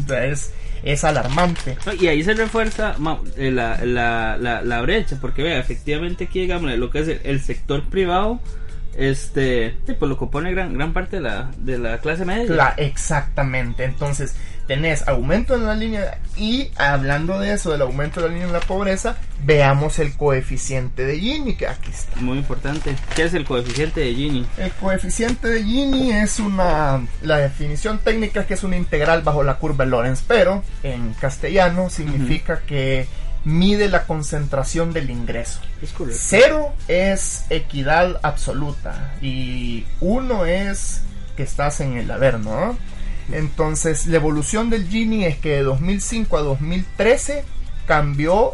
O 0.03 0.07
sea, 0.07 0.25
es, 0.25 0.53
es 0.83 1.03
alarmante. 1.03 1.77
Y 1.99 2.07
ahí 2.07 2.23
se 2.23 2.33
refuerza 2.33 2.95
eh, 3.37 3.51
la, 3.51 3.83
la, 3.85 4.37
la, 4.37 4.61
la 4.61 4.81
brecha, 4.81 5.17
porque 5.19 5.43
vea, 5.43 5.59
efectivamente 5.59 6.25
aquí, 6.25 6.41
digamos, 6.41 6.71
lo 6.77 6.89
que 6.89 6.99
es 6.99 7.19
el 7.23 7.41
sector 7.41 7.83
privado, 7.89 8.39
este, 8.97 9.77
sí, 9.87 9.93
pues 9.97 10.09
lo 10.09 10.17
compone 10.17 10.51
gran, 10.51 10.73
gran 10.73 10.93
parte 10.93 11.17
de 11.17 11.21
la, 11.23 11.51
de 11.57 11.77
la 11.77 11.97
clase 11.99 12.25
media. 12.25 12.45
Cla- 12.47 12.73
exactamente. 12.77 13.83
Entonces, 13.83 14.35
tenés 14.67 15.07
aumento 15.07 15.55
en 15.55 15.65
la 15.65 15.75
línea 15.75 16.19
y 16.37 16.71
hablando 16.77 17.39
de 17.39 17.53
eso, 17.53 17.71
del 17.71 17.81
aumento 17.81 18.21
de 18.21 18.27
la 18.27 18.33
línea 18.33 18.47
de 18.47 18.53
la 18.53 18.59
pobreza, 18.61 19.17
veamos 19.43 19.99
el 19.99 20.15
coeficiente 20.15 21.05
de 21.05 21.19
Gini, 21.19 21.55
que 21.55 21.67
aquí 21.67 21.89
está. 21.91 22.19
Muy 22.21 22.37
importante. 22.37 22.95
¿Qué 23.15 23.23
es 23.23 23.33
el 23.33 23.43
coeficiente 23.43 23.99
de 24.01 24.13
Gini? 24.13 24.45
El 24.57 24.71
coeficiente 24.71 25.47
de 25.47 25.63
Gini 25.63 26.11
es 26.11 26.39
una, 26.39 27.05
la 27.21 27.37
definición 27.37 27.99
técnica 27.99 28.41
es 28.41 28.45
que 28.45 28.53
es 28.53 28.63
una 28.63 28.77
integral 28.77 29.23
bajo 29.23 29.43
la 29.43 29.55
curva 29.55 29.83
de 29.83 29.91
Lorentz, 29.91 30.23
pero 30.27 30.63
en 30.83 31.13
castellano 31.15 31.89
significa 31.89 32.61
que 32.65 33.07
mide 33.43 33.89
la 33.89 34.05
concentración 34.05 34.93
del 34.93 35.09
ingreso. 35.09 35.59
Es 35.81 35.91
correcto. 35.91 36.21
Cero 36.23 36.73
es 36.87 37.45
equidad 37.49 38.19
absoluta 38.23 39.15
y 39.21 39.85
uno 39.99 40.45
es 40.45 41.01
que 41.35 41.43
estás 41.43 41.81
en 41.81 41.97
el 41.97 42.11
haber, 42.11 42.39
¿no? 42.39 42.77
Entonces, 43.31 44.07
la 44.07 44.17
evolución 44.17 44.69
del 44.69 44.87
Gini 44.87 45.25
es 45.25 45.37
que 45.37 45.49
de 45.49 45.63
2005 45.63 46.37
a 46.37 46.41
2013 46.41 47.43
cambió 47.85 48.53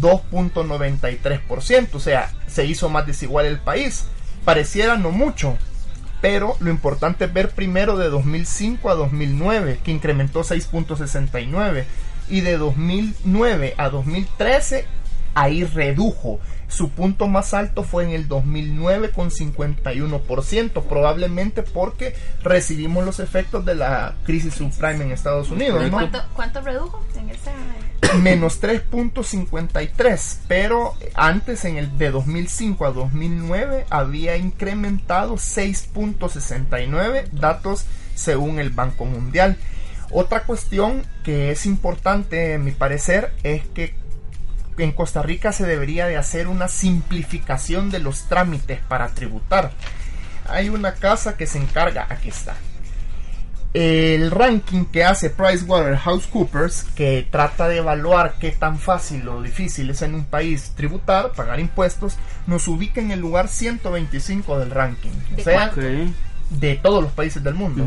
2.93%, 0.00 1.88
o 1.92 2.00
sea, 2.00 2.32
se 2.46 2.64
hizo 2.64 2.88
más 2.88 3.06
desigual 3.06 3.46
el 3.46 3.58
país. 3.58 4.06
Pareciera 4.44 4.96
no 4.96 5.10
mucho, 5.10 5.58
pero 6.20 6.56
lo 6.60 6.70
importante 6.70 7.26
es 7.26 7.32
ver 7.32 7.50
primero 7.50 7.98
de 7.98 8.08
2005 8.08 8.90
a 8.90 8.94
2009, 8.94 9.80
que 9.84 9.90
incrementó 9.90 10.40
6.69, 10.40 11.84
y 12.28 12.40
de 12.40 12.56
2009 12.56 13.74
a 13.76 13.88
2013, 13.88 14.86
ahí 15.34 15.64
redujo. 15.64 16.40
Su 16.68 16.90
punto 16.90 17.28
más 17.28 17.54
alto 17.54 17.84
fue 17.84 18.04
en 18.04 18.10
el 18.10 18.26
2009 18.26 19.10
con 19.10 19.30
51%, 19.30 20.82
probablemente 20.82 21.62
porque 21.62 22.14
recibimos 22.42 23.04
los 23.04 23.20
efectos 23.20 23.64
de 23.64 23.76
la 23.76 24.16
crisis 24.24 24.54
subprime 24.54 25.04
en 25.04 25.12
Estados 25.12 25.50
Unidos, 25.50 25.84
¿no? 25.84 25.90
¿Cuánto, 25.92 26.22
¿Cuánto 26.34 26.60
redujo 26.62 27.06
en 27.16 27.30
esa? 27.30 27.52
menos 28.20 28.60
3.53, 28.62 30.38
pero 30.48 30.94
antes 31.14 31.64
en 31.64 31.76
el 31.76 31.96
de 31.98 32.10
2005 32.10 32.86
a 32.86 32.90
2009 32.90 33.86
había 33.90 34.36
incrementado 34.36 35.34
6.69 35.34 37.30
datos 37.30 37.84
según 38.14 38.58
el 38.58 38.70
Banco 38.70 39.04
Mundial. 39.04 39.56
Otra 40.10 40.44
cuestión 40.44 41.04
que 41.24 41.50
es 41.50 41.66
importante, 41.66 42.54
en 42.54 42.64
mi 42.64 42.72
parecer, 42.72 43.32
es 43.42 43.66
que 43.68 43.94
en 44.78 44.92
Costa 44.92 45.22
Rica 45.22 45.52
se 45.52 45.66
debería 45.66 46.06
de 46.06 46.16
hacer 46.16 46.48
una 46.48 46.68
simplificación 46.68 47.90
de 47.90 47.98
los 47.98 48.28
trámites 48.28 48.80
para 48.88 49.08
tributar. 49.08 49.72
Hay 50.48 50.68
una 50.68 50.94
casa 50.94 51.36
que 51.36 51.46
se 51.46 51.58
encarga, 51.58 52.06
aquí 52.08 52.28
está, 52.28 52.54
el 53.76 54.30
ranking 54.30 54.86
que 54.86 55.04
hace 55.04 55.28
PricewaterhouseCoopers, 55.28 56.84
que 56.94 57.28
trata 57.30 57.68
de 57.68 57.76
evaluar 57.76 58.36
qué 58.40 58.50
tan 58.50 58.78
fácil 58.78 59.28
o 59.28 59.42
difícil 59.42 59.90
es 59.90 60.00
en 60.00 60.14
un 60.14 60.24
país 60.24 60.72
tributar, 60.74 61.32
pagar 61.32 61.60
impuestos, 61.60 62.16
nos 62.46 62.68
ubica 62.68 63.02
en 63.02 63.10
el 63.10 63.20
lugar 63.20 63.48
125 63.48 64.58
del 64.60 64.70
ranking. 64.70 65.10
O 65.10 65.36
¿De 65.36 65.44
sea, 65.44 65.70
cuánto? 65.72 66.14
De 66.48 66.76
todos 66.76 67.02
los 67.02 67.12
países 67.12 67.44
del 67.44 67.52
mundo. 67.52 67.86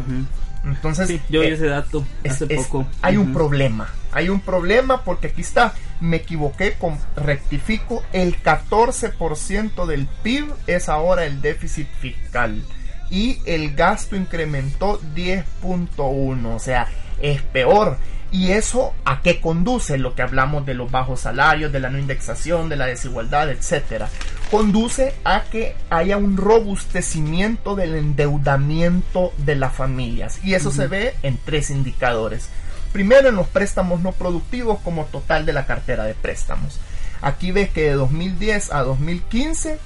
Entonces, 0.63 1.07
Sí, 1.07 1.21
yo 1.29 1.41
eh, 1.43 1.53
ese 1.53 1.67
dato 1.67 2.05
hace 2.27 2.45
es- 2.49 2.65
poco. 2.67 2.85
hay 3.01 3.17
un 3.17 3.33
problema. 3.33 3.89
Hay 4.11 4.29
un 4.29 4.41
problema 4.41 5.03
porque 5.03 5.27
aquí 5.27 5.41
está, 5.41 5.73
me 6.01 6.17
equivoqué, 6.17 6.73
con, 6.73 6.97
rectifico, 7.15 8.03
el 8.11 8.41
14% 8.41 9.85
del 9.85 10.07
PIB 10.23 10.51
es 10.67 10.89
ahora 10.89 11.25
el 11.25 11.41
déficit 11.41 11.87
fiscal 11.99 12.63
y 13.09 13.39
el 13.45 13.75
gasto 13.75 14.15
incrementó 14.15 14.99
10.1, 15.15 16.55
o 16.55 16.59
sea, 16.59 16.87
es 17.21 17.41
peor. 17.41 17.97
¿Y 18.31 18.51
eso 18.51 18.93
a 19.05 19.21
qué 19.21 19.41
conduce? 19.41 19.97
Lo 19.97 20.13
que 20.13 20.21
hablamos 20.21 20.63
de 20.65 20.75
los 20.75 20.91
bajos 20.91 21.21
salarios, 21.21 21.71
de 21.71 21.79
la 21.79 21.89
no 21.89 21.97
indexación, 21.97 22.69
de 22.69 22.75
la 22.75 22.85
desigualdad, 22.85 23.49
etcétera. 23.49 24.07
Conduce 24.51 25.13
a 25.23 25.43
que 25.43 25.75
haya 25.89 26.17
un 26.17 26.35
robustecimiento 26.35 27.75
del 27.75 27.95
endeudamiento 27.95 29.31
de 29.37 29.55
las 29.55 29.73
familias. 29.73 30.39
Y 30.43 30.55
eso 30.55 30.71
se 30.71 30.87
ve 30.87 31.15
en 31.21 31.37
tres 31.37 31.69
indicadores. 31.69 32.49
Primero 32.91 33.29
en 33.29 33.35
los 33.35 33.47
préstamos 33.47 34.01
no 34.01 34.11
productivos 34.11 34.79
como 34.79 35.05
total 35.05 35.45
de 35.45 35.53
la 35.53 35.67
cartera 35.67 36.05
de 36.05 36.15
préstamos. 36.15 36.79
Aquí 37.21 37.51
ves 37.51 37.69
que 37.69 37.83
de 37.83 37.93
2010 37.93 38.71
a 38.73 38.81
2015 38.81 39.77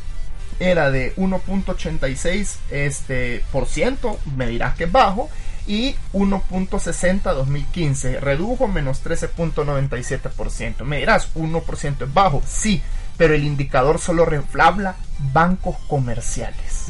era 0.59 0.91
de 0.91 1.15
1.86 1.15 2.57
este, 2.71 3.43
por 3.51 3.65
ciento, 3.65 4.19
me 4.37 4.47
dirás 4.47 4.75
que 4.75 4.85
es 4.85 4.91
bajo, 4.91 5.29
y 5.65 5.95
1.60 6.13 7.21
2015, 7.33 8.19
redujo 8.19 8.67
menos 8.67 9.03
13.97%. 9.03 10.83
Me 10.83 10.97
dirás, 10.97 11.33
1% 11.35 12.03
es 12.03 12.13
bajo, 12.13 12.41
sí, 12.45 12.81
pero 13.17 13.33
el 13.33 13.43
indicador 13.43 13.99
solo 13.99 14.23
refleja 14.25 14.95
bancos 15.31 15.77
comerciales. 15.87 16.87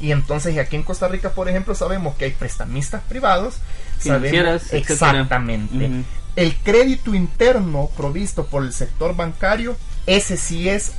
Y 0.00 0.12
entonces 0.12 0.56
aquí 0.58 0.76
en 0.76 0.82
Costa 0.82 1.08
Rica, 1.08 1.30
por 1.30 1.48
ejemplo, 1.48 1.74
sabemos 1.74 2.14
que 2.16 2.26
hay 2.26 2.32
prestamistas 2.32 3.02
privados, 3.02 3.54
sabemos 3.98 4.70
exactamente. 4.72 6.04
El 6.34 6.56
crédito 6.56 7.14
interno 7.14 7.90
provisto 7.94 8.46
por 8.46 8.62
el 8.62 8.72
sector 8.72 9.14
bancario, 9.14 9.76
ese 10.06 10.38
sí 10.38 10.66
es 10.68 10.92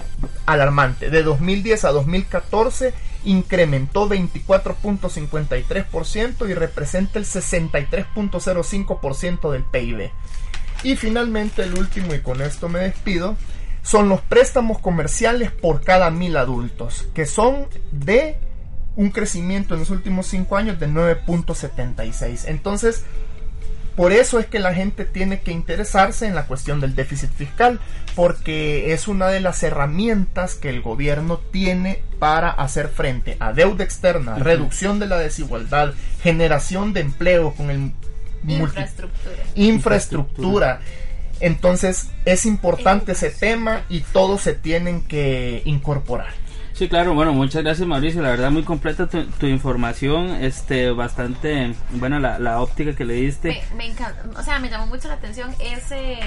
alarmante. 0.46 1.10
De 1.10 1.24
2010 1.24 1.86
a 1.86 1.92
2014 1.92 2.94
incrementó 3.26 4.10
24.53% 4.10 6.50
y 6.50 6.54
representa 6.54 7.18
el 7.18 7.26
63.05% 7.26 9.52
del 9.52 9.64
PIB. 9.64 10.12
Y 10.84 10.96
finalmente 10.98 11.64
el 11.64 11.76
último, 11.78 12.14
y 12.14 12.20
con 12.20 12.42
esto 12.42 12.70
me 12.70 12.82
despido, 12.82 13.36
son 13.84 14.10
los 14.10 14.22
préstamos 14.22 14.80
comerciales 14.80 15.52
por 15.52 15.84
cada 15.84 16.10
mil 16.10 16.36
adultos, 16.38 17.08
que 17.14 17.26
son 17.26 17.68
de 17.92 18.38
un 18.96 19.12
crecimiento 19.12 19.74
en 19.74 19.82
los 19.82 19.90
últimos 19.90 20.26
5 20.28 20.58
años 20.58 20.80
de 20.80 20.88
9.76. 20.88 22.46
Entonces, 22.48 23.04
por 23.96 24.12
eso 24.12 24.40
es 24.40 24.48
que 24.48 24.60
la 24.60 24.74
gente 24.74 25.06
tiene 25.06 25.42
que 25.42 25.52
interesarse 25.52 26.26
en 26.26 26.34
la 26.34 26.46
cuestión 26.48 26.80
del 26.80 26.96
déficit 26.96 27.30
fiscal, 27.32 27.80
porque 28.16 28.94
es 28.94 29.08
una 29.08 29.28
de 29.28 29.40
las 29.40 29.62
herramientas 29.62 30.56
que 30.56 30.70
el 30.70 30.82
gobierno 30.82 31.38
tiene 31.52 32.02
para 32.20 32.50
hacer 32.50 32.88
frente 32.88 33.38
a 33.40 33.54
deuda 33.54 33.84
externa, 33.84 34.36
reducción 34.36 35.00
de 35.00 35.08
la 35.08 35.20
desigualdad, 35.20 35.94
generación 36.22 36.94
de 36.94 37.02
empleo 37.02 37.54
con 37.54 37.70
el 37.70 37.92
Infraestructura. 38.46 39.44
infraestructura. 39.56 40.82
Entonces 41.44 42.10
es 42.26 42.46
importante 42.46 43.12
ese 43.12 43.30
tema 43.30 43.82
y 43.90 44.00
todos 44.00 44.42
se 44.42 44.54
tienen 44.54 45.02
que 45.04 45.62
incorporar. 45.66 46.32
Sí, 46.72 46.88
claro, 46.90 47.14
bueno, 47.14 47.34
muchas 47.34 47.62
gracias 47.64 47.88
Mauricio, 47.88 48.22
la 48.24 48.30
verdad 48.30 48.50
muy 48.50 48.64
completa 48.64 49.08
tu, 49.08 49.26
tu 49.26 49.46
información, 49.46 50.30
este, 50.44 50.90
bastante 50.90 51.76
buena 51.92 52.20
la, 52.20 52.40
la 52.40 52.62
óptica 52.62 52.96
que 52.96 53.06
le 53.06 53.14
diste. 53.14 53.50
Me, 53.72 53.76
me 53.78 53.86
encanta, 53.92 54.24
o 54.40 54.42
sea, 54.44 54.58
me 54.58 54.70
llamó 54.70 54.88
mucho 54.88 55.08
la 55.08 55.14
atención 55.16 55.54
ese, 55.60 56.18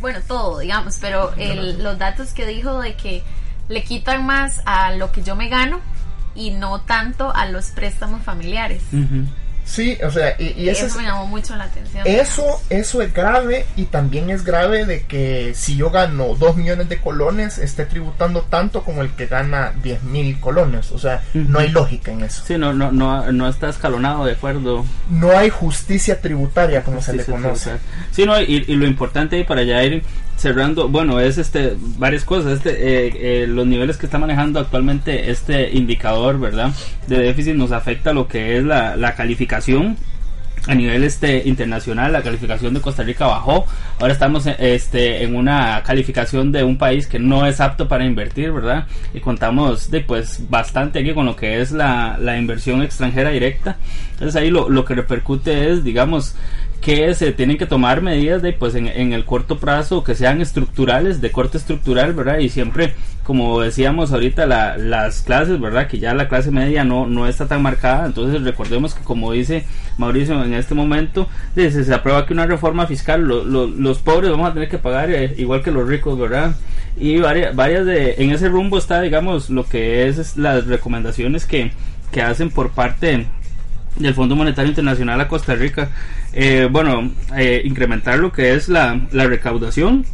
bueno, 0.00 0.18
todo, 0.26 0.58
digamos, 0.58 0.98
pero 1.00 1.32
el- 1.36 1.82
los 1.84 1.96
datos 1.98 2.32
que 2.32 2.44
dijo 2.46 2.80
de 2.80 2.94
que 2.96 3.22
le 3.68 3.84
quitan 3.84 4.26
más 4.26 4.60
a 4.64 4.92
lo 4.96 5.12
que 5.12 5.22
yo 5.22 5.36
me 5.36 5.48
gano 5.48 5.78
y 6.34 6.50
no 6.50 6.80
tanto 6.80 7.32
a 7.32 7.46
los 7.46 7.66
préstamos 7.66 8.22
familiares. 8.22 8.82
Ujú. 8.92 9.26
Sí, 9.64 9.96
o 10.04 10.10
sea, 10.10 10.34
y, 10.38 10.54
y 10.60 10.68
ese 10.68 10.86
Eso 10.86 10.86
es- 10.86 10.96
me 10.96 11.04
llamó 11.04 11.26
mucho 11.26 11.54
la 11.56 11.64
atención. 11.64 12.02
Eso, 12.06 12.60
eso 12.68 13.00
es 13.00 13.14
grave 13.14 13.64
y 13.76 13.84
también 13.84 14.28
es 14.30 14.44
grave 14.44 14.84
de 14.86 15.02
que 15.04 15.52
si 15.54 15.76
yo 15.76 15.90
gano 15.90 16.34
2 16.34 16.56
millones 16.56 16.88
de 16.88 17.00
colones, 17.00 17.58
esté 17.58 17.86
tributando 17.86 18.42
tanto 18.42 18.82
como 18.82 19.02
el 19.02 19.10
que 19.10 19.26
gana 19.26 19.72
10 19.82 20.02
mil 20.02 20.38
colones. 20.40 20.90
O 20.92 20.98
sea, 20.98 21.22
no 21.32 21.60
hay 21.60 21.68
lógica 21.68 22.10
en 22.10 22.22
eso. 22.24 22.42
Sí, 22.46 22.58
no, 22.58 22.72
no, 22.74 22.90
no, 22.92 23.30
no 23.32 23.48
está 23.48 23.68
escalonado 23.68 24.24
de 24.24 24.32
acuerdo. 24.32 24.84
No 25.10 25.30
hay 25.38 25.48
justicia 25.50 26.20
tributaria 26.20 26.82
como 26.82 27.00
se 27.00 27.14
le 27.14 27.24
conoce. 27.24 27.70
sí, 27.70 27.76
Sí, 28.22 28.26
no, 28.26 28.40
y, 28.40 28.64
y 28.66 28.74
lo 28.76 28.86
importante 28.86 29.44
para 29.44 29.62
ya 29.62 29.82
ir 29.84 30.02
cerrando, 30.36 30.88
bueno, 30.88 31.20
es 31.20 31.38
este 31.38 31.76
varias 31.98 32.24
cosas, 32.24 32.54
este 32.54 32.70
eh, 32.70 33.42
eh, 33.42 33.46
los 33.46 33.66
niveles 33.66 33.96
que 33.96 34.06
está 34.06 34.18
manejando 34.18 34.58
actualmente 34.60 35.30
este 35.30 35.70
indicador, 35.72 36.40
¿verdad? 36.40 36.72
De 37.06 37.18
déficit 37.18 37.54
nos 37.54 37.72
afecta 37.72 38.12
lo 38.12 38.28
que 38.28 38.56
es 38.56 38.64
la, 38.64 38.96
la 38.96 39.14
calificación 39.14 39.96
a 40.66 40.74
nivel 40.74 41.02
este 41.02 41.48
internacional 41.48 42.12
la 42.12 42.22
calificación 42.22 42.72
de 42.72 42.80
Costa 42.80 43.02
Rica 43.02 43.26
bajó 43.26 43.66
ahora 43.98 44.12
estamos 44.12 44.46
este 44.46 45.24
en 45.24 45.34
una 45.34 45.82
calificación 45.82 46.52
de 46.52 46.62
un 46.62 46.78
país 46.78 47.06
que 47.08 47.18
no 47.18 47.46
es 47.46 47.60
apto 47.60 47.88
para 47.88 48.04
invertir 48.04 48.52
verdad 48.52 48.86
y 49.12 49.20
contamos 49.20 49.90
de 49.90 50.02
pues 50.02 50.48
bastante 50.48 51.00
aquí 51.00 51.14
con 51.14 51.26
lo 51.26 51.34
que 51.34 51.60
es 51.60 51.72
la, 51.72 52.16
la 52.20 52.38
inversión 52.38 52.82
extranjera 52.82 53.30
directa 53.30 53.76
entonces 54.12 54.36
ahí 54.36 54.50
lo, 54.50 54.68
lo 54.68 54.84
que 54.84 54.94
repercute 54.94 55.72
es 55.72 55.82
digamos 55.82 56.36
que 56.82 57.14
se 57.14 57.32
tienen 57.32 57.58
que 57.58 57.66
tomar 57.66 58.02
medidas 58.02 58.42
de 58.42 58.52
pues 58.52 58.74
en, 58.74 58.88
en, 58.88 59.12
el 59.12 59.24
corto 59.24 59.58
plazo 59.58 60.02
que 60.02 60.16
sean 60.16 60.40
estructurales 60.40 61.20
de 61.20 61.30
corte 61.30 61.56
estructural 61.56 62.12
verdad 62.12 62.38
y 62.38 62.48
siempre 62.48 62.94
como 63.22 63.60
decíamos 63.60 64.12
ahorita 64.12 64.46
la, 64.46 64.76
las 64.76 65.22
clases 65.22 65.60
verdad 65.60 65.86
que 65.86 66.00
ya 66.00 66.12
la 66.12 66.26
clase 66.28 66.50
media 66.50 66.82
no 66.82 67.06
no 67.06 67.28
está 67.28 67.46
tan 67.46 67.62
marcada. 67.62 68.04
Entonces 68.04 68.42
recordemos 68.42 68.94
que 68.94 69.04
como 69.04 69.30
dice 69.30 69.64
Mauricio 69.96 70.42
en 70.42 70.54
este 70.54 70.74
momento 70.74 71.28
se, 71.54 71.84
se 71.84 71.94
aprueba 71.94 72.26
que 72.26 72.34
una 72.34 72.46
reforma 72.46 72.86
fiscal 72.88 73.22
los 73.22 73.98
pobres 73.98 74.32
vamos 74.32 74.50
a 74.50 74.54
tener 74.54 74.68
que 74.68 74.78
pagar 74.78 75.10
eh, 75.10 75.34
igual 75.38 75.62
que 75.62 75.70
los 75.70 75.88
ricos 75.88 76.18
verdad 76.18 76.56
y 76.96 77.18
varias, 77.20 77.54
varias 77.54 77.86
de 77.86 78.16
en 78.18 78.32
ese 78.32 78.48
rumbo 78.48 78.76
está 78.76 79.00
digamos 79.00 79.50
lo 79.50 79.64
que 79.64 80.08
es, 80.08 80.36
las 80.36 80.66
recomendaciones 80.66 81.46
que 81.46 81.70
que 82.10 82.22
hacen 82.22 82.50
por 82.50 82.70
parte 82.70 83.26
del 83.96 84.14
Fondo 84.14 84.36
Monetario 84.36 84.70
Internacional 84.70 85.20
a 85.20 85.28
Costa 85.28 85.54
Rica. 85.54 85.90
Eh, 86.32 86.68
bueno, 86.70 87.10
eh, 87.36 87.62
incrementar 87.64 88.18
lo 88.18 88.32
que 88.32 88.54
es 88.54 88.68
la, 88.68 89.00
la 89.12 89.26
recaudación 89.26 90.04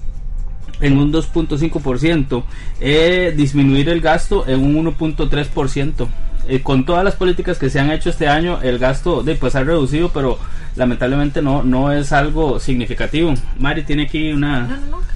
en 0.81 0.97
un 0.97 1.13
2.5%, 1.13 2.45
eh, 2.81 3.35
disminuir 3.37 3.89
el 3.89 4.01
gasto 4.01 4.47
en 4.47 4.61
un 4.61 4.87
1.3%. 4.87 6.09
Eh, 6.51 6.63
con 6.63 6.87
todas 6.87 7.05
las 7.05 7.15
políticas 7.15 7.59
que 7.59 7.69
se 7.69 7.79
han 7.79 7.91
hecho 7.91 8.09
este 8.09 8.27
año, 8.27 8.61
el 8.63 8.79
gasto 8.79 9.23
de 9.23 9.35
pues 9.35 9.55
ha 9.55 9.65
reducido, 9.65 10.11
pero 10.11 10.39
lamentablemente 10.77 11.43
no 11.43 11.63
no 11.63 11.93
es 11.93 12.11
algo 12.13 12.59
significativo. 12.59 13.35
Mari 13.59 13.83
tiene 13.83 14.05
aquí 14.05 14.33
una. 14.33 14.61
No, 14.61 14.77
no, 14.91 15.09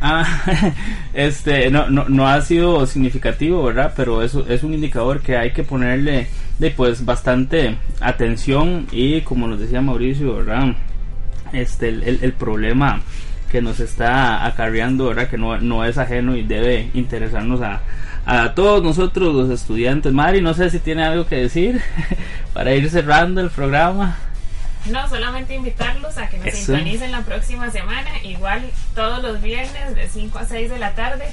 Ah, 0.00 0.26
este, 1.14 1.70
no, 1.70 1.88
no, 1.88 2.04
no 2.08 2.28
ha 2.28 2.40
sido 2.42 2.86
significativo, 2.86 3.62
¿verdad? 3.62 3.94
Pero 3.96 4.22
eso 4.22 4.46
es 4.46 4.62
un 4.62 4.74
indicador 4.74 5.20
que 5.22 5.36
hay 5.38 5.52
que 5.52 5.62
ponerle 5.62 6.28
de 6.58 6.70
pues 6.70 7.04
bastante 7.04 7.76
atención 8.00 8.86
y 8.90 9.20
como 9.22 9.46
nos 9.46 9.60
decía 9.60 9.80
Mauricio, 9.80 10.36
¿verdad? 10.36 10.74
Este, 11.52 11.88
el, 11.88 12.18
el, 12.22 12.32
problema 12.32 13.02
que 13.50 13.62
nos 13.62 13.78
está 13.80 14.44
acarreando, 14.44 15.06
¿verdad? 15.06 15.28
Que 15.28 15.38
no, 15.38 15.58
no 15.58 15.84
es 15.84 15.98
ajeno 15.98 16.36
y 16.36 16.42
debe 16.42 16.90
interesarnos 16.94 17.60
a, 17.60 17.82
a 18.24 18.54
todos 18.54 18.82
nosotros 18.82 19.34
los 19.34 19.50
estudiantes. 19.50 20.12
Mari, 20.12 20.40
no 20.40 20.54
sé 20.54 20.70
si 20.70 20.80
tiene 20.80 21.04
algo 21.04 21.26
que 21.26 21.36
decir 21.36 21.80
para 22.52 22.74
ir 22.74 22.90
cerrando 22.90 23.40
el 23.40 23.50
programa. 23.50 24.16
No, 24.86 25.08
solamente 25.08 25.54
invitarlos 25.54 26.16
a 26.16 26.28
que 26.28 26.38
nos 26.38 26.54
sintonicen 26.54 27.10
la 27.10 27.22
próxima 27.22 27.70
semana, 27.70 28.08
igual 28.22 28.62
todos 28.94 29.20
los 29.22 29.42
viernes 29.42 29.94
de 29.94 30.08
5 30.08 30.38
a 30.38 30.44
6 30.44 30.70
de 30.70 30.78
la 30.78 30.94
tarde, 30.94 31.24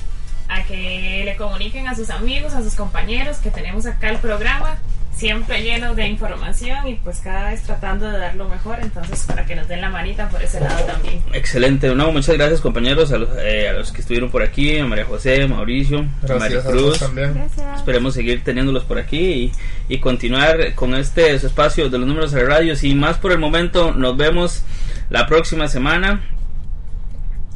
a 0.50 0.64
que 0.64 1.22
le 1.24 1.36
comuniquen 1.38 1.88
a 1.88 1.96
sus 1.96 2.10
amigos, 2.10 2.54
a 2.54 2.64
sus 2.64 2.74
compañeros 2.76 3.38
que 3.38 3.52
tenemos 3.52 3.86
acá 3.86 4.10
el 4.10 4.18
programa 4.18 4.78
siempre 5.16 5.62
lleno 5.62 5.96
de 5.96 6.08
información 6.08 6.88
y 6.88 6.96
pues 6.96 7.20
cada 7.20 7.52
vez 7.52 7.64
tratando 7.64 8.10
de 8.10 8.18
dar 8.18 8.36
lo 8.36 8.50
mejor, 8.50 8.80
entonces 8.82 9.24
para 9.28 9.46
que 9.46 9.56
nos 9.56 9.68
den 9.68 9.82
la 9.82 9.90
manita 9.90 10.30
por 10.30 10.42
ese 10.42 10.60
lado 10.60 10.84
también. 10.86 11.22
Excelente, 11.34 11.94
no, 11.94 12.12
muchas 12.12 12.36
gracias 12.36 12.62
compañeros 12.62 13.12
a 13.12 13.18
los, 13.18 13.30
eh, 13.38 13.70
a 13.70 13.74
los 13.74 13.92
que 13.92 14.02
estuvieron 14.02 14.30
por 14.30 14.42
aquí, 14.42 14.78
a 14.78 14.86
María 14.86 15.06
José, 15.06 15.48
Mauricio, 15.48 16.06
a 16.28 16.34
María 16.36 16.62
Cruz. 16.62 17.00
También. 17.00 17.50
Esperemos 17.76 18.14
seguir 18.14 18.44
teniéndolos 18.44 18.84
por 18.84 18.98
aquí 18.98 19.52
y, 19.88 19.94
y, 19.94 20.00
continuar 20.00 20.74
con 20.76 20.96
este 20.96 21.34
espacio 21.34 21.90
de 21.90 21.98
los 21.98 22.08
números 22.08 22.32
de 22.32 22.44
radio. 22.44 22.74
Y 22.82 22.96
más 22.96 23.18
por 23.18 23.32
el 23.32 23.40
momento, 23.40 23.92
nos 23.92 24.18
vemos 24.18 24.64
la 25.10 25.28
próxima 25.28 25.68
semana. 25.68 26.22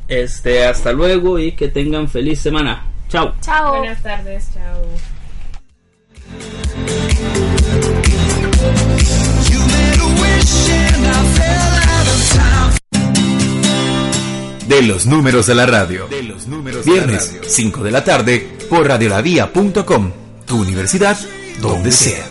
Este, 0.07 0.65
hasta 0.65 0.93
luego 0.93 1.37
y 1.37 1.51
que 1.51 1.67
tengan 1.67 2.07
feliz 2.07 2.39
semana. 2.39 2.85
Chao. 3.09 3.33
Chao. 3.41 3.79
Buenas 3.79 4.01
tardes, 4.01 4.49
chao. 4.53 5.16
De 14.67 14.81
los 14.81 15.05
números 15.05 15.47
de 15.47 15.55
la 15.55 15.65
radio. 15.65 16.07
De 16.07 16.23
los 16.23 16.47
números 16.47 16.85
Viernes, 16.85 17.37
5 17.47 17.83
de 17.83 17.91
la 17.91 18.03
tarde, 18.03 18.57
por 18.69 18.85
radiolavia.com. 18.87 20.11
Tu 20.45 20.59
universidad, 20.59 21.17
donde 21.61 21.91
sea. 21.91 22.27